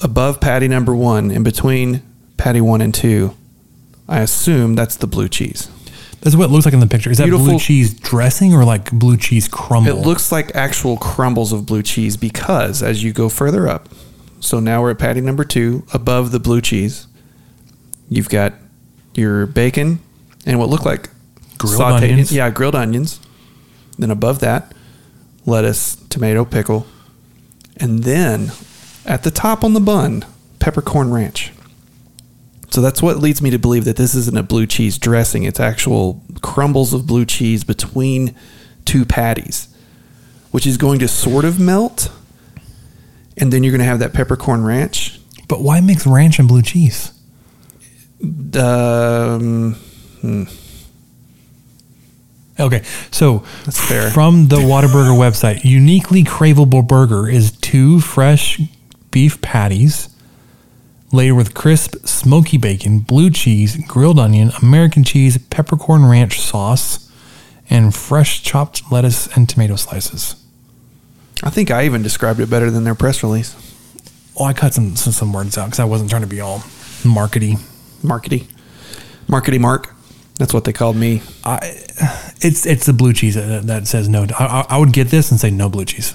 Above 0.01 0.40
patty 0.40 0.68
number 0.68 0.94
one, 0.94 1.30
in 1.30 1.42
between 1.42 2.03
patty 2.38 2.62
one 2.62 2.80
and 2.80 2.94
two, 2.94 3.36
I 4.09 4.20
assume 4.20 4.74
that's 4.74 4.96
the 4.96 5.07
blue 5.07 5.28
cheese. 5.28 5.68
That's 6.21 6.37
what 6.37 6.45
it 6.45 6.53
looks 6.53 6.66
like 6.66 6.75
in 6.75 6.81
the 6.81 6.87
picture. 6.87 7.11
Is 7.11 7.18
that 7.18 7.29
blue 7.29 7.59
cheese 7.59 7.95
dressing 7.95 8.55
or 8.55 8.64
like 8.64 8.93
blue 8.93 9.16
cheese 9.16 9.49
crumble? 9.49 9.91
It 9.91 10.07
looks 10.07 10.31
like 10.31 10.55
actual 10.55 10.97
crumbles 10.99 11.53
of 11.53 11.64
blue 11.64 11.83
cheese 11.83 12.16
because 12.16 12.83
as 12.83 13.03
you 13.03 13.12
go 13.12 13.29
further 13.29 13.66
up, 13.66 13.89
so 14.41 14.61
now 14.61 14.83
we're 14.83 14.91
at 14.91 14.99
patty 14.99 15.21
number 15.21 15.45
two, 15.45 15.85
above 15.95 16.31
the 16.31 16.41
blue 16.41 16.61
cheese, 16.61 17.07
you've 18.09 18.29
got 18.29 18.53
your 19.14 19.47
bacon 19.47 20.01
and 20.45 20.59
what 20.59 20.68
look 20.68 20.85
like 20.85 21.09
Grilled 21.61 21.83
onions. 21.83 22.33
Yeah, 22.33 22.49
grilled 22.49 22.75
onions. 22.75 23.21
Then 23.99 24.11
above 24.11 24.39
that, 24.41 24.73
lettuce, 25.45 25.97
tomato, 26.09 26.47
pickle, 26.47 26.87
and 27.77 28.05
then 28.05 28.53
at 29.05 29.25
the 29.25 29.31
top 29.31 29.62
on 29.62 29.75
the 29.75 29.81
bun, 29.81 30.25
peppercorn 30.59 31.12
ranch. 31.12 31.53
So 32.71 32.81
that's 32.81 33.03
what 33.03 33.18
leads 33.18 33.43
me 33.43 33.51
to 33.51 33.59
believe 33.59 33.85
that 33.85 33.97
this 33.97 34.14
isn't 34.14 34.37
a 34.37 34.43
blue 34.45 34.66
cheese 34.66 34.97
dressing. 34.97 35.43
It's 35.43 35.59
actual 35.59 36.23
crumbles 36.41 36.93
of 36.95 37.07
blue 37.07 37.25
cheese 37.25 37.64
between 37.64 38.35
two 38.85 39.05
patties, 39.05 39.68
which 40.53 40.66
is 40.66 40.77
going 40.77 41.01
to 41.01 41.09
sort 41.09 41.45
of 41.45 41.59
melt. 41.59 42.12
And 43.37 43.53
then 43.53 43.64
you're 43.64 43.73
going 43.73 43.81
to 43.81 43.87
have 43.87 43.99
that 43.99 44.12
peppercorn 44.12 44.64
ranch. 44.64 45.21
But 45.49 45.62
why 45.62 45.81
mix 45.81 46.07
ranch 46.07 46.39
and 46.39 46.47
blue 46.47 46.62
cheese? 46.62 47.12
Um, 48.55 49.77
Okay, 52.61 52.83
so 53.11 53.43
That's 53.64 53.81
fair. 53.89 54.11
from 54.11 54.49
the 54.49 54.57
Whataburger 54.57 55.16
website, 55.16 55.64
uniquely 55.64 56.23
craveable 56.25 56.87
burger 56.87 57.27
is 57.27 57.53
two 57.53 58.01
fresh 58.01 58.61
beef 59.11 59.41
patties 59.41 60.11
layered 61.13 61.37
with 61.37 61.55
crisp, 61.55 61.97
smoky 62.07 62.57
bacon, 62.57 63.01
blue 63.01 63.31
cheese, 63.31 63.77
grilled 63.87 64.19
onion, 64.19 64.51
American 64.63 65.03
cheese, 65.05 65.39
peppercorn 65.39 66.05
ranch 66.07 66.41
sauce, 66.41 67.11
and 67.69 67.95
fresh 67.95 68.43
chopped 68.43 68.83
lettuce 68.93 69.27
and 69.37 69.49
tomato 69.49 69.77
slices. 69.77 70.37
I 71.43 71.51
think 71.51 71.71
I 71.71 71.85
even 71.85 72.03
described 72.03 72.39
it 72.41 72.51
better 72.51 72.71
than 72.71 72.85
their 72.85 72.95
press 72.95 73.23
release. 73.23 73.57
Oh, 74.39 74.45
I 74.45 74.53
cut 74.53 74.75
some 74.75 74.95
some, 74.97 75.13
some 75.13 75.33
words 75.33 75.57
out 75.59 75.67
because 75.67 75.81
I 75.81 75.85
wasn't 75.85 76.11
trying 76.11 76.23
to 76.23 76.29
be 76.29 76.41
all 76.41 76.59
markety. 77.03 77.59
Markety. 78.03 78.47
Markety 79.27 79.61
Mark. 79.61 79.95
That's 80.39 80.55
what 80.55 80.65
they 80.65 80.73
called 80.73 80.97
me. 80.97 81.23
I, 81.45 81.59
it's 82.41 82.65
it's 82.67 82.87
the 82.87 82.93
blue 82.93 83.13
cheese 83.13 83.35
that, 83.35 83.67
that 83.67 83.87
says 83.87 84.09
no. 84.09 84.27
I, 84.39 84.45
I- 84.47 84.67
I 84.71 84.79
would 84.79 84.93
get 84.93 85.09
this 85.09 85.31
and 85.31 85.39
say 85.41 85.51
no 85.51 85.69
blue 85.69 85.85
cheese. 85.85 86.15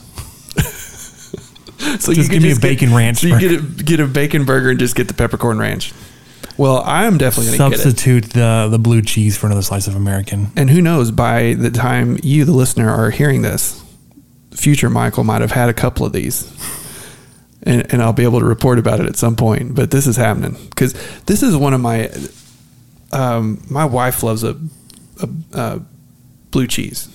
So 1.99 2.13
Just 2.13 2.29
could 2.29 2.35
give 2.35 2.43
me 2.43 2.51
a 2.51 2.53
get- 2.53 2.61
bacon 2.61 2.93
ranch 2.93 3.19
So 3.19 3.27
you 3.27 3.39
get 3.39 3.51
a, 3.51 3.83
get 3.83 3.99
a 3.99 4.07
bacon 4.07 4.45
burger 4.45 4.69
and 4.69 4.79
just 4.79 4.95
get 4.95 5.07
the 5.07 5.13
peppercorn 5.13 5.59
ranch. 5.59 5.93
Well, 6.57 6.81
I 6.81 7.05
am 7.05 7.17
definitely 7.17 7.57
going 7.57 7.71
to 7.71 7.77
get 7.77 7.79
it. 7.79 7.83
Substitute 7.83 8.29
the 8.31 8.67
the 8.71 8.79
blue 8.79 9.01
cheese 9.01 9.35
for 9.37 9.47
another 9.47 9.61
slice 9.61 9.87
of 9.87 9.95
American. 9.95 10.51
And 10.55 10.69
who 10.69 10.81
knows, 10.81 11.11
by 11.11 11.53
the 11.53 11.69
time 11.69 12.17
you, 12.23 12.45
the 12.45 12.53
listener, 12.53 12.89
are 12.89 13.09
hearing 13.09 13.41
this, 13.41 13.83
future 14.51 14.89
Michael 14.89 15.25
might 15.25 15.41
have 15.41 15.51
had 15.51 15.67
a 15.69 15.73
couple 15.73 16.05
of 16.05 16.13
these. 16.13 16.49
And, 17.63 17.91
and 17.91 18.01
I'll 18.01 18.13
be 18.13 18.23
able 18.23 18.39
to 18.39 18.45
report 18.45 18.77
about 18.79 18.99
it 18.99 19.05
at 19.07 19.15
some 19.17 19.35
point. 19.35 19.73
But 19.75 19.89
this 19.91 20.05
is 20.07 20.15
happening 20.17 20.55
because 20.69 20.93
this 21.23 21.43
is 21.43 21.55
one 21.57 21.73
of 21.73 21.81
my. 21.81 22.09
Um, 23.11 23.63
my 23.69 23.85
wife 23.85 24.23
loves 24.23 24.43
a, 24.43 24.57
a, 25.21 25.29
a 25.53 25.81
blue 26.51 26.67
cheese, 26.67 27.09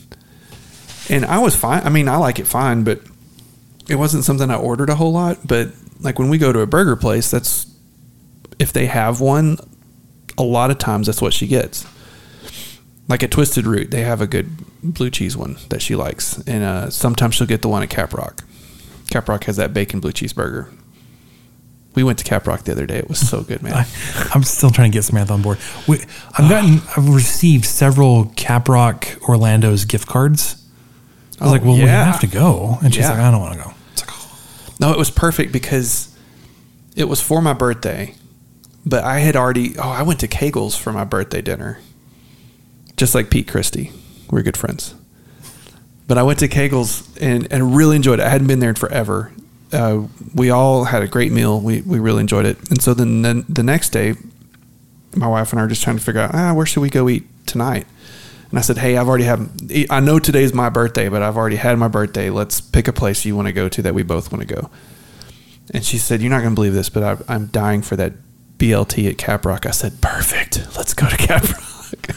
and 1.08 1.24
I 1.24 1.38
was 1.38 1.54
fine. 1.54 1.82
I 1.84 1.88
mean, 1.88 2.08
I 2.08 2.16
like 2.16 2.38
it 2.38 2.46
fine, 2.46 2.84
but 2.84 3.00
it 3.89 3.97
wasn't 3.97 4.24
something 4.24 4.51
I 4.51 4.57
ordered 4.57 4.91
a 4.91 4.95
whole 4.95 5.12
lot. 5.12 5.39
But 5.47 5.68
like 6.01 6.18
when 6.18 6.28
we 6.28 6.39
go 6.39 6.53
to 6.53 6.61
a 6.61 6.66
burger 6.66 6.97
place, 6.97 7.31
that's 7.31 7.66
if 8.59 8.72
they 8.72 8.87
have 8.87 9.20
one, 9.20 9.59
a 10.37 10.43
lot 10.43 10.70
of 10.70 10.78
times 10.78 11.07
that's 11.07 11.22
what 11.22 11.33
she 11.33 11.47
gets 11.47 11.87
like 13.11 13.24
at 13.24 13.33
Twisted 13.33 13.66
Root, 13.66 13.91
they 13.91 14.03
have 14.03 14.20
a 14.20 14.26
good 14.26 14.49
blue 14.85 15.11
cheese 15.11 15.37
one 15.37 15.57
that 15.68 15.83
she 15.83 15.97
likes, 15.97 16.39
and 16.47 16.62
uh, 16.62 16.91
sometimes 16.91 17.35
she'll 17.35 17.47
get 17.47 17.61
the 17.61 17.68
one 17.68 17.83
at 17.83 17.89
Caprock. 17.91 18.45
Caprock 19.07 19.45
has 19.45 19.57
that 19.57 19.74
bacon 19.74 19.99
blue 19.99 20.12
cheese 20.12 20.33
burger. 20.33 20.70
We 21.97 22.05
went 22.05 22.20
to 22.20 22.24
Caprock 22.24 22.62
the 22.62 22.72
other 22.72 22.87
day; 22.87 22.99
it 22.99 23.09
was 23.09 23.18
so 23.18 23.43
good, 23.43 23.62
man. 23.62 23.72
I, 23.74 23.87
I'm 24.33 24.45
still 24.45 24.70
trying 24.70 24.93
to 24.93 24.97
get 24.97 25.03
Samantha 25.03 25.33
on 25.33 25.43
board. 25.43 25.59
We, 25.89 25.99
I've 26.39 26.49
gotten, 26.49 26.81
I've 26.97 27.12
received 27.12 27.64
several 27.64 28.26
Caprock 28.26 29.20
Orlando's 29.22 29.85
gift 29.85 30.07
cards. 30.07 30.59
I 31.41 31.45
was 31.45 31.53
like, 31.53 31.62
well, 31.64 31.74
we 31.74 31.80
have 31.80 32.20
to 32.20 32.26
go. 32.26 32.78
And 32.82 32.95
she's 32.95 33.05
Yeah. 33.05 33.11
like, 33.12 33.20
I 33.20 33.30
don't 33.30 33.41
want 33.41 33.59
to 33.59 33.64
go. 33.64 33.74
It's 33.93 34.07
like, 34.07 34.80
No, 34.80 34.93
it 34.93 34.99
was 34.99 35.11
perfect 35.11 35.53
because 35.53 36.14
it 36.97 37.05
was 37.09 37.20
for 37.20 37.41
my 37.41 37.53
birthday, 37.55 38.14
but 38.84 39.05
I 39.05 39.20
had 39.20 39.36
already. 39.36 39.76
Oh, 39.78 39.88
I 39.88 40.03
went 40.03 40.20
to 40.20 40.28
Kegel's 40.28 40.76
for 40.76 40.93
my 40.93 41.05
birthday 41.05 41.41
dinner, 41.41 41.78
just 42.97 43.14
like 43.14 43.30
Pete 43.30 43.49
Christy. 43.49 43.91
We're 44.30 44.43
good 44.43 44.57
friends. 44.57 44.95
But 46.07 46.18
I 46.18 46.22
went 46.24 46.41
to 46.41 46.49
Kegel's 46.49 47.09
and, 47.18 47.47
and 47.53 47.74
really 47.76 47.97
enjoyed 47.97 48.18
it. 48.20 48.24
I 48.26 48.28
hadn't 48.28 48.49
been 48.49 48.59
there 48.59 48.70
in 48.70 48.74
forever. 48.76 49.32
Uh, 49.72 50.03
we 50.34 50.51
all 50.51 50.84
had 50.84 51.03
a 51.03 51.07
great 51.07 51.30
meal. 51.30 51.61
We, 51.61 51.82
we 51.82 52.01
really 52.01 52.20
enjoyed 52.20 52.45
it. 52.47 52.59
And 52.68 52.82
so 52.82 52.93
then 52.95 53.22
the, 53.22 53.45
the 53.49 53.62
next 53.62 53.91
day, 53.91 54.14
my 55.14 55.28
wife 55.28 55.53
and 55.53 55.61
I 55.61 55.64
are 55.64 55.68
just 55.68 55.82
trying 55.84 55.97
to 55.99 56.03
figure 56.03 56.20
out, 56.20 56.34
ah, 56.34 56.53
where 56.53 56.66
should 56.66 56.80
we 56.80 56.91
go 56.91 57.09
eat 57.09 57.24
tonight? 57.47 57.86
And 58.51 58.59
I 58.59 58.62
said, 58.62 58.78
hey, 58.78 58.96
I've 58.96 59.07
already 59.09 59.24
had, 59.24 59.48
I 59.90 60.01
know 60.01 60.18
today's 60.18 60.53
my 60.53 60.68
birthday, 60.70 61.09
but 61.09 61.22
I've 61.22 61.36
already 61.36 61.57
had 61.57 61.78
my 61.78 61.86
birthday. 61.88 62.30
Let's 62.30 62.61
pick 62.61 62.88
a 62.88 62.92
place 62.92 63.24
you 63.24 63.36
want 63.36 63.46
to 63.46 63.53
go 63.53 63.68
to 63.68 63.82
that 63.82 63.94
we 63.94 64.03
both 64.03 64.32
want 64.32 64.46
to 64.46 64.55
go. 64.55 64.70
And 65.72 65.84
she 65.84 65.98
said, 65.98 66.20
you're 66.20 66.30
not 66.30 66.40
going 66.40 66.51
to 66.51 66.55
believe 66.57 66.72
this, 66.74 66.88
but 66.88 67.03
I, 67.05 67.32
I'm 67.32 67.46
dying 67.46 67.80
for 67.82 67.94
that 67.96 68.14
BLT 68.59 69.09
at 69.09 69.18
Cap 69.18 69.46
Rock. 69.46 69.66
I 69.66 69.70
said, 69.70 70.01
perfect. 70.01 70.66
Let's 70.76 70.94
go 70.94 71.09
to 71.09 71.16
Cap 71.28 71.44
Rock. 71.44 72.16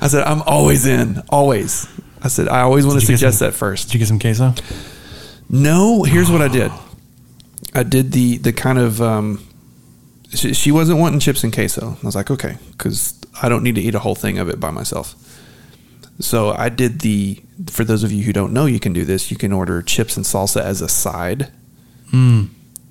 I 0.00 0.06
said, 0.08 0.22
I'm 0.22 0.42
always 0.42 0.86
in, 0.86 1.20
always. 1.30 1.88
I 2.22 2.28
said, 2.28 2.48
I 2.48 2.60
always 2.60 2.86
want 2.86 3.00
to 3.00 3.06
Did 3.06 3.08
you 3.08 3.14
get 3.14 3.18
suggest 3.18 3.38
some- 3.40 3.48
that 3.48 3.52
first. 3.54 3.88
Did 3.88 3.94
you 3.94 3.98
get 4.00 4.08
some 4.08 4.18
queso? 4.20 4.54
No, 5.48 6.02
here's 6.04 6.30
what 6.30 6.42
I 6.42 6.48
did. 6.48 6.70
I 7.74 7.82
did 7.82 8.12
the 8.12 8.38
the 8.38 8.52
kind 8.52 8.78
of 8.78 9.00
um, 9.02 9.46
she, 10.34 10.54
she 10.54 10.72
wasn't 10.72 10.98
wanting 10.98 11.20
chips 11.20 11.44
and 11.44 11.52
queso. 11.52 11.96
I 12.02 12.06
was 12.06 12.14
like, 12.16 12.30
okay, 12.30 12.56
because 12.72 13.18
I 13.42 13.48
don't 13.48 13.62
need 13.62 13.74
to 13.76 13.80
eat 13.80 13.94
a 13.94 13.98
whole 14.00 14.14
thing 14.14 14.38
of 14.38 14.48
it 14.48 14.58
by 14.58 14.70
myself. 14.70 15.14
So 16.20 16.50
I 16.50 16.68
did 16.68 17.00
the. 17.00 17.42
For 17.68 17.84
those 17.84 18.04
of 18.04 18.12
you 18.12 18.22
who 18.22 18.32
don't 18.32 18.52
know, 18.52 18.66
you 18.66 18.78
can 18.78 18.92
do 18.92 19.04
this. 19.04 19.30
You 19.30 19.36
can 19.36 19.52
order 19.52 19.80
chips 19.80 20.16
and 20.16 20.26
salsa 20.26 20.60
as 20.60 20.82
a 20.82 20.88
side. 20.88 21.50
Mm. 22.12 22.48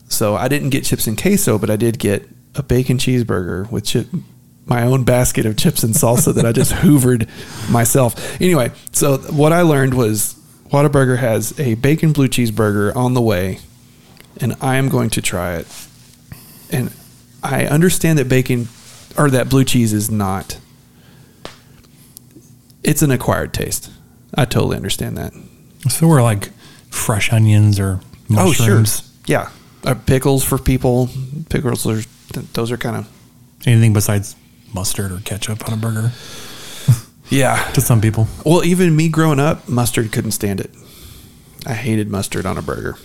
So 0.08 0.36
I 0.36 0.48
didn't 0.48 0.70
get 0.70 0.86
chips 0.86 1.08
and 1.08 1.20
queso, 1.20 1.58
but 1.58 1.70
I 1.70 1.76
did 1.76 2.00
get 2.00 2.28
a 2.56 2.64
bacon 2.64 2.98
cheeseburger 2.98 3.70
with 3.70 3.86
chip, 3.86 4.08
my 4.66 4.84
own 4.84 5.04
basket 5.04 5.46
of 5.46 5.58
chips 5.58 5.84
and 5.84 5.94
salsa 5.94 6.34
that 6.34 6.46
I 6.46 6.52
just 6.52 6.72
hoovered 6.84 7.30
myself. 7.70 8.40
Anyway, 8.42 8.72
so 8.92 9.18
what 9.18 9.54
I 9.54 9.62
learned 9.62 9.94
was 9.94 10.36
Whataburger 10.70 11.18
has 11.18 11.58
a 11.60 11.76
bacon 11.76 12.12
blue 12.12 12.28
cheeseburger 12.28 12.96
on 12.96 13.14
the 13.14 13.22
way, 13.22 13.60
and 14.42 14.56
I 14.62 14.78
am 14.78 14.90
going 14.90 15.10
to 15.12 15.22
try 15.22 15.56
it. 15.56 15.68
And 16.72 16.92
I 17.44 17.66
understand 17.66 18.20
that 18.20 18.28
bacon 18.28 18.68
or 19.18 19.30
that 19.30 19.50
blue 19.50 19.64
cheese 19.64 19.94
is 19.94 20.10
not. 20.10 20.60
It's 22.86 23.02
an 23.02 23.10
acquired 23.12 23.54
taste. 23.54 23.92
I 24.36 24.46
totally 24.46 24.78
understand 24.78 25.18
that. 25.18 25.34
So 25.90 26.08
we're 26.08 26.22
like 26.22 26.50
fresh 26.90 27.34
onions 27.34 27.80
or 27.80 28.00
mushrooms. 28.30 29.02
Oh, 29.02 29.04
sure. 29.04 29.14
Yeah. 29.26 29.50
Uh, 29.84 29.96
pickles 29.96 30.44
for 30.44 30.58
people. 30.58 31.10
Pickles 31.50 31.86
are, 31.88 32.02
th- 32.34 32.46
those 32.54 32.72
are 32.72 32.78
kind 32.78 32.96
of, 32.98 33.10
Anything 33.66 33.94
besides 33.94 34.36
mustard 34.74 35.12
or 35.12 35.20
ketchup 35.22 35.68
on 35.68 35.74
a 35.74 35.78
burger 35.78 36.12
yeah. 37.30 37.72
to 37.72 37.82
some 37.82 38.00
people. 38.02 38.28
Well, 38.46 38.64
even 38.64 38.96
me 38.96 39.10
growing 39.10 39.40
up, 39.40 39.68
mustard 39.68 40.12
couldn't 40.12 40.32
stand 40.32 40.60
it. 40.60 40.70
I 41.66 41.74
hated 41.74 42.08
mustard 42.10 42.46
on 42.46 42.58
a 42.60 42.62
burger. 42.62 42.96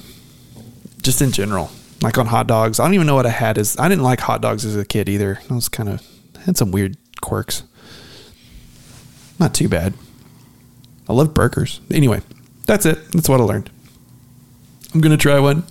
Just 1.01 1.23
in 1.23 1.33
general. 1.33 1.71
Like 2.03 2.19
on 2.19 2.27
hot 2.27 2.47
dogs. 2.47 2.79
I 2.79 2.85
don't 2.85 2.93
even 2.95 3.07
know 3.07 3.15
what 3.15 3.25
I 3.25 3.31
had 3.31 3.57
as 3.57 3.79
I 3.79 3.89
didn't 3.89 4.05
like 4.05 4.21
hot 4.21 4.43
dogs 4.43 4.67
as 4.67 4.77
a 4.77 4.85
kid 4.85 5.09
either. 5.09 5.41
I 5.49 5.55
was 5.55 5.71
kind 5.71 5.89
of 5.89 6.07
had 6.45 6.59
some 6.59 6.71
weird 6.71 6.99
quirks. 7.23 7.63
Not 9.41 9.55
too 9.55 9.69
bad. 9.69 9.95
I 11.09 11.13
love 11.13 11.35
burgers. 11.35 11.81
Anyway, 11.91 12.21
that's 12.67 12.87
it. 12.87 13.11
That's 13.11 13.29
what 13.29 13.41
I 13.41 13.45
learned. 13.45 13.69
I'm 14.95 15.01
gonna 15.01 15.17
try 15.17 15.41
one. 15.41 15.65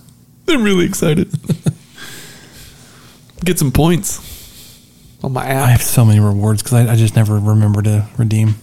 I'm 0.48 0.62
really 0.62 0.84
excited. 0.84 1.32
Get 3.44 3.58
some 3.58 3.72
points 3.72 4.20
on 5.22 5.32
my 5.32 5.46
app. 5.46 5.68
I 5.68 5.70
have 5.70 5.82
so 5.82 6.04
many 6.04 6.20
rewards 6.20 6.62
because 6.62 6.86
I, 6.86 6.92
I 6.92 6.96
just 6.96 7.16
never 7.16 7.38
remember 7.38 7.80
to 7.82 8.06
redeem. 8.18 8.56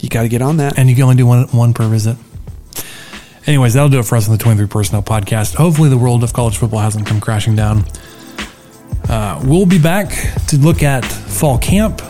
You 0.00 0.08
got 0.08 0.22
to 0.22 0.28
get 0.28 0.42
on 0.42 0.56
that. 0.56 0.78
And 0.78 0.90
you 0.90 0.96
can 0.96 1.04
only 1.04 1.14
do 1.16 1.26
one 1.26 1.46
one 1.48 1.72
per 1.72 1.88
visit. 1.88 2.16
Anyways, 3.46 3.74
that'll 3.74 3.88
do 3.88 4.00
it 4.00 4.04
for 4.04 4.16
us 4.16 4.28
on 4.28 4.36
the 4.36 4.42
23 4.42 4.66
Personnel 4.66 5.02
Podcast. 5.02 5.54
Hopefully, 5.54 5.88
the 5.88 5.98
world 5.98 6.22
of 6.24 6.32
college 6.32 6.58
football 6.58 6.80
hasn't 6.80 7.06
come 7.06 7.20
crashing 7.20 7.54
down. 7.56 7.84
Uh, 9.08 9.40
we'll 9.44 9.66
be 9.66 9.80
back 9.80 10.08
to 10.48 10.56
look 10.58 10.82
at 10.82 11.04
fall 11.04 11.58
camp, 11.58 12.00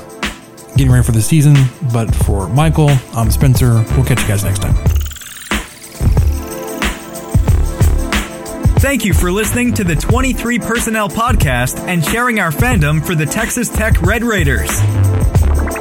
getting 0.82 0.92
ready 0.92 1.06
for 1.06 1.12
the 1.12 1.22
season. 1.22 1.54
But 1.92 2.12
for 2.12 2.48
Michael, 2.48 2.90
I'm 3.14 3.30
Spencer. 3.30 3.74
We'll 3.94 4.04
catch 4.04 4.20
you 4.20 4.26
guys 4.26 4.42
next 4.42 4.62
time. 4.62 4.74
Thank 8.80 9.04
you 9.04 9.14
for 9.14 9.30
listening 9.30 9.74
to 9.74 9.84
the 9.84 9.94
23 9.94 10.58
Personnel 10.58 11.08
Podcast 11.08 11.78
and 11.86 12.04
sharing 12.04 12.40
our 12.40 12.50
fandom 12.50 13.04
for 13.04 13.14
the 13.14 13.26
Texas 13.26 13.68
Tech 13.68 14.02
Red 14.02 14.24
Raiders. 14.24 14.70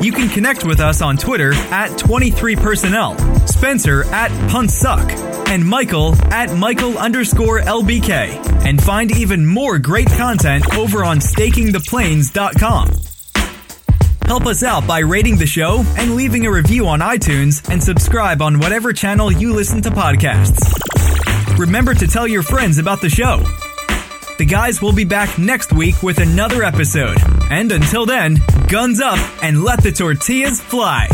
You 0.02 0.12
can 0.12 0.30
connect 0.30 0.66
with 0.66 0.80
us 0.80 1.02
on 1.02 1.18
Twitter 1.18 1.54
at 1.54 1.90
23personnel, 1.92 3.50
Spencer 3.50 4.04
at 4.06 4.30
Puntsuck, 4.52 5.10
and 5.48 5.66
Michael 5.66 6.14
at 6.32 6.56
Michael 6.56 7.00
underscore 7.00 7.60
LBK. 7.60 8.66
And 8.68 8.82
find 8.82 9.18
even 9.18 9.48
more 9.48 9.80
great 9.80 10.08
content 10.10 10.76
over 10.76 11.04
on 11.04 11.18
stakingtheplains.com. 11.18 13.11
Help 14.32 14.46
us 14.46 14.64
out 14.64 14.88
by 14.88 15.00
rating 15.00 15.36
the 15.36 15.46
show 15.46 15.84
and 15.98 16.16
leaving 16.16 16.46
a 16.46 16.50
review 16.52 16.88
on 16.88 17.02
iTunes 17.02 17.70
and 17.70 17.84
subscribe 17.84 18.42
on 18.42 18.60
whatever 18.60 18.94
channel 18.94 19.30
you 19.30 19.54
listen 19.54 19.82
to 19.82 19.90
podcasts. 19.90 20.58
Remember 21.58 21.94
to 21.94 22.08
tell 22.08 22.26
your 22.26 22.42
friends 22.42 22.78
about 22.78 23.02
the 23.02 23.10
show. 23.10 23.44
The 24.38 24.46
guys 24.46 24.82
will 24.82 24.94
be 24.94 25.04
back 25.04 25.38
next 25.38 25.74
week 25.74 26.02
with 26.02 26.20
another 26.20 26.64
episode. 26.64 27.18
And 27.50 27.74
until 27.74 28.06
then, 28.06 28.38
guns 28.70 29.02
up 29.02 29.20
and 29.44 29.66
let 29.66 29.84
the 29.84 29.92
tortillas 29.92 30.62
fly. 30.62 31.10